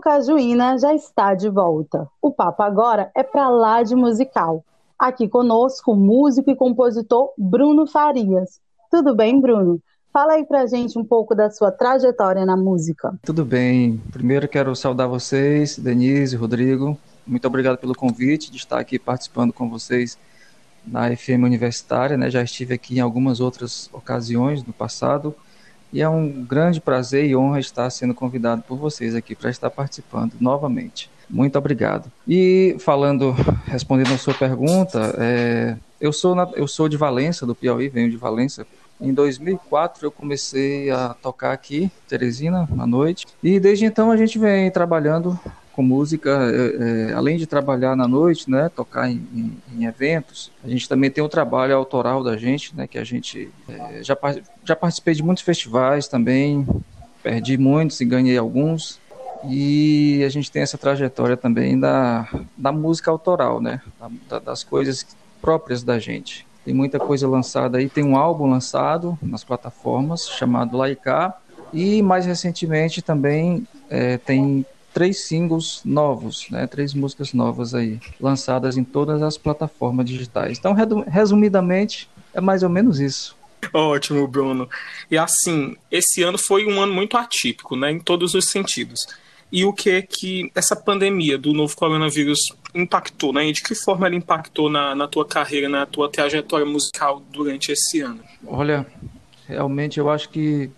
Cajuína 0.03 0.76
já 0.78 0.92
está 0.92 1.32
de 1.32 1.48
volta. 1.48 2.09
O 2.20 2.32
papo 2.32 2.61
agora 2.64 3.12
é 3.14 3.22
para 3.22 3.48
lá 3.48 3.84
de 3.84 3.94
musical. 3.94 4.64
Aqui 4.98 5.28
conosco 5.28 5.92
o 5.92 5.96
músico 5.96 6.50
e 6.50 6.57
compositor 6.57 7.32
Bruno 7.38 7.86
Farias. 7.86 8.61
Tudo 8.90 9.14
bem, 9.14 9.40
Bruno? 9.40 9.80
Fala 10.12 10.32
aí 10.32 10.44
pra 10.44 10.66
gente 10.66 10.98
um 10.98 11.05
pouco 11.05 11.36
da 11.36 11.50
sua 11.50 11.70
trajetória 11.70 12.44
na 12.44 12.57
música. 12.57 13.14
Tudo 13.22 13.44
bem. 13.44 14.03
Primeiro 14.12 14.48
quero 14.48 14.74
saudar 14.74 15.07
vocês, 15.07 15.78
Denise, 15.78 16.34
Rodrigo. 16.34 16.98
Muito 17.24 17.46
obrigado 17.46 17.78
pelo 17.78 17.94
convite 17.94 18.50
de 18.50 18.57
estar 18.57 18.80
aqui 18.80 18.98
participando 18.98 19.53
com 19.53 19.70
vocês 19.70 20.18
na 20.84 21.16
FM 21.16 21.44
Universitária. 21.44 22.16
Né? 22.16 22.28
Já 22.28 22.42
estive 22.42 22.74
aqui 22.74 22.96
em 22.96 23.00
algumas 23.00 23.38
outras 23.38 23.88
ocasiões 23.92 24.64
no 24.64 24.72
passado 24.72 25.32
e 25.93 26.01
é 26.01 26.09
um 26.09 26.45
grande 26.45 26.80
prazer 26.80 27.26
e 27.26 27.36
honra 27.36 27.61
estar 27.61 27.88
sendo 27.90 28.14
convidado 28.14 28.62
por 28.62 28.78
vocês 28.78 29.14
aqui 29.14 29.34
para 29.34 29.51
estar 29.51 29.70
participando 29.70 30.34
novamente. 30.40 31.11
Muito 31.28 31.57
obrigado. 31.59 32.11
E 32.26 32.76
falando, 32.78 33.32
respondendo 33.66 34.12
a 34.12 34.18
sua 34.18 34.34
pergunta, 34.34 35.14
é, 35.18 35.76
eu, 36.01 36.12
sou 36.12 36.34
na, 36.34 36.49
eu 36.55 36.66
sou 36.66 36.88
de 36.88 36.97
Valença, 36.97 37.47
do 37.47 37.55
Piauí, 37.55 37.88
venho 37.88 38.11
de 38.11 38.16
Valença. 38.16 38.66
Em 39.01 39.12
2004 39.12 40.07
eu 40.07 40.12
comecei 40.12 40.90
a 40.90 41.14
tocar 41.14 41.53
aqui, 41.53 41.90
Teresina, 42.09 42.68
à 42.78 42.86
noite. 42.86 43.26
E 43.43 43.59
desde 43.59 43.84
então 43.84 44.11
a 44.11 44.16
gente 44.16 44.38
vem 44.38 44.70
trabalhando 44.70 45.38
com 45.73 45.83
música, 45.83 46.31
é, 46.31 47.11
é, 47.11 47.12
além 47.14 47.37
de 47.37 47.47
trabalhar 47.47 47.97
na 47.97 48.07
noite, 48.07 48.51
né, 48.51 48.68
tocar 48.68 49.11
em, 49.11 49.27
em, 49.35 49.59
em, 49.75 49.85
eventos, 49.85 50.53
a 50.62 50.68
gente 50.68 50.89
também 50.89 51.11
tem 51.11 51.23
o 51.23 51.29
trabalho 51.29 51.75
autoral 51.75 52.23
da 52.23 52.37
gente, 52.37 52.77
né, 52.77 52.87
que 52.87 52.99
a 52.99 53.05
gente 53.05 53.51
é, 53.68 54.03
já, 54.03 54.16
já 54.64 54.77
participei 54.77 55.14
de 55.14 55.23
muitos 55.23 55.43
festivais 55.43 56.07
também, 56.07 56.66
perdi 57.23 57.57
muitos 57.57 58.01
e 58.01 58.05
ganhei 58.05 58.37
alguns, 58.37 59.01
e 59.49 60.23
a 60.25 60.29
gente 60.29 60.51
tem 60.51 60.62
essa 60.62 60.79
trajetória 60.79 61.37
também 61.37 61.79
da, 61.79 62.29
da 62.57 62.70
música 62.70 63.11
autoral, 63.11 63.61
né, 63.61 63.81
da, 64.29 64.39
das 64.39 64.62
coisas 64.62 65.07
próprias 65.41 65.83
da 65.83 65.99
gente. 65.99 66.47
Tem 66.64 66.73
muita 66.73 67.01
coisa 67.01 67.27
lançada 67.27 67.79
aí, 67.79 67.89
tem 67.89 68.05
um 68.05 68.16
álbum 68.16 68.49
lançado 68.49 69.18
nas 69.20 69.43
plataformas 69.43 70.29
chamado 70.29 70.77
Laicá, 70.77 71.37
e 71.73 72.03
mais 72.03 72.27
recentemente 72.27 73.01
também 73.01 73.66
é, 73.89 74.18
tem 74.18 74.64
três 74.93 75.24
singles 75.24 75.80
novos, 75.84 76.47
né, 76.51 76.66
três 76.66 76.95
músicas 76.95 77.32
novas 77.32 77.74
aí, 77.74 78.01
lançadas 78.20 78.76
em 78.76 78.84
todas 78.84 79.22
as 79.22 79.38
plataformas 79.38 80.07
digitais. 80.07 80.59
Então, 80.59 80.74
resumidamente, 81.07 82.09
é 82.34 82.40
mais 82.40 82.62
ou 82.62 82.68
menos 82.68 83.01
isso. 83.01 83.36
Ótimo, 83.72 84.26
Bruno. 84.26 84.68
E 85.11 85.16
assim, 85.16 85.76
esse 85.90 86.22
ano 86.22 86.36
foi 86.36 86.66
um 86.66 86.80
ano 86.80 86.93
muito 86.93 87.16
atípico, 87.16 87.76
né, 87.76 87.90
em 87.90 88.01
todos 88.01 88.34
os 88.34 88.51
sentidos. 88.51 89.07
E 89.53 89.66
o 89.66 89.72
que 89.72 89.90
é 89.90 90.03
que 90.03 90.51
essa 90.55 90.74
pandemia 90.74 91.36
do 91.36 91.53
novo 91.53 91.76
coronavírus 91.76 92.40
impactou, 92.74 93.34
né? 93.34 93.47
E 93.47 93.53
de 93.53 93.62
que 93.62 93.74
forma 93.74 94.07
ela 94.07 94.16
impactou 94.16 94.70
na, 94.70 94.95
na 94.95 95.07
tua 95.07 95.26
carreira, 95.26 95.68
na 95.68 95.84
tua 95.84 96.09
trajetória 96.09 96.64
musical 96.64 97.22
durante 97.30 97.70
esse 97.70 98.01
ano? 98.01 98.20
Olha, 98.47 98.86
realmente 99.47 100.01
eu 100.01 100.09
acho 100.09 100.30
que 100.30 100.70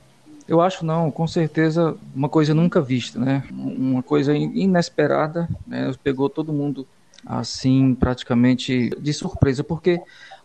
eu 0.47 0.61
acho 0.61 0.85
não, 0.85 1.11
com 1.11 1.27
certeza 1.27 1.97
uma 2.15 2.29
coisa 2.29 2.55
nunca 2.55 2.81
vista, 2.81 3.19
né? 3.19 3.45
Uma 3.51 4.03
coisa 4.03 4.37
inesperada, 4.37 5.49
né? 5.67 5.93
Pegou 6.03 6.29
todo 6.29 6.53
mundo 6.53 6.87
assim 7.25 7.95
praticamente 7.95 8.91
de 8.99 9.13
surpresa, 9.13 9.65
porque 9.65 10.01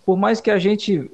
por 0.05 0.17
mais 0.17 0.39
que 0.39 0.49
a 0.49 0.57
gente 0.57 1.09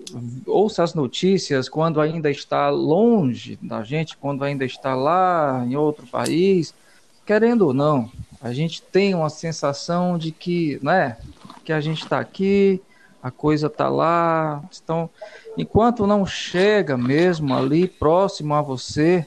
ouça 0.46 0.84
as 0.84 0.94
notícias 0.94 1.68
quando 1.68 2.00
ainda 2.00 2.30
está 2.30 2.70
longe 2.70 3.58
da 3.62 3.84
gente, 3.84 4.16
quando 4.16 4.44
ainda 4.44 4.64
está 4.64 4.96
lá 4.96 5.66
em 5.68 5.76
outro 5.76 6.06
país, 6.08 6.74
querendo 7.26 7.64
ou 7.64 7.74
não, 7.74 8.10
a 8.42 8.54
gente 8.54 8.82
tem 8.82 9.16
uma 9.16 9.30
sensação 9.30 10.18
de 10.18 10.32
que, 10.32 10.80
né, 10.82 11.18
que 11.64 11.74
a 11.74 11.82
gente 11.82 12.04
está 12.04 12.20
aqui, 12.20 12.82
a 13.26 13.32
coisa 13.32 13.66
está 13.66 13.90
lá, 13.90 14.64
então 14.84 15.10
enquanto 15.58 16.06
não 16.06 16.28
chega 16.28 16.96
mesmo 16.96 17.56
ali 17.56 17.88
próximo 17.88 18.54
a 18.54 18.62
você, 18.62 19.26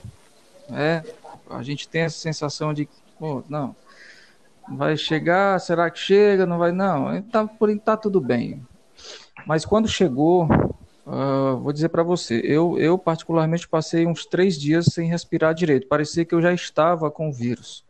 é, 0.70 1.02
a 1.50 1.64
gente 1.64 1.88
tem 1.88 2.02
essa 2.02 2.16
sensação 2.16 2.72
de, 2.72 2.88
pô, 3.18 3.42
não, 3.48 3.74
vai 4.68 4.96
chegar, 4.96 5.58
será 5.58 5.90
que 5.90 5.98
chega? 5.98 6.46
Não 6.46 6.58
vai, 6.58 6.70
não, 6.70 7.20
tá, 7.22 7.44
por 7.44 7.76
tá 7.80 7.96
tudo 7.96 8.20
bem. 8.20 8.64
Mas 9.44 9.66
quando 9.66 9.88
chegou, 9.88 10.44
uh, 11.04 11.56
vou 11.58 11.72
dizer 11.72 11.88
para 11.88 12.04
você, 12.04 12.40
eu, 12.44 12.78
eu 12.78 12.96
particularmente 12.96 13.66
passei 13.66 14.06
uns 14.06 14.24
três 14.24 14.56
dias 14.56 14.86
sem 14.92 15.08
respirar 15.08 15.54
direito. 15.54 15.88
Parecia 15.88 16.24
que 16.24 16.36
eu 16.36 16.40
já 16.40 16.54
estava 16.54 17.10
com 17.10 17.30
o 17.30 17.32
vírus. 17.32 17.84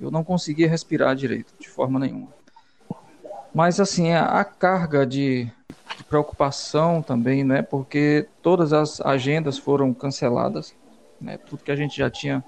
Eu 0.00 0.10
não 0.10 0.24
conseguia 0.24 0.70
respirar 0.70 1.14
direito, 1.14 1.52
de 1.60 1.68
forma 1.68 1.98
nenhuma. 1.98 2.37
Mas 3.54 3.80
assim, 3.80 4.12
a, 4.12 4.44
carga 4.44 5.06
de, 5.06 5.50
de 5.96 6.04
preocupação 6.04 7.02
também, 7.02 7.44
né? 7.44 7.62
Porque 7.62 8.28
todas 8.42 8.72
as 8.72 9.00
agendas 9.00 9.58
foram 9.58 9.92
canceladas, 9.94 10.74
né? 11.20 11.38
Tudo 11.38 11.64
que 11.64 11.70
a 11.70 11.76
gente 11.76 11.96
já 11.96 12.10
tinha 12.10 12.44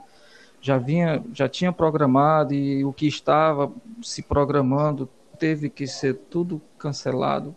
já 0.63 0.77
vinha 0.77 1.25
já 1.33 1.49
tinha 1.49 1.73
programado 1.73 2.53
e 2.53 2.85
o 2.85 2.93
que 2.93 3.07
estava 3.07 3.73
se 4.03 4.23
programando 4.23 5.09
teve 5.39 5.71
que 5.71 5.87
ser 5.87 6.15
tudo 6.15 6.61
cancelado. 6.79 7.57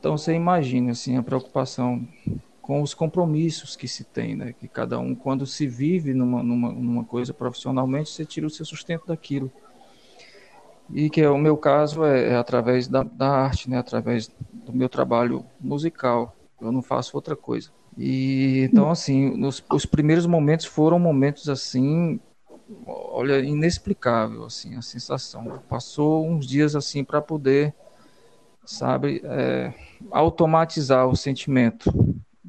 Então 0.00 0.16
você 0.16 0.32
imagina 0.32 0.92
assim 0.92 1.18
a 1.18 1.22
preocupação 1.22 2.06
com 2.62 2.82
os 2.82 2.94
compromissos 2.94 3.76
que 3.76 3.86
se 3.86 4.04
tem, 4.04 4.34
né? 4.34 4.54
Que 4.58 4.66
cada 4.66 4.98
um 4.98 5.14
quando 5.14 5.46
se 5.46 5.66
vive 5.66 6.14
numa, 6.14 6.42
numa, 6.42 6.72
numa 6.72 7.04
coisa 7.04 7.34
profissionalmente, 7.34 8.10
você 8.10 8.24
tira 8.24 8.46
o 8.46 8.50
seu 8.50 8.64
sustento 8.64 9.06
daquilo 9.06 9.52
e 10.90 11.10
que 11.10 11.20
é, 11.20 11.28
o 11.28 11.38
meu 11.38 11.56
caso 11.56 12.04
é, 12.04 12.30
é 12.30 12.36
através 12.36 12.88
da, 12.88 13.02
da, 13.02 13.28
arte, 13.28 13.68
né, 13.68 13.78
através 13.78 14.30
do 14.52 14.72
meu 14.72 14.88
trabalho 14.88 15.44
musical. 15.60 16.34
Eu 16.60 16.72
não 16.72 16.82
faço 16.82 17.16
outra 17.16 17.36
coisa. 17.36 17.70
E 17.96 18.68
então 18.70 18.90
assim, 18.90 19.36
nos, 19.36 19.62
os 19.72 19.84
primeiros 19.84 20.26
momentos 20.26 20.66
foram 20.66 20.98
momentos 20.98 21.48
assim, 21.48 22.20
olha, 22.86 23.40
inexplicável 23.40 24.44
assim 24.44 24.76
a 24.76 24.82
sensação. 24.82 25.60
Passou 25.68 26.26
uns 26.26 26.46
dias 26.46 26.74
assim 26.74 27.04
para 27.04 27.20
poder, 27.20 27.74
sabe, 28.64 29.20
é, 29.24 29.74
automatizar 30.10 31.06
o 31.06 31.16
sentimento. 31.16 31.92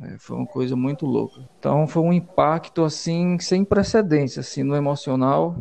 É, 0.01 0.17
foi 0.17 0.37
uma 0.37 0.45
coisa 0.45 0.75
muito 0.75 1.05
louca. 1.05 1.41
Então 1.59 1.85
foi 1.87 2.03
um 2.03 2.13
impacto 2.13 2.83
assim 2.83 3.37
sem 3.39 3.65
precedentes 3.65 4.37
assim 4.37 4.63
no 4.63 4.75
emocional. 4.75 5.55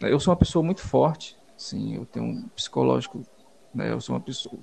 Eu 0.00 0.18
sou 0.18 0.32
uma 0.32 0.38
pessoa 0.38 0.64
muito 0.64 0.80
forte, 0.80 1.36
Sim, 1.56 1.94
eu 1.94 2.06
tenho 2.06 2.26
um 2.26 2.48
psicológico, 2.48 3.22
né, 3.74 3.90
eu 3.90 4.00
sou 4.00 4.14
uma 4.14 4.20
pessoa, 4.20 4.58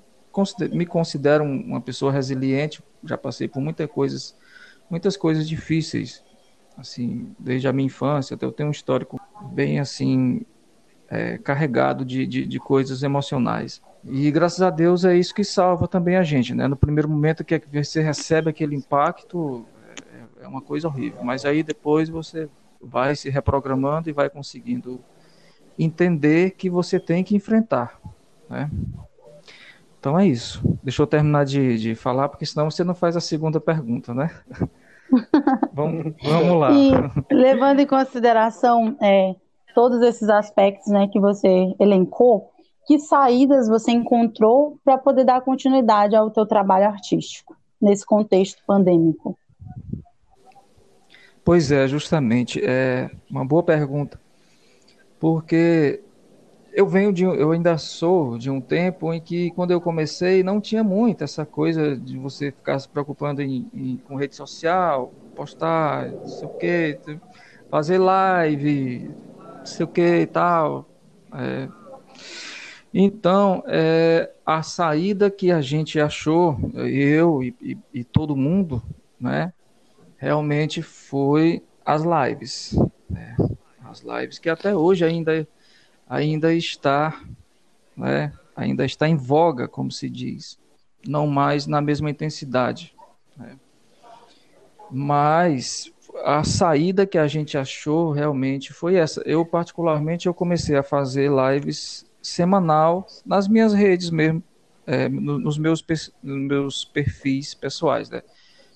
me 0.71 0.85
considero 0.85 1.43
uma 1.43 1.81
pessoa 1.81 2.11
resiliente, 2.11 2.83
já 3.03 3.17
passei 3.17 3.47
por 3.47 3.61
muitas 3.61 3.89
coisas, 3.89 4.35
muitas 4.89 5.17
coisas 5.17 5.47
difíceis, 5.47 6.23
assim, 6.77 7.33
desde 7.39 7.67
a 7.67 7.73
minha 7.73 7.87
infância, 7.87 8.35
até 8.35 8.45
eu 8.45 8.51
tenho 8.51 8.69
um 8.69 8.71
histórico 8.71 9.19
bem 9.53 9.79
assim 9.79 10.45
é, 11.09 11.37
carregado 11.37 12.05
de, 12.05 12.25
de, 12.25 12.45
de, 12.45 12.59
coisas 12.59 13.03
emocionais. 13.03 13.81
E 14.03 14.31
graças 14.31 14.61
a 14.61 14.69
Deus 14.69 15.03
é 15.03 15.15
isso 15.15 15.35
que 15.35 15.43
salva 15.43 15.87
também 15.87 16.15
a 16.15 16.23
gente, 16.23 16.55
né? 16.55 16.67
No 16.67 16.77
primeiro 16.77 17.09
momento 17.09 17.43
que 17.43 17.61
você 17.71 18.01
recebe 18.01 18.49
aquele 18.49 18.75
impacto, 18.75 19.65
é, 20.39 20.45
é 20.45 20.47
uma 20.47 20.61
coisa 20.61 20.87
horrível, 20.87 21.21
mas 21.23 21.45
aí 21.45 21.61
depois 21.63 22.07
você 22.07 22.49
vai 22.81 23.15
se 23.15 23.29
reprogramando 23.29 24.09
e 24.09 24.13
vai 24.13 24.29
conseguindo 24.29 25.03
entender 25.77 26.51
que 26.51 26.69
você 26.69 26.99
tem 26.99 27.23
que 27.23 27.35
enfrentar. 27.35 27.99
Né? 28.49 28.69
Então 29.99 30.19
é 30.19 30.25
isso. 30.25 30.61
Deixa 30.83 31.01
eu 31.01 31.07
terminar 31.07 31.45
de, 31.45 31.77
de 31.77 31.95
falar, 31.95 32.29
porque 32.29 32.45
senão 32.45 32.69
você 32.69 32.83
não 32.83 32.95
faz 32.95 33.15
a 33.15 33.21
segunda 33.21 33.59
pergunta, 33.59 34.13
né? 34.13 34.31
vamos, 35.73 36.13
vamos 36.23 36.59
lá. 36.59 36.71
E, 36.71 36.91
levando 37.31 37.81
em 37.81 37.85
consideração 37.85 38.97
é, 39.01 39.35
todos 39.75 40.01
esses 40.01 40.29
aspectos 40.29 40.91
né, 40.91 41.07
que 41.07 41.19
você 41.19 41.75
elencou, 41.79 42.51
que 42.87 42.99
saídas 42.99 43.67
você 43.67 43.91
encontrou 43.91 44.79
para 44.83 44.97
poder 44.97 45.23
dar 45.23 45.41
continuidade 45.41 46.15
ao 46.15 46.31
teu 46.31 46.45
trabalho 46.45 46.87
artístico 46.87 47.55
nesse 47.79 48.05
contexto 48.05 48.61
pandêmico? 48.65 49.37
Pois 51.43 51.71
é, 51.71 51.87
justamente, 51.87 52.61
é 52.63 53.09
uma 53.29 53.45
boa 53.45 53.63
pergunta, 53.63 54.19
porque 55.21 56.03
eu 56.73 56.87
venho 56.87 57.13
de, 57.13 57.23
eu 57.23 57.51
ainda 57.51 57.77
sou 57.77 58.39
de 58.39 58.49
um 58.49 58.59
tempo 58.59 59.13
em 59.13 59.21
que 59.21 59.51
quando 59.51 59.69
eu 59.69 59.79
comecei 59.79 60.41
não 60.41 60.59
tinha 60.59 60.83
muito 60.83 61.23
essa 61.23 61.45
coisa 61.45 61.95
de 61.95 62.17
você 62.17 62.51
ficar 62.51 62.79
se 62.79 62.89
preocupando 62.89 63.39
em, 63.43 63.69
em 63.71 63.97
com 63.99 64.15
rede 64.15 64.35
social, 64.35 65.13
postar, 65.35 66.07
não 66.09 66.25
sei 66.25 66.47
o 66.47 66.51
que, 66.57 66.99
fazer 67.69 67.99
live, 67.99 69.09
não 69.09 69.15
sei 69.63 69.85
o 69.85 69.89
que 69.89 70.01
e 70.21 70.25
tal. 70.27 70.89
É. 71.35 71.69
Então, 72.91 73.63
é, 73.67 74.33
a 74.43 74.63
saída 74.63 75.29
que 75.29 75.51
a 75.51 75.61
gente 75.61 75.99
achou, 75.99 76.57
eu 76.73 77.43
e, 77.43 77.55
e, 77.61 77.77
e 77.93 78.03
todo 78.03 78.35
mundo, 78.35 78.81
né, 79.19 79.53
realmente 80.17 80.81
foi 80.81 81.63
as 81.85 82.01
lives. 82.03 82.75
Né? 83.07 83.35
As 83.91 84.01
lives 84.01 84.39
que 84.39 84.49
até 84.49 84.73
hoje 84.73 85.03
ainda, 85.03 85.45
ainda 86.07 86.53
está, 86.53 87.21
né, 87.95 88.31
ainda 88.55 88.85
está 88.85 89.05
em 89.07 89.17
voga, 89.17 89.67
como 89.67 89.91
se 89.91 90.09
diz, 90.09 90.57
não 91.05 91.27
mais 91.27 91.67
na 91.67 91.81
mesma 91.81 92.09
intensidade. 92.09 92.95
Né? 93.35 93.59
Mas 94.89 95.91
a 96.23 96.41
saída 96.45 97.05
que 97.05 97.17
a 97.17 97.27
gente 97.27 97.57
achou 97.57 98.11
realmente 98.11 98.71
foi 98.71 98.95
essa. 98.95 99.21
Eu 99.25 99.45
particularmente 99.45 100.25
eu 100.25 100.33
comecei 100.33 100.77
a 100.77 100.83
fazer 100.83 101.29
lives 101.29 102.05
semanal 102.21 103.05
nas 103.25 103.45
minhas 103.47 103.73
redes 103.73 104.09
mesmo, 104.09 104.41
é, 104.87 105.09
nos, 105.09 105.57
meus, 105.57 105.83
nos 106.23 106.47
meus 106.47 106.85
perfis 106.85 107.53
pessoais, 107.53 108.09
né? 108.09 108.21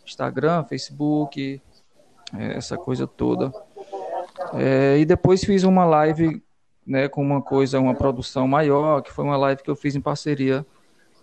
Instagram, 0.05 0.65
Facebook, 0.65 1.61
é, 2.37 2.57
essa 2.57 2.77
coisa 2.77 3.07
toda. 3.07 3.53
É, 4.53 4.97
e 4.97 5.05
depois 5.05 5.43
fiz 5.43 5.63
uma 5.63 5.85
live 5.85 6.41
né, 6.85 7.07
com 7.07 7.21
uma 7.21 7.41
coisa, 7.41 7.79
uma 7.79 7.95
produção 7.95 8.47
maior, 8.47 9.01
que 9.01 9.11
foi 9.11 9.25
uma 9.25 9.37
live 9.37 9.63
que 9.63 9.69
eu 9.69 9.75
fiz 9.75 9.95
em 9.95 10.01
parceria 10.01 10.65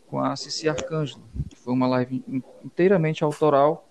com 0.09 0.21
a 0.21 0.35
Cici 0.37 0.69
Arcângelo. 0.69 1.23
Foi 1.57 1.73
uma 1.73 1.87
live 1.87 2.23
inteiramente 2.65 3.23
autoral 3.23 3.89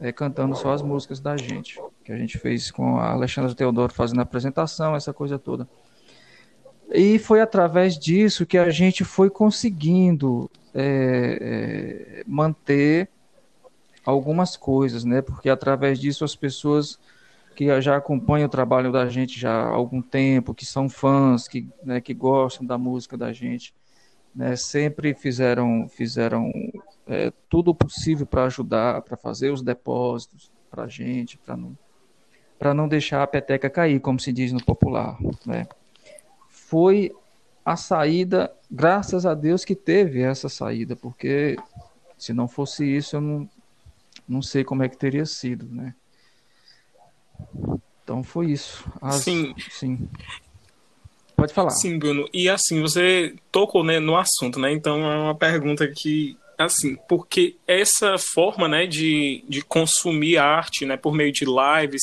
é, 0.00 0.12
cantando 0.12 0.54
só 0.54 0.72
as 0.72 0.82
músicas 0.82 1.20
da 1.20 1.36
gente, 1.36 1.80
que 2.04 2.12
a 2.12 2.16
gente 2.16 2.38
fez 2.38 2.70
com 2.70 2.98
a 2.98 3.12
Alexandra 3.12 3.54
Teodoro 3.54 3.92
fazendo 3.92 4.20
a 4.20 4.22
apresentação, 4.22 4.94
essa 4.94 5.12
coisa 5.12 5.38
toda. 5.38 5.68
E 6.90 7.18
foi 7.18 7.40
através 7.40 7.98
disso 7.98 8.46
que 8.46 8.56
a 8.56 8.70
gente 8.70 9.04
foi 9.04 9.28
conseguindo 9.28 10.50
é, 10.74 12.20
é, 12.20 12.24
manter 12.26 13.08
algumas 14.04 14.56
coisas, 14.56 15.04
né? 15.04 15.20
Porque 15.20 15.50
através 15.50 15.98
disso 15.98 16.24
as 16.24 16.34
pessoas 16.34 16.98
que 17.58 17.80
já 17.80 17.96
acompanham 17.96 18.46
o 18.46 18.48
trabalho 18.48 18.92
da 18.92 19.08
gente 19.08 19.36
já 19.36 19.50
há 19.50 19.68
algum 19.68 20.00
tempo, 20.00 20.54
que 20.54 20.64
são 20.64 20.88
fãs, 20.88 21.48
que, 21.48 21.68
né, 21.82 22.00
que 22.00 22.14
gostam 22.14 22.64
da 22.64 22.78
música 22.78 23.16
da 23.16 23.32
gente, 23.32 23.74
né, 24.32 24.54
sempre 24.54 25.12
fizeram, 25.12 25.88
fizeram 25.88 26.52
é, 27.04 27.32
tudo 27.48 27.74
possível 27.74 28.24
para 28.24 28.44
ajudar, 28.44 29.02
para 29.02 29.16
fazer 29.16 29.50
os 29.50 29.60
depósitos 29.60 30.52
para 30.70 30.84
a 30.84 30.86
gente, 30.86 31.36
para 31.36 31.56
não, 31.56 31.76
não 32.76 32.86
deixar 32.86 33.24
a 33.24 33.26
peteca 33.26 33.68
cair, 33.68 33.98
como 33.98 34.20
se 34.20 34.32
diz 34.32 34.52
no 34.52 34.64
popular. 34.64 35.18
Né. 35.44 35.66
Foi 36.48 37.10
a 37.64 37.74
saída, 37.74 38.54
graças 38.70 39.26
a 39.26 39.34
Deus 39.34 39.64
que 39.64 39.74
teve 39.74 40.22
essa 40.22 40.48
saída, 40.48 40.94
porque 40.94 41.56
se 42.16 42.32
não 42.32 42.46
fosse 42.46 42.84
isso, 42.84 43.16
eu 43.16 43.20
não, 43.20 43.50
não 44.28 44.42
sei 44.42 44.62
como 44.62 44.84
é 44.84 44.88
que 44.88 44.96
teria 44.96 45.26
sido, 45.26 45.66
né? 45.66 45.92
Então 48.02 48.22
foi 48.22 48.52
isso. 48.52 48.84
As, 49.02 49.16
sim. 49.16 49.54
sim. 49.70 50.08
Pode 51.36 51.52
falar. 51.52 51.70
Sim, 51.70 51.98
Bruno. 51.98 52.28
E 52.32 52.48
assim, 52.48 52.80
você 52.80 53.34
tocou 53.52 53.84
né, 53.84 54.00
no 54.00 54.16
assunto, 54.16 54.58
né? 54.58 54.72
Então 54.72 54.98
é 55.08 55.16
uma 55.16 55.34
pergunta 55.34 55.86
que, 55.86 56.36
assim, 56.56 56.96
porque 57.08 57.56
essa 57.66 58.16
forma, 58.18 58.66
né, 58.66 58.86
de, 58.86 59.44
de 59.48 59.62
consumir 59.62 60.38
arte, 60.38 60.84
né, 60.84 60.96
por 60.96 61.14
meio 61.14 61.30
de 61.30 61.44
lives, 61.44 62.02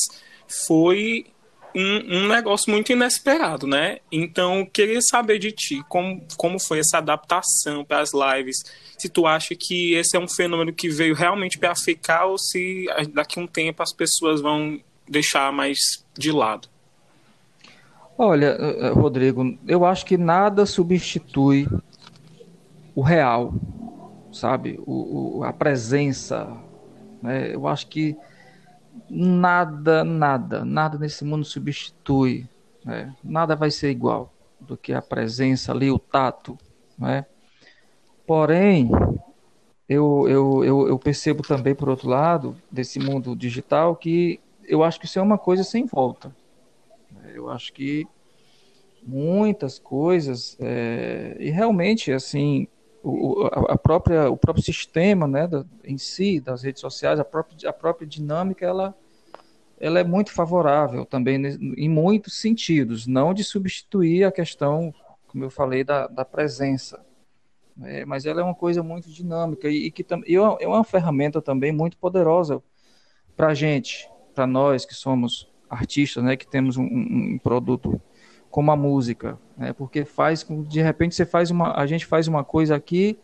foi 0.66 1.26
um, 1.74 2.20
um 2.20 2.28
negócio 2.28 2.72
muito 2.72 2.90
inesperado, 2.90 3.66
né? 3.66 3.98
Então, 4.10 4.64
queria 4.64 5.00
saber 5.02 5.38
de 5.38 5.52
ti, 5.52 5.84
como, 5.86 6.26
como 6.38 6.58
foi 6.58 6.78
essa 6.78 6.96
adaptação 6.96 7.84
para 7.84 8.00
as 8.00 8.12
lives? 8.14 8.56
Se 8.96 9.10
tu 9.10 9.26
acha 9.26 9.54
que 9.54 9.92
esse 9.92 10.16
é 10.16 10.20
um 10.20 10.28
fenômeno 10.28 10.72
que 10.72 10.88
veio 10.88 11.14
realmente 11.14 11.58
para 11.58 11.74
ficar 11.76 12.24
ou 12.24 12.38
se 12.38 12.86
daqui 13.12 13.38
a 13.38 13.42
um 13.42 13.46
tempo 13.46 13.82
as 13.82 13.92
pessoas 13.92 14.40
vão 14.40 14.80
deixar 15.08 15.52
mais 15.52 16.04
de 16.16 16.32
lado? 16.32 16.68
Olha, 18.18 18.56
eh, 18.58 18.86
eh, 18.86 18.90
Rodrigo, 18.90 19.58
eu 19.66 19.84
acho 19.84 20.06
que 20.06 20.16
nada 20.16 20.64
substitui 20.64 21.68
o 22.94 23.02
real, 23.02 23.54
sabe? 24.32 24.80
O, 24.86 25.38
o 25.38 25.44
a 25.44 25.52
presença. 25.52 26.48
Né? 27.22 27.54
Eu 27.54 27.68
acho 27.68 27.86
que 27.88 28.16
nada, 29.10 30.02
nada, 30.02 30.64
nada 30.64 30.98
nesse 30.98 31.24
mundo 31.24 31.44
substitui. 31.44 32.48
Né? 32.84 33.14
Nada 33.22 33.54
vai 33.54 33.70
ser 33.70 33.90
igual 33.90 34.32
do 34.58 34.76
que 34.76 34.94
a 34.94 35.02
presença 35.02 35.72
ali, 35.72 35.90
o 35.90 35.98
tato. 35.98 36.56
Né? 36.98 37.26
Porém, 38.26 38.90
eu, 39.86 40.26
eu, 40.26 40.64
eu, 40.64 40.88
eu 40.88 40.98
percebo 40.98 41.42
também, 41.42 41.74
por 41.74 41.90
outro 41.90 42.08
lado, 42.08 42.56
desse 42.70 42.98
mundo 42.98 43.36
digital, 43.36 43.94
que 43.94 44.40
eu 44.68 44.82
acho 44.82 44.98
que 44.98 45.06
isso 45.06 45.18
é 45.18 45.22
uma 45.22 45.38
coisa 45.38 45.64
sem 45.64 45.86
volta. 45.86 46.34
Eu 47.34 47.50
acho 47.50 47.72
que 47.72 48.06
muitas 49.06 49.78
coisas 49.78 50.56
é, 50.60 51.36
e 51.38 51.48
realmente 51.50 52.12
assim 52.12 52.66
o, 53.02 53.44
a 53.68 53.78
própria 53.78 54.28
o 54.28 54.36
próprio 54.36 54.64
sistema 54.64 55.28
né 55.28 55.46
da, 55.46 55.64
em 55.84 55.96
si 55.96 56.40
das 56.40 56.62
redes 56.64 56.80
sociais 56.80 57.20
a 57.20 57.24
própria 57.24 57.70
a 57.70 57.72
própria 57.72 58.06
dinâmica 58.06 58.66
ela 58.66 58.96
ela 59.78 60.00
é 60.00 60.04
muito 60.04 60.32
favorável 60.32 61.06
também 61.06 61.36
em 61.76 61.88
muitos 61.88 62.40
sentidos 62.40 63.06
não 63.06 63.32
de 63.32 63.44
substituir 63.44 64.24
a 64.24 64.32
questão 64.32 64.92
como 65.28 65.44
eu 65.44 65.50
falei 65.50 65.84
da, 65.84 66.08
da 66.08 66.24
presença 66.24 67.00
né, 67.76 68.04
mas 68.04 68.26
ela 68.26 68.40
é 68.40 68.44
uma 68.44 68.56
coisa 68.56 68.82
muito 68.82 69.08
dinâmica 69.08 69.68
e, 69.68 69.86
e 69.86 69.90
que 69.92 70.04
e 70.26 70.34
é, 70.34 70.64
é 70.64 70.66
uma 70.66 70.82
ferramenta 70.82 71.40
também 71.40 71.70
muito 71.70 71.96
poderosa 71.96 72.60
para 73.36 73.54
gente 73.54 74.08
para 74.36 74.46
nós 74.46 74.84
que 74.84 74.94
somos 74.94 75.50
artistas, 75.68 76.22
né, 76.22 76.36
que 76.36 76.46
temos 76.46 76.76
um, 76.76 76.84
um 76.84 77.38
produto 77.42 78.00
como 78.50 78.70
a 78.70 78.76
música, 78.76 79.38
né, 79.56 79.72
porque 79.72 80.04
faz, 80.04 80.46
de 80.68 80.82
repente 80.82 81.14
você 81.14 81.24
faz 81.24 81.50
uma, 81.50 81.74
a 81.74 81.86
gente 81.86 82.04
faz 82.04 82.28
uma 82.28 82.44
coisa 82.44 82.76
aqui 82.76 83.18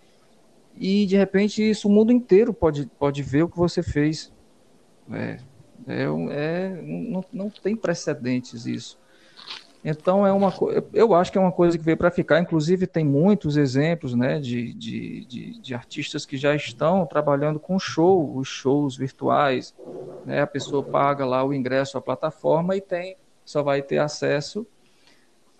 e 0.74 1.04
de 1.04 1.16
repente 1.16 1.62
isso 1.62 1.86
o 1.86 1.90
mundo 1.90 2.10
inteiro 2.10 2.54
pode, 2.54 2.86
pode 2.98 3.22
ver 3.22 3.42
o 3.42 3.48
que 3.48 3.58
você 3.58 3.82
fez. 3.82 4.32
É, 5.10 5.38
é, 5.86 6.02
é 6.30 6.82
não, 6.82 7.22
não 7.30 7.50
tem 7.50 7.76
precedentes 7.76 8.64
isso. 8.64 8.98
Então 9.84 10.24
é 10.24 10.32
uma 10.32 10.52
eu 10.92 11.12
acho 11.12 11.32
que 11.32 11.38
é 11.38 11.40
uma 11.40 11.50
coisa 11.50 11.76
que 11.76 11.84
veio 11.84 11.96
para 11.96 12.10
ficar. 12.10 12.38
Inclusive 12.38 12.86
tem 12.86 13.04
muitos 13.04 13.56
exemplos, 13.56 14.14
né, 14.14 14.38
de, 14.38 14.72
de, 14.74 15.24
de, 15.24 15.60
de, 15.60 15.74
artistas 15.74 16.24
que 16.24 16.36
já 16.36 16.54
estão 16.54 17.04
trabalhando 17.04 17.58
com 17.58 17.78
show, 17.78 18.36
os 18.36 18.46
shows 18.46 18.96
virtuais, 18.96 19.74
né? 20.24 20.40
A 20.40 20.46
pessoa 20.46 20.84
paga 20.84 21.26
lá 21.26 21.44
o 21.44 21.52
ingresso 21.52 21.98
à 21.98 22.00
plataforma 22.00 22.76
e 22.76 22.80
tem 22.80 23.16
só 23.44 23.62
vai 23.62 23.82
ter 23.82 23.98
acesso 23.98 24.64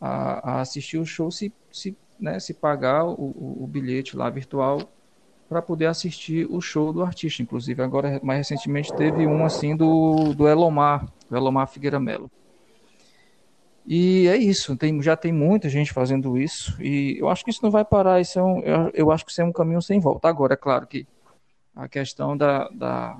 a, 0.00 0.52
a 0.52 0.60
assistir 0.60 0.98
o 0.98 1.04
show 1.04 1.30
se, 1.30 1.52
se, 1.72 1.96
né, 2.18 2.38
se 2.38 2.54
pagar 2.54 3.04
o, 3.04 3.12
o, 3.14 3.64
o 3.64 3.66
bilhete 3.66 4.16
lá 4.16 4.30
virtual 4.30 4.80
para 5.48 5.60
poder 5.60 5.86
assistir 5.86 6.46
o 6.48 6.60
show 6.60 6.92
do 6.92 7.02
artista. 7.02 7.42
Inclusive 7.42 7.82
agora 7.82 8.20
mais 8.22 8.38
recentemente 8.38 8.94
teve 8.94 9.26
um 9.26 9.44
assim 9.44 9.76
do 9.76 10.32
do 10.32 10.46
Elomar, 10.46 11.08
do 11.28 11.36
Elomar 11.36 11.66
Figueira 11.66 11.98
Melo. 11.98 12.30
E 13.86 14.28
é 14.28 14.36
isso, 14.36 14.76
tem, 14.76 15.02
já 15.02 15.16
tem 15.16 15.32
muita 15.32 15.68
gente 15.68 15.92
fazendo 15.92 16.38
isso, 16.38 16.80
e 16.80 17.16
eu 17.18 17.28
acho 17.28 17.44
que 17.44 17.50
isso 17.50 17.62
não 17.62 17.70
vai 17.70 17.84
parar, 17.84 18.20
isso 18.20 18.38
é 18.38 18.42
um, 18.42 18.60
eu, 18.60 18.90
eu, 18.94 19.10
acho 19.10 19.24
que 19.24 19.32
isso 19.32 19.40
é 19.40 19.44
um 19.44 19.52
caminho 19.52 19.82
sem 19.82 19.98
volta. 19.98 20.28
Agora, 20.28 20.54
é 20.54 20.56
claro 20.56 20.86
que 20.86 21.06
a 21.74 21.88
questão 21.88 22.36
da, 22.36 22.68
da, 22.68 23.18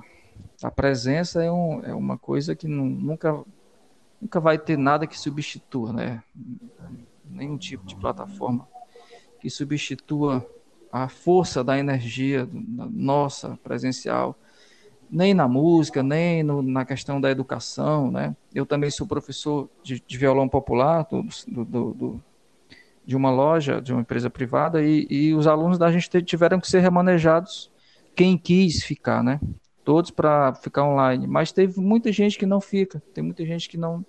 da 0.61 0.71
presença 0.71 1.43
é, 1.43 1.51
um, 1.51 1.83
é 1.83 1.93
uma 1.93 2.17
coisa 2.17 2.55
que 2.55 2.67
não, 2.67 2.85
nunca, 2.85 3.43
nunca 4.21 4.39
vai 4.39 4.57
ter 4.57 4.77
nada 4.77 5.05
que 5.05 5.19
substitua, 5.19 5.91
né? 5.91 6.23
Nenhum 7.25 7.57
tipo 7.57 7.85
de 7.85 7.95
plataforma 7.95 8.67
que 9.41 9.49
substitua 9.49 10.47
a 10.89 11.09
força 11.09 11.63
da 11.63 11.77
energia 11.77 12.47
nossa 12.53 13.59
presencial 13.61 14.37
nem 15.09 15.33
na 15.33 15.47
música, 15.47 16.01
nem 16.01 16.43
no, 16.43 16.61
na 16.61 16.85
questão 16.85 17.19
da 17.19 17.29
educação, 17.29 18.11
né? 18.11 18.35
Eu 18.53 18.65
também 18.65 18.89
sou 18.89 19.07
professor 19.07 19.69
de, 19.83 20.01
de 20.05 20.17
violão 20.17 20.47
popular 20.49 21.07
do, 21.09 21.23
do, 21.47 21.93
do, 21.93 22.23
de 23.05 23.15
uma 23.15 23.31
loja, 23.31 23.81
de 23.81 23.91
uma 23.91 24.01
empresa 24.01 24.29
privada, 24.29 24.81
e, 24.81 25.07
e 25.09 25.33
os 25.33 25.47
alunos 25.47 25.77
da 25.77 25.91
gente 25.91 26.21
tiveram 26.21 26.59
que 26.59 26.67
ser 26.67 26.79
remanejados 26.79 27.71
quem 28.15 28.37
quis 28.37 28.83
ficar, 28.83 29.23
né? 29.23 29.39
Todos 29.83 30.11
para 30.11 30.53
ficar 30.55 30.83
online, 30.83 31.27
mas 31.27 31.51
teve 31.51 31.79
muita 31.79 32.11
gente 32.11 32.37
que 32.37 32.45
não 32.45 32.61
fica, 32.61 33.01
tem 33.13 33.23
muita 33.23 33.45
gente 33.45 33.67
que 33.67 33.77
não 33.77 34.05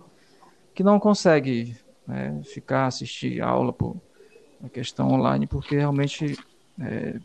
que 0.75 0.83
não 0.83 0.99
consegue 0.99 1.77
né, 2.07 2.41
ficar 2.43 2.87
assistir 2.87 3.41
aula 3.41 3.73
por 3.73 3.97
a 4.63 4.69
questão 4.69 5.09
online, 5.09 5.47
porque 5.47 5.77
realmente 5.77 6.37
é, 6.81 7.21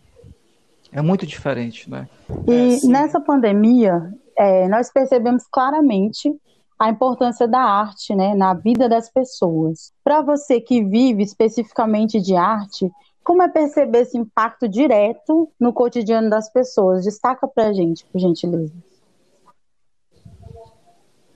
é 0.91 1.01
muito 1.01 1.25
diferente, 1.25 1.89
né? 1.89 2.07
E 2.47 2.79
é, 2.83 2.87
nessa 2.87 3.19
pandemia, 3.19 4.11
é, 4.37 4.67
nós 4.67 4.91
percebemos 4.91 5.43
claramente 5.51 6.33
a 6.79 6.89
importância 6.89 7.47
da 7.47 7.59
arte 7.59 8.15
né, 8.15 8.33
na 8.33 8.53
vida 8.53 8.87
das 8.87 9.09
pessoas. 9.09 9.91
Para 10.03 10.21
você 10.21 10.61
que 10.61 10.83
vive 10.83 11.23
especificamente 11.23 12.21
de 12.21 12.35
arte, 12.35 12.89
como 13.23 13.43
é 13.43 13.49
perceber 13.49 13.99
esse 13.99 14.17
impacto 14.17 14.67
direto 14.67 15.51
no 15.59 15.73
cotidiano 15.73 16.29
das 16.29 16.49
pessoas? 16.51 17.03
Destaca 17.03 17.47
para 17.47 17.67
a 17.67 17.73
gente, 17.73 18.05
por 18.05 18.19
gentileza. 18.19 18.73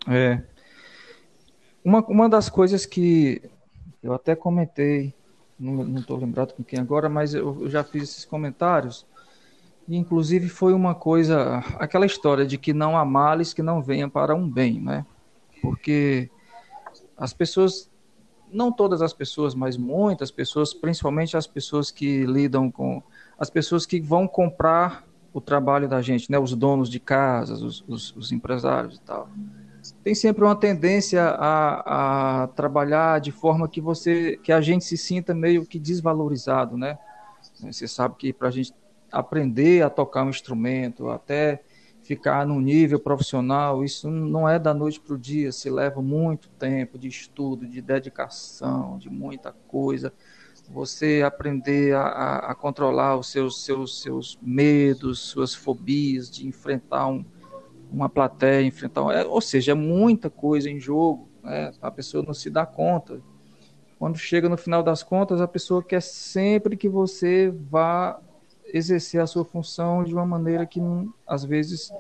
É. 0.08 0.42
Uma, 1.84 2.00
uma 2.08 2.30
das 2.30 2.50
coisas 2.50 2.86
que 2.86 3.42
eu 4.02 4.14
até 4.14 4.36
comentei, 4.36 5.14
não 5.60 6.00
estou 6.00 6.18
lembrado 6.18 6.54
com 6.54 6.64
quem 6.64 6.80
agora, 6.80 7.10
mas 7.10 7.34
eu, 7.34 7.64
eu 7.64 7.70
já 7.70 7.84
fiz 7.84 8.04
esses 8.04 8.26
comentários 8.26 9.06
inclusive 9.88 10.50
foi 10.50 10.74
uma 10.74 10.96
coisa, 10.96 11.64
aquela 11.78 12.06
história 12.06 12.46
de 12.46 12.58
que 12.58 12.74
não 12.74 12.98
há 12.98 13.04
males 13.04 13.54
que 13.54 13.62
não 13.62 13.82
venham 13.82 14.10
para 14.10 14.36
um 14.36 14.50
bem, 14.50 14.80
né? 14.80 15.06
Porque 15.62 16.30
as 17.18 17.34
pessoas, 17.34 17.90
não 18.52 18.72
todas 18.72 19.02
as 19.02 19.14
pessoas, 19.14 19.54
mas 19.56 19.78
muitas 19.78 20.32
pessoas, 20.32 20.74
principalmente 20.74 21.36
as 21.36 21.48
pessoas 21.48 21.92
que 21.92 22.26
lidam 22.26 22.72
com, 22.72 23.02
as 23.38 23.50
pessoas 23.50 23.86
que 23.86 24.00
vão 24.00 24.28
comprar 24.28 25.06
o 25.34 25.42
trabalho 25.42 25.88
da 25.88 26.02
gente, 26.02 26.32
né? 26.32 26.38
Os 26.38 26.56
donos 26.56 26.90
de 26.90 27.00
casas, 27.00 27.62
os, 27.62 27.84
os, 27.88 28.16
os 28.16 28.32
empresários 28.32 28.98
e 28.98 29.02
tal. 29.02 29.28
Tem 30.04 30.16
sempre 30.16 30.44
uma 30.44 30.56
tendência 30.56 31.24
a, 31.24 32.44
a 32.44 32.48
trabalhar 32.48 33.20
de 33.20 33.32
forma 33.32 33.68
que 33.68 33.82
você, 33.82 34.38
que 34.42 34.52
a 34.52 34.62
gente 34.62 34.86
se 34.86 34.96
sinta 34.96 35.34
meio 35.34 35.66
que 35.66 35.78
desvalorizado, 35.78 36.78
né? 36.78 36.98
Você 37.60 37.88
sabe 37.88 38.16
que 38.16 38.32
para 38.32 38.48
a 38.48 38.52
gente 38.52 38.74
aprender 39.14 39.84
a 39.84 39.90
tocar 39.90 40.26
um 40.26 40.30
instrumento, 40.30 41.10
até 41.10 41.62
ficar 42.02 42.46
num 42.46 42.60
nível 42.60 43.00
profissional, 43.00 43.84
isso 43.84 44.10
não 44.10 44.50
é 44.50 44.60
da 44.60 44.74
noite 44.74 45.00
para 45.00 45.14
o 45.14 45.18
dia, 45.18 45.52
se 45.52 45.70
leva 45.70 46.02
muito 46.02 46.50
tempo 46.50 46.98
de 46.98 47.08
estudo, 47.08 47.66
de 47.66 47.82
dedicação, 47.82 48.98
de 48.98 49.10
muita 49.10 49.54
coisa. 49.68 50.12
Você 50.70 51.22
aprender 51.26 51.96
a, 51.96 52.38
a 52.38 52.56
controlar 52.56 53.18
os 53.18 53.28
seus, 53.28 53.64
seus, 53.64 54.02
seus 54.02 54.38
medos, 54.42 55.20
suas 55.20 55.54
fobias, 55.54 56.30
de 56.30 56.48
enfrentar 56.48 57.08
um, 57.08 57.24
uma 57.92 58.10
plateia, 58.10 58.66
enfrentar. 58.66 59.14
É, 59.14 59.26
ou 59.26 59.42
seja, 59.42 59.74
é 59.74 59.76
muita 59.76 60.30
coisa 60.30 60.70
em 60.70 60.80
jogo, 60.80 61.30
né? 61.44 61.72
a 61.82 61.92
pessoa 61.92 62.24
não 62.24 62.34
se 62.34 62.50
dá 62.50 62.66
conta. 62.66 63.22
Quando 64.00 64.18
chega 64.18 64.50
no 64.50 64.58
final 64.58 64.84
das 64.84 65.04
contas, 65.04 65.40
a 65.40 65.48
pessoa 65.48 65.84
quer 65.84 66.02
sempre 66.02 66.76
que 66.76 66.90
você 66.90 67.54
vá 67.70 68.20
exercer 68.74 69.22
a 69.22 69.28
sua 69.28 69.46
função 69.46 70.04
de 70.04 70.14
uma 70.14 70.26
maneira 70.26 70.66
que 70.66 70.82
às 71.28 71.46
vezes 71.46 71.92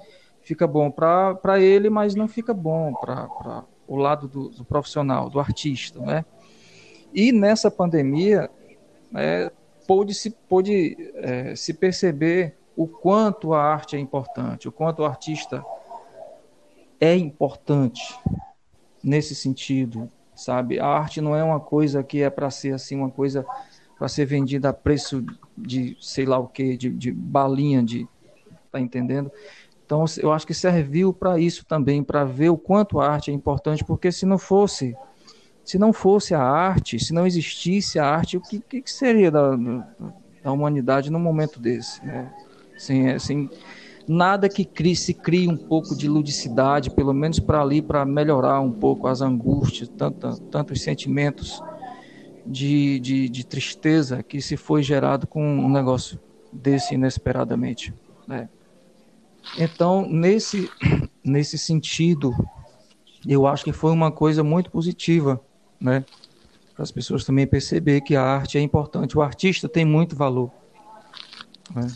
fica 0.41 0.65
bom 0.65 0.89
para 0.89 1.59
ele, 1.59 1.89
mas 1.89 2.15
não 2.15 2.27
fica 2.27 2.53
bom 2.53 2.93
para 2.93 3.63
o 3.87 3.95
lado 3.95 4.27
do, 4.27 4.49
do, 4.49 4.65
profissional, 4.65 5.29
do 5.29 5.39
artista, 5.39 5.99
né? 5.99 6.25
E 7.13 7.31
nessa 7.31 7.69
pandemia, 7.69 8.49
é, 9.13 9.51
pôde, 9.87 10.15
se, 10.15 10.31
pôde 10.31 10.97
é, 11.15 11.55
se 11.55 11.73
perceber 11.73 12.57
o 12.75 12.87
quanto 12.87 13.53
a 13.53 13.61
arte 13.61 13.95
é 13.95 13.99
importante, 13.99 14.67
o 14.67 14.71
quanto 14.71 15.03
o 15.03 15.05
artista 15.05 15.63
é 16.99 17.15
importante 17.15 18.19
nesse 19.03 19.35
sentido, 19.35 20.09
sabe? 20.35 20.79
A 20.79 20.87
arte 20.87 21.21
não 21.21 21.35
é 21.35 21.43
uma 21.43 21.59
coisa 21.59 22.03
que 22.03 22.23
é 22.23 22.29
para 22.29 22.49
ser 22.49 22.73
assim 22.73 22.95
uma 22.95 23.11
coisa 23.11 23.45
para 24.03 24.09
ser 24.09 24.25
vendida 24.25 24.67
a 24.67 24.73
preço 24.73 25.23
de 25.57 25.95
sei 26.01 26.25
lá 26.25 26.37
o 26.37 26.45
que, 26.45 26.75
de, 26.75 26.89
de 26.89 27.09
balinha, 27.09 27.81
de 27.81 28.05
tá 28.69 28.77
entendendo? 28.77 29.31
Então 29.85 30.03
eu 30.17 30.33
acho 30.33 30.45
que 30.45 30.53
serviu 30.53 31.13
para 31.13 31.39
isso 31.39 31.65
também, 31.65 32.03
para 32.03 32.25
ver 32.25 32.49
o 32.49 32.57
quanto 32.57 32.99
a 32.99 33.07
arte 33.07 33.31
é 33.31 33.33
importante, 33.33 33.81
porque 33.81 34.11
se 34.11 34.25
não 34.25 34.37
fosse 34.37 34.93
se 35.63 35.77
não 35.79 35.93
fosse 35.93 36.35
a 36.35 36.41
arte, 36.41 37.01
se 37.01 37.13
não 37.13 37.25
existisse 37.25 37.97
a 37.97 38.05
arte, 38.05 38.35
o 38.35 38.41
que, 38.41 38.59
que 38.59 38.91
seria 38.91 39.31
da, 39.31 39.55
da 40.43 40.51
humanidade 40.51 41.09
num 41.09 41.17
momento 41.17 41.57
desse? 41.57 42.05
Né? 42.05 42.29
Sem, 42.77 43.09
assim, 43.09 43.49
nada 44.05 44.49
que 44.49 44.65
crie, 44.65 44.97
se 44.97 45.13
crie 45.13 45.47
um 45.47 45.55
pouco 45.55 45.95
de 45.95 46.09
ludicidade, 46.09 46.89
pelo 46.89 47.13
menos 47.13 47.39
para 47.39 47.61
ali, 47.61 47.81
para 47.81 48.03
melhorar 48.03 48.59
um 48.59 48.73
pouco 48.73 49.07
as 49.07 49.21
angústias, 49.21 49.87
tanto, 49.97 50.41
tantos 50.51 50.81
sentimentos 50.81 51.63
de, 52.45 52.99
de, 52.99 53.29
de 53.29 53.45
tristeza 53.45 54.21
que 54.21 54.41
se 54.41 54.57
foi 54.57 54.83
gerado 54.83 55.27
com 55.27 55.43
um 55.43 55.69
negócio 55.69 56.19
desse 56.51 56.93
inesperadamente. 56.95 57.93
Né? 58.27 58.49
Então, 59.57 60.07
nesse, 60.09 60.69
nesse 61.23 61.57
sentido, 61.57 62.33
eu 63.27 63.47
acho 63.47 63.63
que 63.63 63.73
foi 63.73 63.91
uma 63.91 64.11
coisa 64.11 64.43
muito 64.43 64.69
positiva, 64.69 65.41
né? 65.79 66.05
Para 66.73 66.83
as 66.83 66.91
pessoas 66.91 67.23
também 67.23 67.45
perceber 67.45 68.01
que 68.01 68.15
a 68.15 68.23
arte 68.23 68.57
é 68.57 68.61
importante, 68.61 69.17
o 69.17 69.21
artista 69.21 69.69
tem 69.69 69.85
muito 69.85 70.15
valor. 70.15 70.51
Né? 71.73 71.87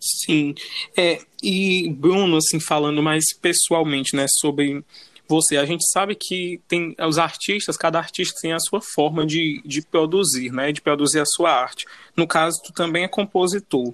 Sim, 0.00 0.54
é, 0.96 1.20
e 1.42 1.88
Bruno, 1.92 2.36
assim, 2.36 2.60
falando 2.60 3.02
mais 3.02 3.24
pessoalmente, 3.40 4.14
né, 4.14 4.26
sobre 4.28 4.84
você. 5.28 5.56
A 5.56 5.64
gente 5.64 5.84
sabe 5.92 6.14
que 6.14 6.60
tem 6.66 6.96
os 7.06 7.18
artistas, 7.18 7.76
cada 7.76 7.98
artista 7.98 8.40
tem 8.40 8.52
a 8.52 8.58
sua 8.58 8.80
forma 8.80 9.26
de, 9.26 9.60
de 9.64 9.82
produzir, 9.82 10.52
né? 10.52 10.72
De 10.72 10.80
produzir 10.80 11.20
a 11.20 11.26
sua 11.26 11.50
arte. 11.50 11.84
No 12.16 12.26
caso, 12.26 12.60
tu 12.64 12.72
também 12.72 13.04
é 13.04 13.08
compositor. 13.08 13.92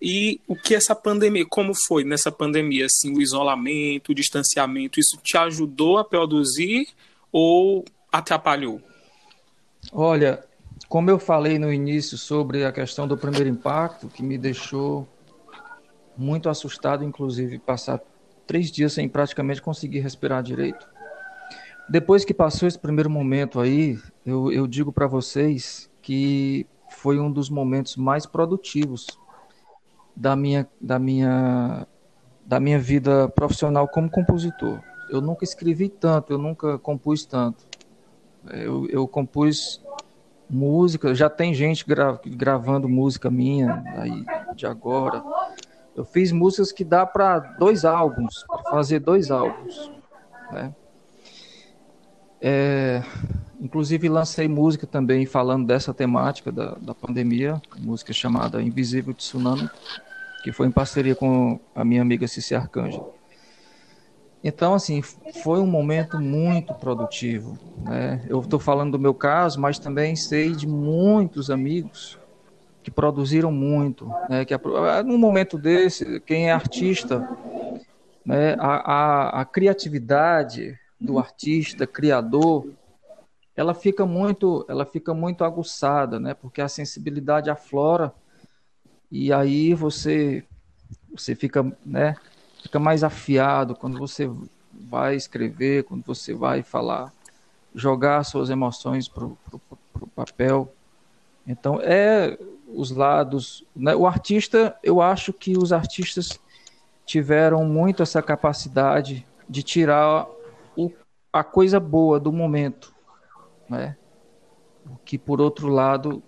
E 0.00 0.40
o 0.48 0.56
que 0.56 0.74
essa 0.74 0.94
pandemia, 0.94 1.44
como 1.44 1.72
foi 1.86 2.04
nessa 2.04 2.32
pandemia, 2.32 2.86
assim, 2.86 3.14
o 3.14 3.20
isolamento, 3.20 4.12
o 4.12 4.14
distanciamento, 4.14 4.98
isso 4.98 5.18
te 5.22 5.36
ajudou 5.36 5.98
a 5.98 6.04
produzir 6.04 6.88
ou 7.30 7.84
atrapalhou? 8.10 8.80
Olha, 9.92 10.42
como 10.88 11.10
eu 11.10 11.18
falei 11.18 11.58
no 11.58 11.72
início 11.72 12.16
sobre 12.16 12.64
a 12.64 12.72
questão 12.72 13.06
do 13.06 13.16
primeiro 13.16 13.48
impacto, 13.48 14.08
que 14.08 14.22
me 14.22 14.38
deixou 14.38 15.06
muito 16.16 16.48
assustado, 16.48 17.04
inclusive 17.04 17.58
passar 17.58 18.00
três 18.50 18.68
dias 18.68 18.92
sem 18.92 19.08
praticamente 19.08 19.62
conseguir 19.62 20.00
respirar 20.00 20.42
direito. 20.42 20.88
Depois 21.88 22.24
que 22.24 22.34
passou 22.34 22.66
esse 22.66 22.78
primeiro 22.78 23.08
momento 23.08 23.60
aí, 23.60 23.96
eu, 24.26 24.50
eu 24.50 24.66
digo 24.66 24.92
para 24.92 25.06
vocês 25.06 25.88
que 26.02 26.66
foi 26.88 27.20
um 27.20 27.30
dos 27.30 27.48
momentos 27.48 27.96
mais 27.96 28.26
produtivos 28.26 29.06
da 30.16 30.34
minha, 30.34 30.68
da 30.80 30.98
minha, 30.98 31.86
da 32.44 32.58
minha 32.58 32.80
vida 32.80 33.28
profissional 33.28 33.86
como 33.86 34.10
compositor. 34.10 34.80
Eu 35.08 35.20
nunca 35.20 35.44
escrevi 35.44 35.88
tanto, 35.88 36.32
eu 36.32 36.38
nunca 36.38 36.76
compus 36.76 37.24
tanto. 37.24 37.64
Eu, 38.48 38.88
eu 38.88 39.06
compus 39.06 39.80
música, 40.48 41.14
já 41.14 41.30
tem 41.30 41.54
gente 41.54 41.86
gra, 41.86 42.20
gravando 42.26 42.88
música 42.88 43.30
minha 43.30 43.80
aí 43.94 44.24
de 44.56 44.66
agora. 44.66 45.22
Eu 45.94 46.04
fiz 46.04 46.32
músicas 46.32 46.72
que 46.72 46.84
dá 46.84 47.04
para 47.04 47.38
dois 47.38 47.84
álbuns, 47.84 48.44
para 48.46 48.70
fazer 48.70 49.00
dois 49.00 49.30
álbuns. 49.30 49.90
Né? 50.52 50.74
É, 52.40 53.02
inclusive 53.60 54.08
lancei 54.08 54.48
música 54.48 54.86
também 54.86 55.26
falando 55.26 55.66
dessa 55.66 55.92
temática 55.92 56.50
da, 56.50 56.74
da 56.80 56.94
pandemia, 56.94 57.60
música 57.78 58.12
chamada 58.12 58.62
Invisível 58.62 59.12
Tsunami, 59.12 59.68
que 60.42 60.52
foi 60.52 60.68
em 60.68 60.70
parceria 60.70 61.14
com 61.14 61.60
a 61.74 61.84
minha 61.84 62.02
amiga 62.02 62.26
Cici 62.26 62.54
Arcângelo. 62.54 63.12
Então, 64.42 64.72
assim, 64.72 65.02
foi 65.02 65.60
um 65.60 65.66
momento 65.66 66.18
muito 66.18 66.72
produtivo. 66.72 67.58
Né? 67.82 68.24
Eu 68.26 68.40
estou 68.40 68.58
falando 68.58 68.92
do 68.92 68.98
meu 68.98 69.12
caso, 69.12 69.60
mas 69.60 69.78
também 69.78 70.16
sei 70.16 70.52
de 70.52 70.66
muitos 70.66 71.50
amigos 71.50 72.18
que 72.82 72.90
produziram 72.90 73.52
muito, 73.52 74.10
né, 74.28 74.44
que 74.44 74.54
num 75.04 75.18
momento 75.18 75.58
desse, 75.58 76.20
quem 76.20 76.48
é 76.48 76.52
artista, 76.52 77.28
né, 78.24 78.54
a, 78.58 78.92
a, 78.92 79.40
a 79.40 79.44
criatividade 79.44 80.78
do 80.98 81.18
artista, 81.18 81.86
criador, 81.86 82.68
ela 83.56 83.74
fica 83.74 84.06
muito, 84.06 84.64
ela 84.68 84.86
fica 84.86 85.12
muito 85.12 85.44
aguçada, 85.44 86.18
né, 86.18 86.34
porque 86.34 86.60
a 86.60 86.68
sensibilidade 86.68 87.50
aflora 87.50 88.12
e 89.10 89.32
aí 89.32 89.74
você 89.74 90.44
você 91.12 91.34
fica, 91.34 91.64
né, 91.84 92.16
fica 92.62 92.78
mais 92.78 93.02
afiado 93.02 93.74
quando 93.74 93.98
você 93.98 94.30
vai 94.72 95.16
escrever, 95.16 95.84
quando 95.84 96.04
você 96.04 96.32
vai 96.32 96.62
falar, 96.62 97.12
jogar 97.74 98.22
suas 98.24 98.48
emoções 98.48 99.08
para 99.08 99.24
o 99.24 100.06
papel. 100.14 100.72
Então, 101.46 101.80
é 101.82 102.38
os 102.74 102.90
lados. 102.90 103.64
Né? 103.74 103.94
O 103.94 104.06
artista, 104.06 104.76
eu 104.82 105.00
acho 105.00 105.32
que 105.32 105.56
os 105.56 105.72
artistas 105.72 106.38
tiveram 107.04 107.64
muito 107.64 108.02
essa 108.02 108.22
capacidade 108.22 109.26
de 109.48 109.62
tirar 109.62 110.26
o, 110.76 110.92
a 111.32 111.42
coisa 111.42 111.80
boa 111.80 112.20
do 112.20 112.32
momento, 112.32 112.94
né? 113.68 113.96
O 114.86 114.96
que, 114.96 115.18
por 115.18 115.40
outro 115.40 115.68
lado, 115.68 116.22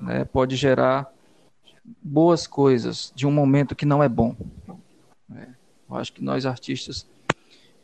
né, 0.00 0.24
pode 0.24 0.56
gerar 0.56 1.12
boas 2.02 2.46
coisas 2.46 3.12
de 3.14 3.26
um 3.26 3.30
momento 3.30 3.74
que 3.74 3.86
não 3.86 4.02
é 4.02 4.08
bom. 4.08 4.36
Né? 5.28 5.54
Eu 5.88 5.96
acho 5.96 6.12
que 6.12 6.22
nós 6.22 6.44
artistas 6.44 7.08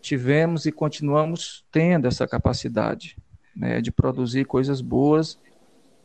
tivemos 0.01 0.67
e 0.67 0.73
continuamos 0.73 1.65
tendo 1.73 2.07
essa 2.07 2.27
capacidade 2.27 3.17
né, 3.57 3.81
de 3.81 3.91
produzir 3.91 4.45
coisas 4.45 4.81
boas 4.81 5.39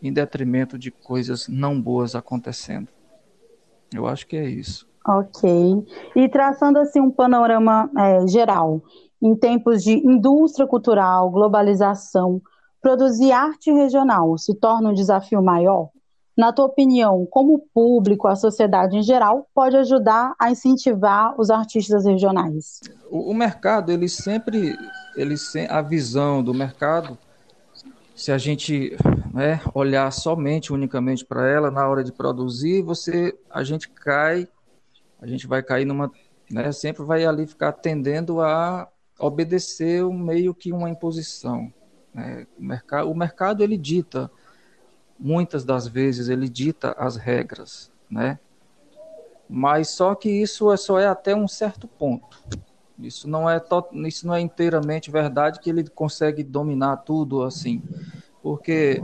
em 0.02 0.12
detrimento 0.12 0.78
de 0.78 0.92
coisas 0.92 1.48
não 1.48 1.80
boas 1.80 2.16
acontecendo. 2.16 2.88
Eu 3.94 4.08
acho 4.08 4.28
que 4.28 4.38
é 4.38 4.48
isso. 4.48 4.88
Ok. 5.08 5.50
E 6.16 6.30
traçando 6.30 6.80
assim 6.80 7.00
um 7.00 7.10
panorama 7.10 7.90
é, 7.98 8.28
geral, 8.28 8.82
em 9.22 9.36
tempos 9.36 9.84
de 9.84 9.94
indústria 9.94 10.68
cultural, 10.68 11.30
globalização, 11.30 12.42
produzir 12.82 13.32
arte 13.32 13.72
regional 13.72 14.38
se 14.38 14.54
torna 14.56 14.90
um 14.90 14.94
desafio 14.94 15.42
maior? 15.42 15.90
Na 16.38 16.54
tua 16.54 16.68
opinião, 16.68 17.28
como 17.30 17.56
o 17.56 17.60
público, 17.74 18.26
a 18.26 18.36
sociedade 18.36 18.96
em 18.96 19.02
geral, 19.02 19.46
pode 19.54 19.76
ajudar 19.76 20.34
a 20.40 20.50
incentivar 20.50 21.36
os 21.38 21.50
artistas 21.50 22.06
regionais? 22.06 22.80
O, 23.12 23.32
o 23.32 23.34
mercado, 23.34 23.92
ele 23.92 24.08
sempre, 24.08 24.78
ele 25.18 25.36
a 25.70 25.82
visão 25.82 26.42
do 26.42 26.54
mercado, 26.54 27.18
se 28.20 28.34
a 28.34 28.38
gente 28.38 28.98
né, 29.34 29.62
olhar 29.74 30.12
somente, 30.12 30.74
unicamente 30.74 31.24
para 31.24 31.48
ela 31.48 31.72
na 31.72 31.88
hora 31.88 32.04
de 32.04 32.12
produzir, 32.12 32.82
você, 32.82 33.34
a 33.50 33.64
gente 33.64 33.88
cai, 33.88 34.46
a 35.22 35.26
gente 35.26 35.48
vai 35.48 35.64
cair 35.64 35.86
numa, 35.86 36.12
né, 36.52 36.70
sempre 36.74 37.02
vai 37.02 37.24
ali 37.24 37.48
ficar 37.48 37.72
tendendo 37.72 38.42
a 38.42 38.90
obedecer 39.18 40.04
meio 40.04 40.54
que 40.54 40.74
uma 40.74 40.90
imposição. 40.90 41.74
Né? 42.14 42.46
O, 42.58 42.62
mercado, 42.62 43.10
o 43.10 43.16
mercado 43.16 43.64
ele 43.64 43.78
dita 43.78 44.30
muitas 45.18 45.64
das 45.64 45.88
vezes 45.88 46.28
ele 46.28 46.50
dita 46.50 46.92
as 46.98 47.16
regras, 47.16 47.90
né? 48.12 48.38
Mas 49.48 49.92
só 49.92 50.14
que 50.14 50.30
isso 50.30 50.70
é 50.74 50.78
só 50.78 51.00
é 51.00 51.08
até 51.08 51.34
um 51.34 51.48
certo 51.48 51.88
ponto. 51.88 52.44
Isso 53.02 53.30
não 53.30 53.50
é 53.50 53.60
to, 53.60 53.86
isso 54.06 54.28
não 54.28 54.36
é 54.36 54.42
inteiramente 54.42 55.10
verdade 55.10 55.60
que 55.60 55.70
ele 55.70 55.88
consegue 55.88 56.44
dominar 56.44 56.98
tudo 56.98 57.44
assim, 57.44 57.82
porque 58.42 59.02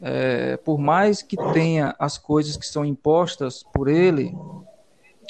é, 0.00 0.56
por 0.58 0.78
mais 0.78 1.22
que 1.22 1.36
tenha 1.52 1.94
as 1.98 2.18
coisas 2.18 2.56
que 2.56 2.66
são 2.66 2.84
impostas 2.84 3.62
por 3.62 3.88
ele, 3.88 4.36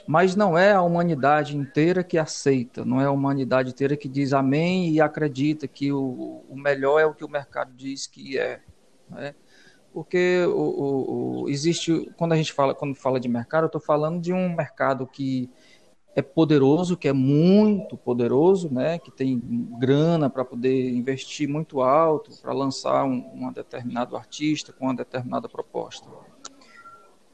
mas 0.07 0.35
não 0.35 0.57
é 0.57 0.73
a 0.73 0.83
humanidade 0.83 1.57
inteira 1.57 2.03
que 2.03 2.19
aceita, 2.19 2.85
não 2.85 3.01
é 3.01 3.07
a 3.07 3.11
humanidade 3.11 3.71
inteira 3.71 3.97
que 3.97 4.09
diz 4.09 4.33
amém 4.33 4.91
e 4.91 5.01
acredita 5.01 5.69
que 5.69 5.93
o, 5.93 6.45
o 6.49 6.57
melhor 6.57 6.99
é 6.99 7.07
o 7.07 7.15
que 7.15 7.25
o 7.25 7.31
mercado 7.31 7.73
diz 7.75 8.07
que 8.07 8.39
é. 8.39 8.61
Né? 9.11 9.35
porque 9.95 10.45
o, 10.49 10.51
o, 10.51 11.43
o, 11.43 11.49
existe 11.49 12.11
quando 12.17 12.33
a 12.33 12.37
gente 12.37 12.53
fala 12.53 12.75
quando 12.75 12.97
fala 12.97 13.21
de 13.21 13.29
mercado, 13.29 13.63
eu 13.63 13.67
estou 13.67 13.81
falando 13.81 14.21
de 14.21 14.33
um 14.33 14.53
mercado 14.53 15.07
que 15.07 15.49
é 16.17 16.23
poderoso, 16.23 16.97
que 16.97 17.09
é 17.09 17.13
muito 17.13 17.97
poderoso, 17.97 18.73
né, 18.73 18.99
que 18.99 19.11
tem 19.11 19.41
grana 19.79 20.31
para 20.31 20.45
poder 20.45 20.91
investir 20.91 21.49
muito 21.49 21.81
alto 21.81 22.31
para 22.41 22.53
lançar 22.53 23.05
um, 23.05 23.25
um 23.35 23.53
determinado 23.53 24.17
artista 24.17 24.73
com 24.73 24.87
uma 24.87 24.95
determinada 24.95 25.49
proposta. 25.49 26.09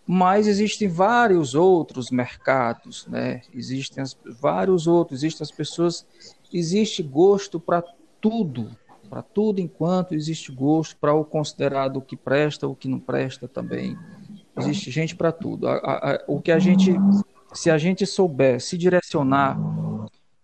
Mas 0.07 0.47
existem 0.47 0.89
vários 0.89 1.55
outros 1.55 2.11
mercados, 2.11 3.07
né? 3.07 3.43
Existem 3.55 4.03
as, 4.03 4.19
vários 4.41 4.89
outros, 4.89 5.23
existem 5.23 5.45
as 5.45 5.53
pessoas, 5.53 6.05
existe 6.53 7.01
gosto 7.01 7.61
para 7.61 7.85
tudo, 8.21 8.77
para 9.09 9.23
tudo 9.23 9.61
enquanto 9.61 10.13
existe 10.13 10.51
gosto 10.51 10.97
para 10.97 11.15
o 11.15 11.25
considerado 11.25 11.99
o 11.99 12.03
que 12.03 12.17
presta, 12.17 12.67
o 12.67 12.75
que 12.75 12.89
não 12.89 12.99
presta 12.99 13.47
também. 13.47 13.97
Existe 14.59 14.91
gente 14.91 15.15
para 15.15 15.31
tudo. 15.31 15.69
A, 15.69 15.75
a, 15.77 16.15
a, 16.15 16.25
o 16.27 16.41
que 16.41 16.51
a 16.51 16.59
gente, 16.59 16.93
se 17.53 17.71
a 17.71 17.79
gente 17.79 18.07
souber 18.07 18.61
se 18.61 18.77
direcionar 18.77 19.59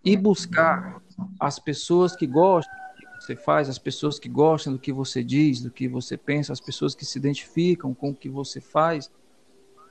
e 0.05 0.17
buscar 0.17 1.01
as 1.41 1.59
pessoas 1.59 2.15
que 2.15 2.27
gostam 2.27 2.75
do 2.75 3.01
que 3.01 3.25
você 3.25 3.37
faz, 3.37 3.69
as 3.69 3.79
pessoas 3.79 4.19
que 4.19 4.29
gostam 4.29 4.73
do 4.73 4.79
que 4.79 4.93
você 4.93 5.23
diz, 5.23 5.61
do 5.61 5.71
que 5.71 5.89
você 5.89 6.17
pensa, 6.17 6.53
as 6.53 6.61
pessoas 6.61 6.95
que 6.95 7.05
se 7.05 7.19
identificam 7.19 7.95
com 7.95 8.11
o 8.11 8.15
que 8.15 8.29
você 8.29 8.61
faz, 8.61 9.11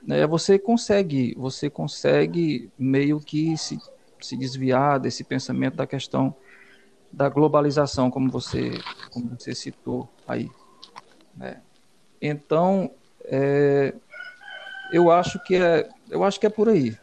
né, 0.02 0.26
você 0.26 0.58
consegue, 0.58 1.34
você 1.36 1.68
consegue 1.68 2.70
meio 2.78 3.18
que 3.20 3.56
se, 3.56 3.78
se 4.20 4.36
desviar 4.36 5.00
desse 5.00 5.24
pensamento 5.24 5.76
da 5.76 5.86
questão 5.86 6.34
da 7.12 7.28
globalização, 7.28 8.10
como 8.10 8.30
você, 8.30 8.72
como 9.10 9.36
você 9.38 9.54
citou 9.54 10.08
aí. 10.28 10.50
Né? 11.34 11.60
Então, 12.20 12.90
é, 13.24 13.94
eu 14.92 15.10
acho 15.10 15.38
que 15.44 15.54
é, 15.54 15.88
eu 16.10 16.24
acho 16.24 16.38
que 16.38 16.46
é 16.46 16.50
por 16.50 16.68
aí. 16.68 16.96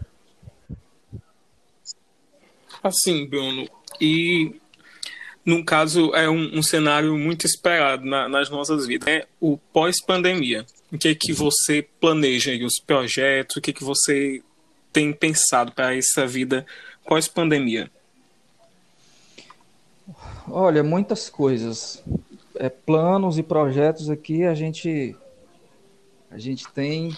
Assim, 2.81 3.25
Bruno, 3.25 3.67
e 3.99 4.59
no 5.45 5.63
caso 5.63 6.13
é 6.15 6.29
um, 6.29 6.57
um 6.57 6.63
cenário 6.63 7.17
muito 7.17 7.45
esperado 7.45 8.05
na, 8.05 8.27
nas 8.27 8.49
nossas 8.49 8.87
vidas, 8.87 9.07
é 9.07 9.27
o 9.39 9.57
pós-pandemia. 9.57 10.65
O 10.91 10.97
que 10.97 11.09
é 11.09 11.15
que 11.15 11.33
você 11.33 11.87
planeja 11.99 12.51
aí, 12.51 12.63
os 12.63 12.79
projetos, 12.79 13.57
o 13.57 13.61
que 13.61 13.71
é 13.71 13.73
que 13.73 13.83
você 13.83 14.41
tem 14.91 15.11
pensado 15.11 15.71
para 15.71 15.95
essa 15.95 16.27
vida 16.27 16.65
pós-pandemia? 17.05 17.89
Olha, 20.49 20.83
muitas 20.83 21.29
coisas. 21.29 22.03
É, 22.55 22.69
planos 22.69 23.37
e 23.37 23.43
projetos 23.43 24.09
aqui 24.09 24.43
a 24.43 24.53
gente 24.53 25.15
a 26.29 26.37
gente 26.37 26.67
tem 26.69 27.15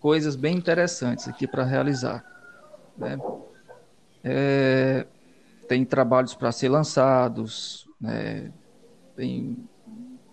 coisas 0.00 0.34
bem 0.34 0.56
interessantes 0.56 1.28
aqui 1.28 1.46
para 1.46 1.62
realizar. 1.62 2.24
Né? 2.96 3.18
É, 4.24 5.06
tem 5.68 5.84
trabalhos 5.84 6.34
para 6.34 6.50
ser 6.50 6.68
lançados, 6.68 7.86
né? 8.00 8.50
tem 9.14 9.56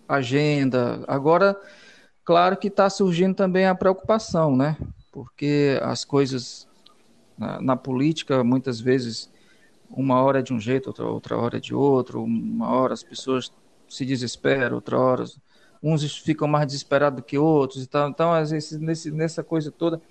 agenda. 0.07 1.03
Agora, 1.07 1.55
claro 2.24 2.57
que 2.57 2.68
está 2.70 2.89
surgindo 2.89 3.36
também 3.36 3.65
a 3.65 3.76
preocupação, 3.76 4.55
né? 4.55 4.78
Porque 5.11 5.80
as 5.84 6.05
coisas 6.05 6.68
na, 7.38 7.61
na 7.61 7.76
política 7.76 8.43
muitas 8.43 8.80
vezes 8.80 9.30
uma 9.89 10.22
hora 10.22 10.39
é 10.39 10.41
de 10.41 10.53
um 10.53 10.59
jeito, 10.59 10.88
outra, 10.88 11.05
outra 11.05 11.38
hora 11.38 11.57
é 11.57 11.59
de 11.59 11.74
outro, 11.74 12.24
uma 12.24 12.70
hora 12.70 12.93
as 12.93 13.03
pessoas 13.03 13.51
se 13.88 14.05
desesperam, 14.05 14.76
outra 14.76 14.99
hora 14.99 15.26
uns 15.82 16.17
ficam 16.17 16.47
mais 16.47 16.67
desesperados 16.67 17.21
do 17.21 17.23
que 17.23 17.38
outros 17.38 17.84
e 17.84 17.88
tal. 17.88 18.09
Então, 18.09 18.34
às 18.34 18.51
vezes, 18.51 18.80
nesse, 18.80 19.11
nessa 19.11 19.43
coisa 19.43 19.71
toda, 19.71 20.01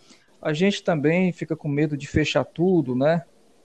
a 0.40 0.52
gente 0.52 0.82
também 0.82 1.32
fica 1.32 1.56
com 1.56 1.68
medo 1.68 1.96
de 1.96 2.06
fechar 2.06 2.44
tudo, 2.44 2.94
né? 2.94 3.22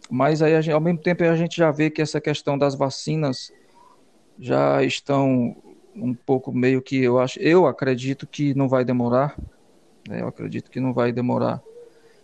Mas 0.10 0.42
aí, 0.42 0.60
gente, 0.62 0.74
ao 0.74 0.82
mesmo 0.82 1.00
tempo, 1.00 1.24
a 1.24 1.36
gente 1.36 1.58
já 1.58 1.72
vê 1.72 1.90
que 1.90 2.02
essa 2.02 2.20
questão 2.20 2.58
das 2.58 2.76
vacinas 2.76 3.52
já 4.40 4.84
estão 4.84 5.56
um 5.96 6.14
pouco 6.14 6.52
meio 6.52 6.82
que 6.82 7.04
eu 7.04 7.20
acho, 7.20 7.40
eu 7.40 7.68
acredito 7.68 8.26
que 8.26 8.54
não 8.56 8.68
vai 8.68 8.84
demorar, 8.84 9.38
né? 10.08 10.22
eu 10.22 10.28
acredito 10.28 10.72
que 10.72 10.80
não 10.80 10.94
vai 10.94 11.12
demorar 11.12 11.62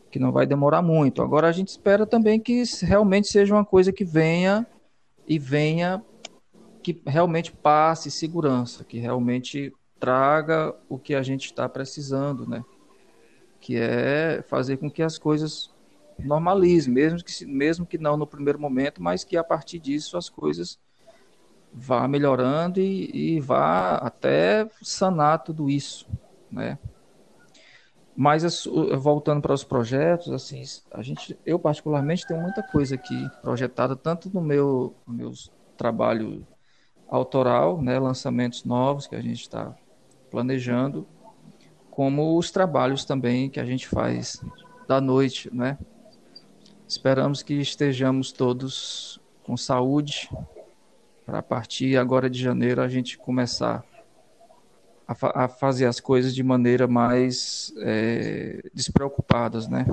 que 0.09 0.19
não 0.19 0.31
vai 0.31 0.45
demorar 0.45 0.81
muito. 0.81 1.21
Agora 1.21 1.47
a 1.47 1.51
gente 1.51 1.69
espera 1.69 2.05
também 2.05 2.39
que 2.39 2.63
realmente 2.81 3.27
seja 3.27 3.53
uma 3.53 3.65
coisa 3.65 3.91
que 3.91 4.03
venha 4.03 4.65
e 5.27 5.37
venha 5.37 6.01
que 6.87 7.01
realmente 7.05 7.51
passe 7.51 8.09
segurança, 8.09 8.85
que 8.85 8.97
realmente 8.97 9.73
traga 9.99 10.73
o 10.87 10.97
que 10.97 11.13
a 11.15 11.21
gente 11.21 11.47
está 11.47 11.67
precisando, 11.67 12.47
né? 12.47 12.63
Que 13.59 13.75
é 13.75 14.41
fazer 14.47 14.77
com 14.77 14.89
que 14.89 15.03
as 15.03 15.17
coisas 15.17 15.75
normalizem, 16.17 16.93
mesmo 16.93 17.19
que, 17.21 17.45
mesmo 17.45 17.85
que 17.85 17.97
não 17.97 18.15
no 18.15 18.25
primeiro 18.25 18.57
momento, 18.57 19.03
mas 19.03 19.25
que 19.25 19.35
a 19.35 19.43
partir 19.43 19.79
disso 19.79 20.15
as 20.17 20.29
coisas 20.29 20.79
vá 21.73 22.07
melhorando 22.07 22.79
e, 22.79 23.35
e 23.35 23.39
vá 23.41 23.95
até 23.95 24.69
sanar 24.81 25.43
tudo 25.43 25.69
isso, 25.69 26.07
né? 26.49 26.79
Mas 28.15 28.65
voltando 28.97 29.41
para 29.41 29.53
os 29.53 29.65
projetos, 29.65 30.31
assim, 30.31 30.63
a 30.89 31.03
gente, 31.03 31.37
eu 31.45 31.59
particularmente 31.59 32.25
tenho 32.25 32.41
muita 32.41 32.63
coisa 32.63 32.95
aqui 32.95 33.29
projetada 33.41 33.93
tanto 33.93 34.33
no 34.33 34.39
meu, 34.39 34.95
no 35.05 35.13
meu 35.13 35.31
trabalho 35.75 36.47
autoral, 37.09 37.81
né, 37.81 37.97
lançamentos 37.99 38.63
novos 38.63 39.07
que 39.07 39.15
a 39.15 39.21
gente 39.21 39.41
está 39.41 39.75
planejando, 40.29 41.07
como 41.89 42.37
os 42.37 42.51
trabalhos 42.51 43.05
também 43.05 43.49
que 43.49 43.59
a 43.59 43.65
gente 43.65 43.87
faz 43.87 44.41
da 44.87 45.01
noite, 45.01 45.49
né? 45.53 45.77
Esperamos 46.87 47.43
que 47.43 47.55
estejamos 47.55 48.31
todos 48.31 49.19
com 49.43 49.57
saúde 49.57 50.29
para 51.25 51.39
a 51.39 51.43
partir 51.43 51.97
agora 51.97 52.29
de 52.29 52.39
janeiro 52.39 52.81
a 52.81 52.87
gente 52.87 53.17
começar 53.17 53.83
a, 55.07 55.15
fa 55.15 55.31
a 55.35 55.47
fazer 55.47 55.85
as 55.85 55.99
coisas 55.99 56.33
de 56.33 56.43
maneira 56.43 56.87
mais 56.87 57.73
é, 57.79 58.61
despreocupadas, 58.73 59.67
né? 59.67 59.85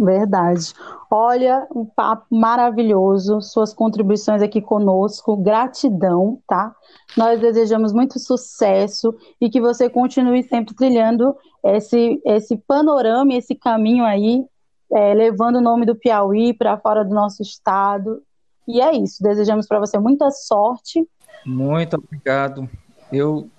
Verdade. 0.00 0.72
Olha, 1.10 1.66
um 1.76 1.84
papo 1.84 2.24
maravilhoso, 2.30 3.42
suas 3.42 3.74
contribuições 3.74 4.40
aqui 4.40 4.62
conosco, 4.62 5.36
gratidão, 5.36 6.40
tá? 6.48 6.74
Nós 7.14 7.38
desejamos 7.38 7.92
muito 7.92 8.18
sucesso 8.18 9.14
e 9.38 9.50
que 9.50 9.60
você 9.60 9.90
continue 9.90 10.42
sempre 10.42 10.74
trilhando 10.74 11.36
esse, 11.62 12.18
esse 12.24 12.56
panorama, 12.56 13.34
esse 13.34 13.54
caminho 13.54 14.02
aí, 14.04 14.42
é, 14.90 15.12
levando 15.12 15.56
o 15.56 15.60
nome 15.60 15.84
do 15.84 15.94
Piauí 15.94 16.54
para 16.54 16.78
fora 16.78 17.04
do 17.04 17.14
nosso 17.14 17.42
estado. 17.42 18.22
E 18.66 18.80
é 18.80 18.96
isso, 18.96 19.22
desejamos 19.22 19.66
para 19.66 19.78
você 19.78 19.98
muita 19.98 20.30
sorte. 20.30 21.06
Muito 21.44 21.94
obrigado. 21.94 22.66
Eu, 23.12 23.50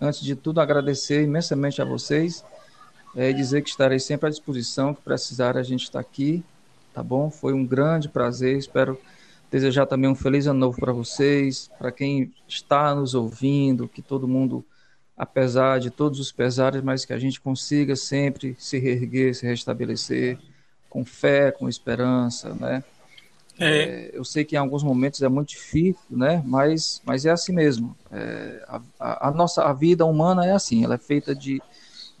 antes 0.00 0.20
de 0.20 0.36
tudo, 0.36 0.60
agradecer 0.60 1.24
imensamente 1.24 1.82
a 1.82 1.84
vocês 1.84 2.44
é, 3.14 3.32
dizer 3.32 3.62
que 3.62 3.70
estarei 3.70 3.98
sempre 3.98 4.26
à 4.26 4.30
disposição, 4.30 4.94
que 4.94 5.02
precisar 5.02 5.56
a 5.56 5.62
gente 5.62 5.84
está 5.84 6.00
aqui, 6.00 6.42
tá 6.92 7.02
bom? 7.02 7.30
Foi 7.30 7.52
um 7.52 7.66
grande 7.66 8.08
prazer, 8.08 8.56
espero 8.56 8.98
desejar 9.50 9.86
também 9.86 10.08
um 10.08 10.14
feliz 10.14 10.46
ano 10.46 10.58
novo 10.58 10.80
para 10.80 10.92
vocês, 10.92 11.70
para 11.78 11.92
quem 11.92 12.32
está 12.48 12.94
nos 12.94 13.14
ouvindo, 13.14 13.86
que 13.86 14.00
todo 14.00 14.26
mundo, 14.26 14.64
apesar 15.16 15.78
de 15.78 15.90
todos 15.90 16.18
os 16.18 16.32
pesares, 16.32 16.82
mas 16.82 17.04
que 17.04 17.12
a 17.12 17.18
gente 17.18 17.40
consiga 17.40 17.94
sempre 17.94 18.56
se 18.58 18.78
reerguer, 18.78 19.34
se 19.34 19.46
restabelecer, 19.46 20.38
com 20.88 21.04
fé, 21.04 21.50
com 21.50 21.68
esperança, 21.68 22.54
né? 22.54 22.82
É. 23.58 23.64
É, 23.64 24.10
eu 24.14 24.24
sei 24.24 24.44
que 24.44 24.56
em 24.56 24.58
alguns 24.58 24.82
momentos 24.82 25.22
é 25.22 25.28
muito 25.28 25.50
difícil, 25.50 26.00
né? 26.10 26.42
Mas, 26.44 27.02
mas 27.04 27.26
é 27.26 27.30
assim 27.30 27.52
mesmo. 27.52 27.96
É, 28.10 28.64
a, 28.98 29.28
a, 29.28 29.30
nossa 29.30 29.62
a 29.64 29.72
vida 29.72 30.04
humana 30.04 30.46
é 30.46 30.52
assim, 30.52 30.84
ela 30.84 30.94
é 30.94 30.98
feita 30.98 31.34
de 31.34 31.60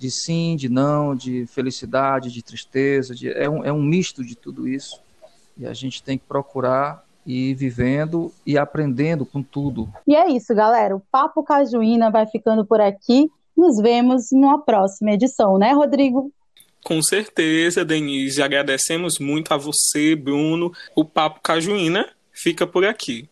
de 0.02 0.10
sim, 0.10 0.56
de 0.56 0.68
não, 0.68 1.14
de 1.14 1.46
felicidade, 1.46 2.32
de 2.32 2.42
tristeza, 2.42 3.14
de, 3.14 3.30
é, 3.30 3.48
um, 3.48 3.64
é 3.64 3.72
um 3.72 3.80
misto 3.80 4.24
de 4.24 4.34
tudo 4.34 4.66
isso. 4.66 5.00
E 5.56 5.64
a 5.64 5.72
gente 5.72 6.02
tem 6.02 6.18
que 6.18 6.24
procurar 6.26 7.06
ir 7.24 7.54
vivendo 7.54 8.32
e 8.44 8.58
aprendendo 8.58 9.24
com 9.24 9.44
tudo. 9.44 9.88
E 10.04 10.16
é 10.16 10.28
isso, 10.28 10.52
galera. 10.56 10.96
O 10.96 11.02
Papo 11.12 11.44
Cajuína 11.44 12.10
vai 12.10 12.26
ficando 12.26 12.66
por 12.66 12.80
aqui. 12.80 13.30
Nos 13.56 13.80
vemos 13.80 14.32
numa 14.32 14.60
próxima 14.60 15.12
edição, 15.12 15.56
né, 15.56 15.70
Rodrigo? 15.70 16.32
Com 16.82 17.00
certeza, 17.00 17.84
Denise. 17.84 18.42
Agradecemos 18.42 19.20
muito 19.20 19.54
a 19.54 19.56
você, 19.56 20.16
Bruno. 20.16 20.72
O 20.96 21.04
Papo 21.04 21.38
Cajuína 21.40 22.08
fica 22.32 22.66
por 22.66 22.84
aqui. 22.84 23.28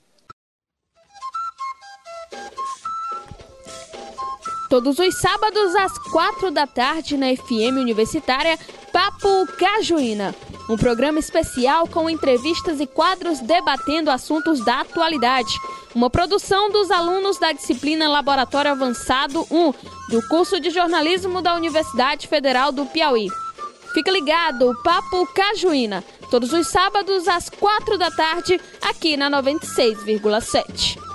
Todos 4.70 5.00
os 5.00 5.18
sábados 5.18 5.74
às 5.74 5.98
quatro 5.98 6.48
da 6.48 6.64
tarde 6.64 7.16
na 7.16 7.26
FM 7.34 7.76
Universitária, 7.76 8.56
Papo 8.92 9.44
Cajuína. 9.58 10.32
Um 10.68 10.76
programa 10.76 11.18
especial 11.18 11.88
com 11.88 12.08
entrevistas 12.08 12.78
e 12.78 12.86
quadros 12.86 13.40
debatendo 13.40 14.12
assuntos 14.12 14.64
da 14.64 14.82
atualidade. 14.82 15.52
Uma 15.92 16.08
produção 16.08 16.70
dos 16.70 16.88
alunos 16.92 17.36
da 17.36 17.50
disciplina 17.50 18.08
Laboratório 18.08 18.70
Avançado 18.70 19.44
1 19.50 19.72
do 20.08 20.22
curso 20.28 20.60
de 20.60 20.70
jornalismo 20.70 21.42
da 21.42 21.56
Universidade 21.56 22.28
Federal 22.28 22.70
do 22.70 22.86
Piauí. 22.86 23.26
Fica 23.92 24.12
ligado, 24.12 24.72
Papo 24.84 25.26
Cajuína, 25.34 26.04
todos 26.30 26.52
os 26.52 26.68
sábados 26.68 27.26
às 27.26 27.50
quatro 27.50 27.98
da 27.98 28.12
tarde, 28.12 28.60
aqui 28.80 29.16
na 29.16 29.28
96,7. 29.28 31.09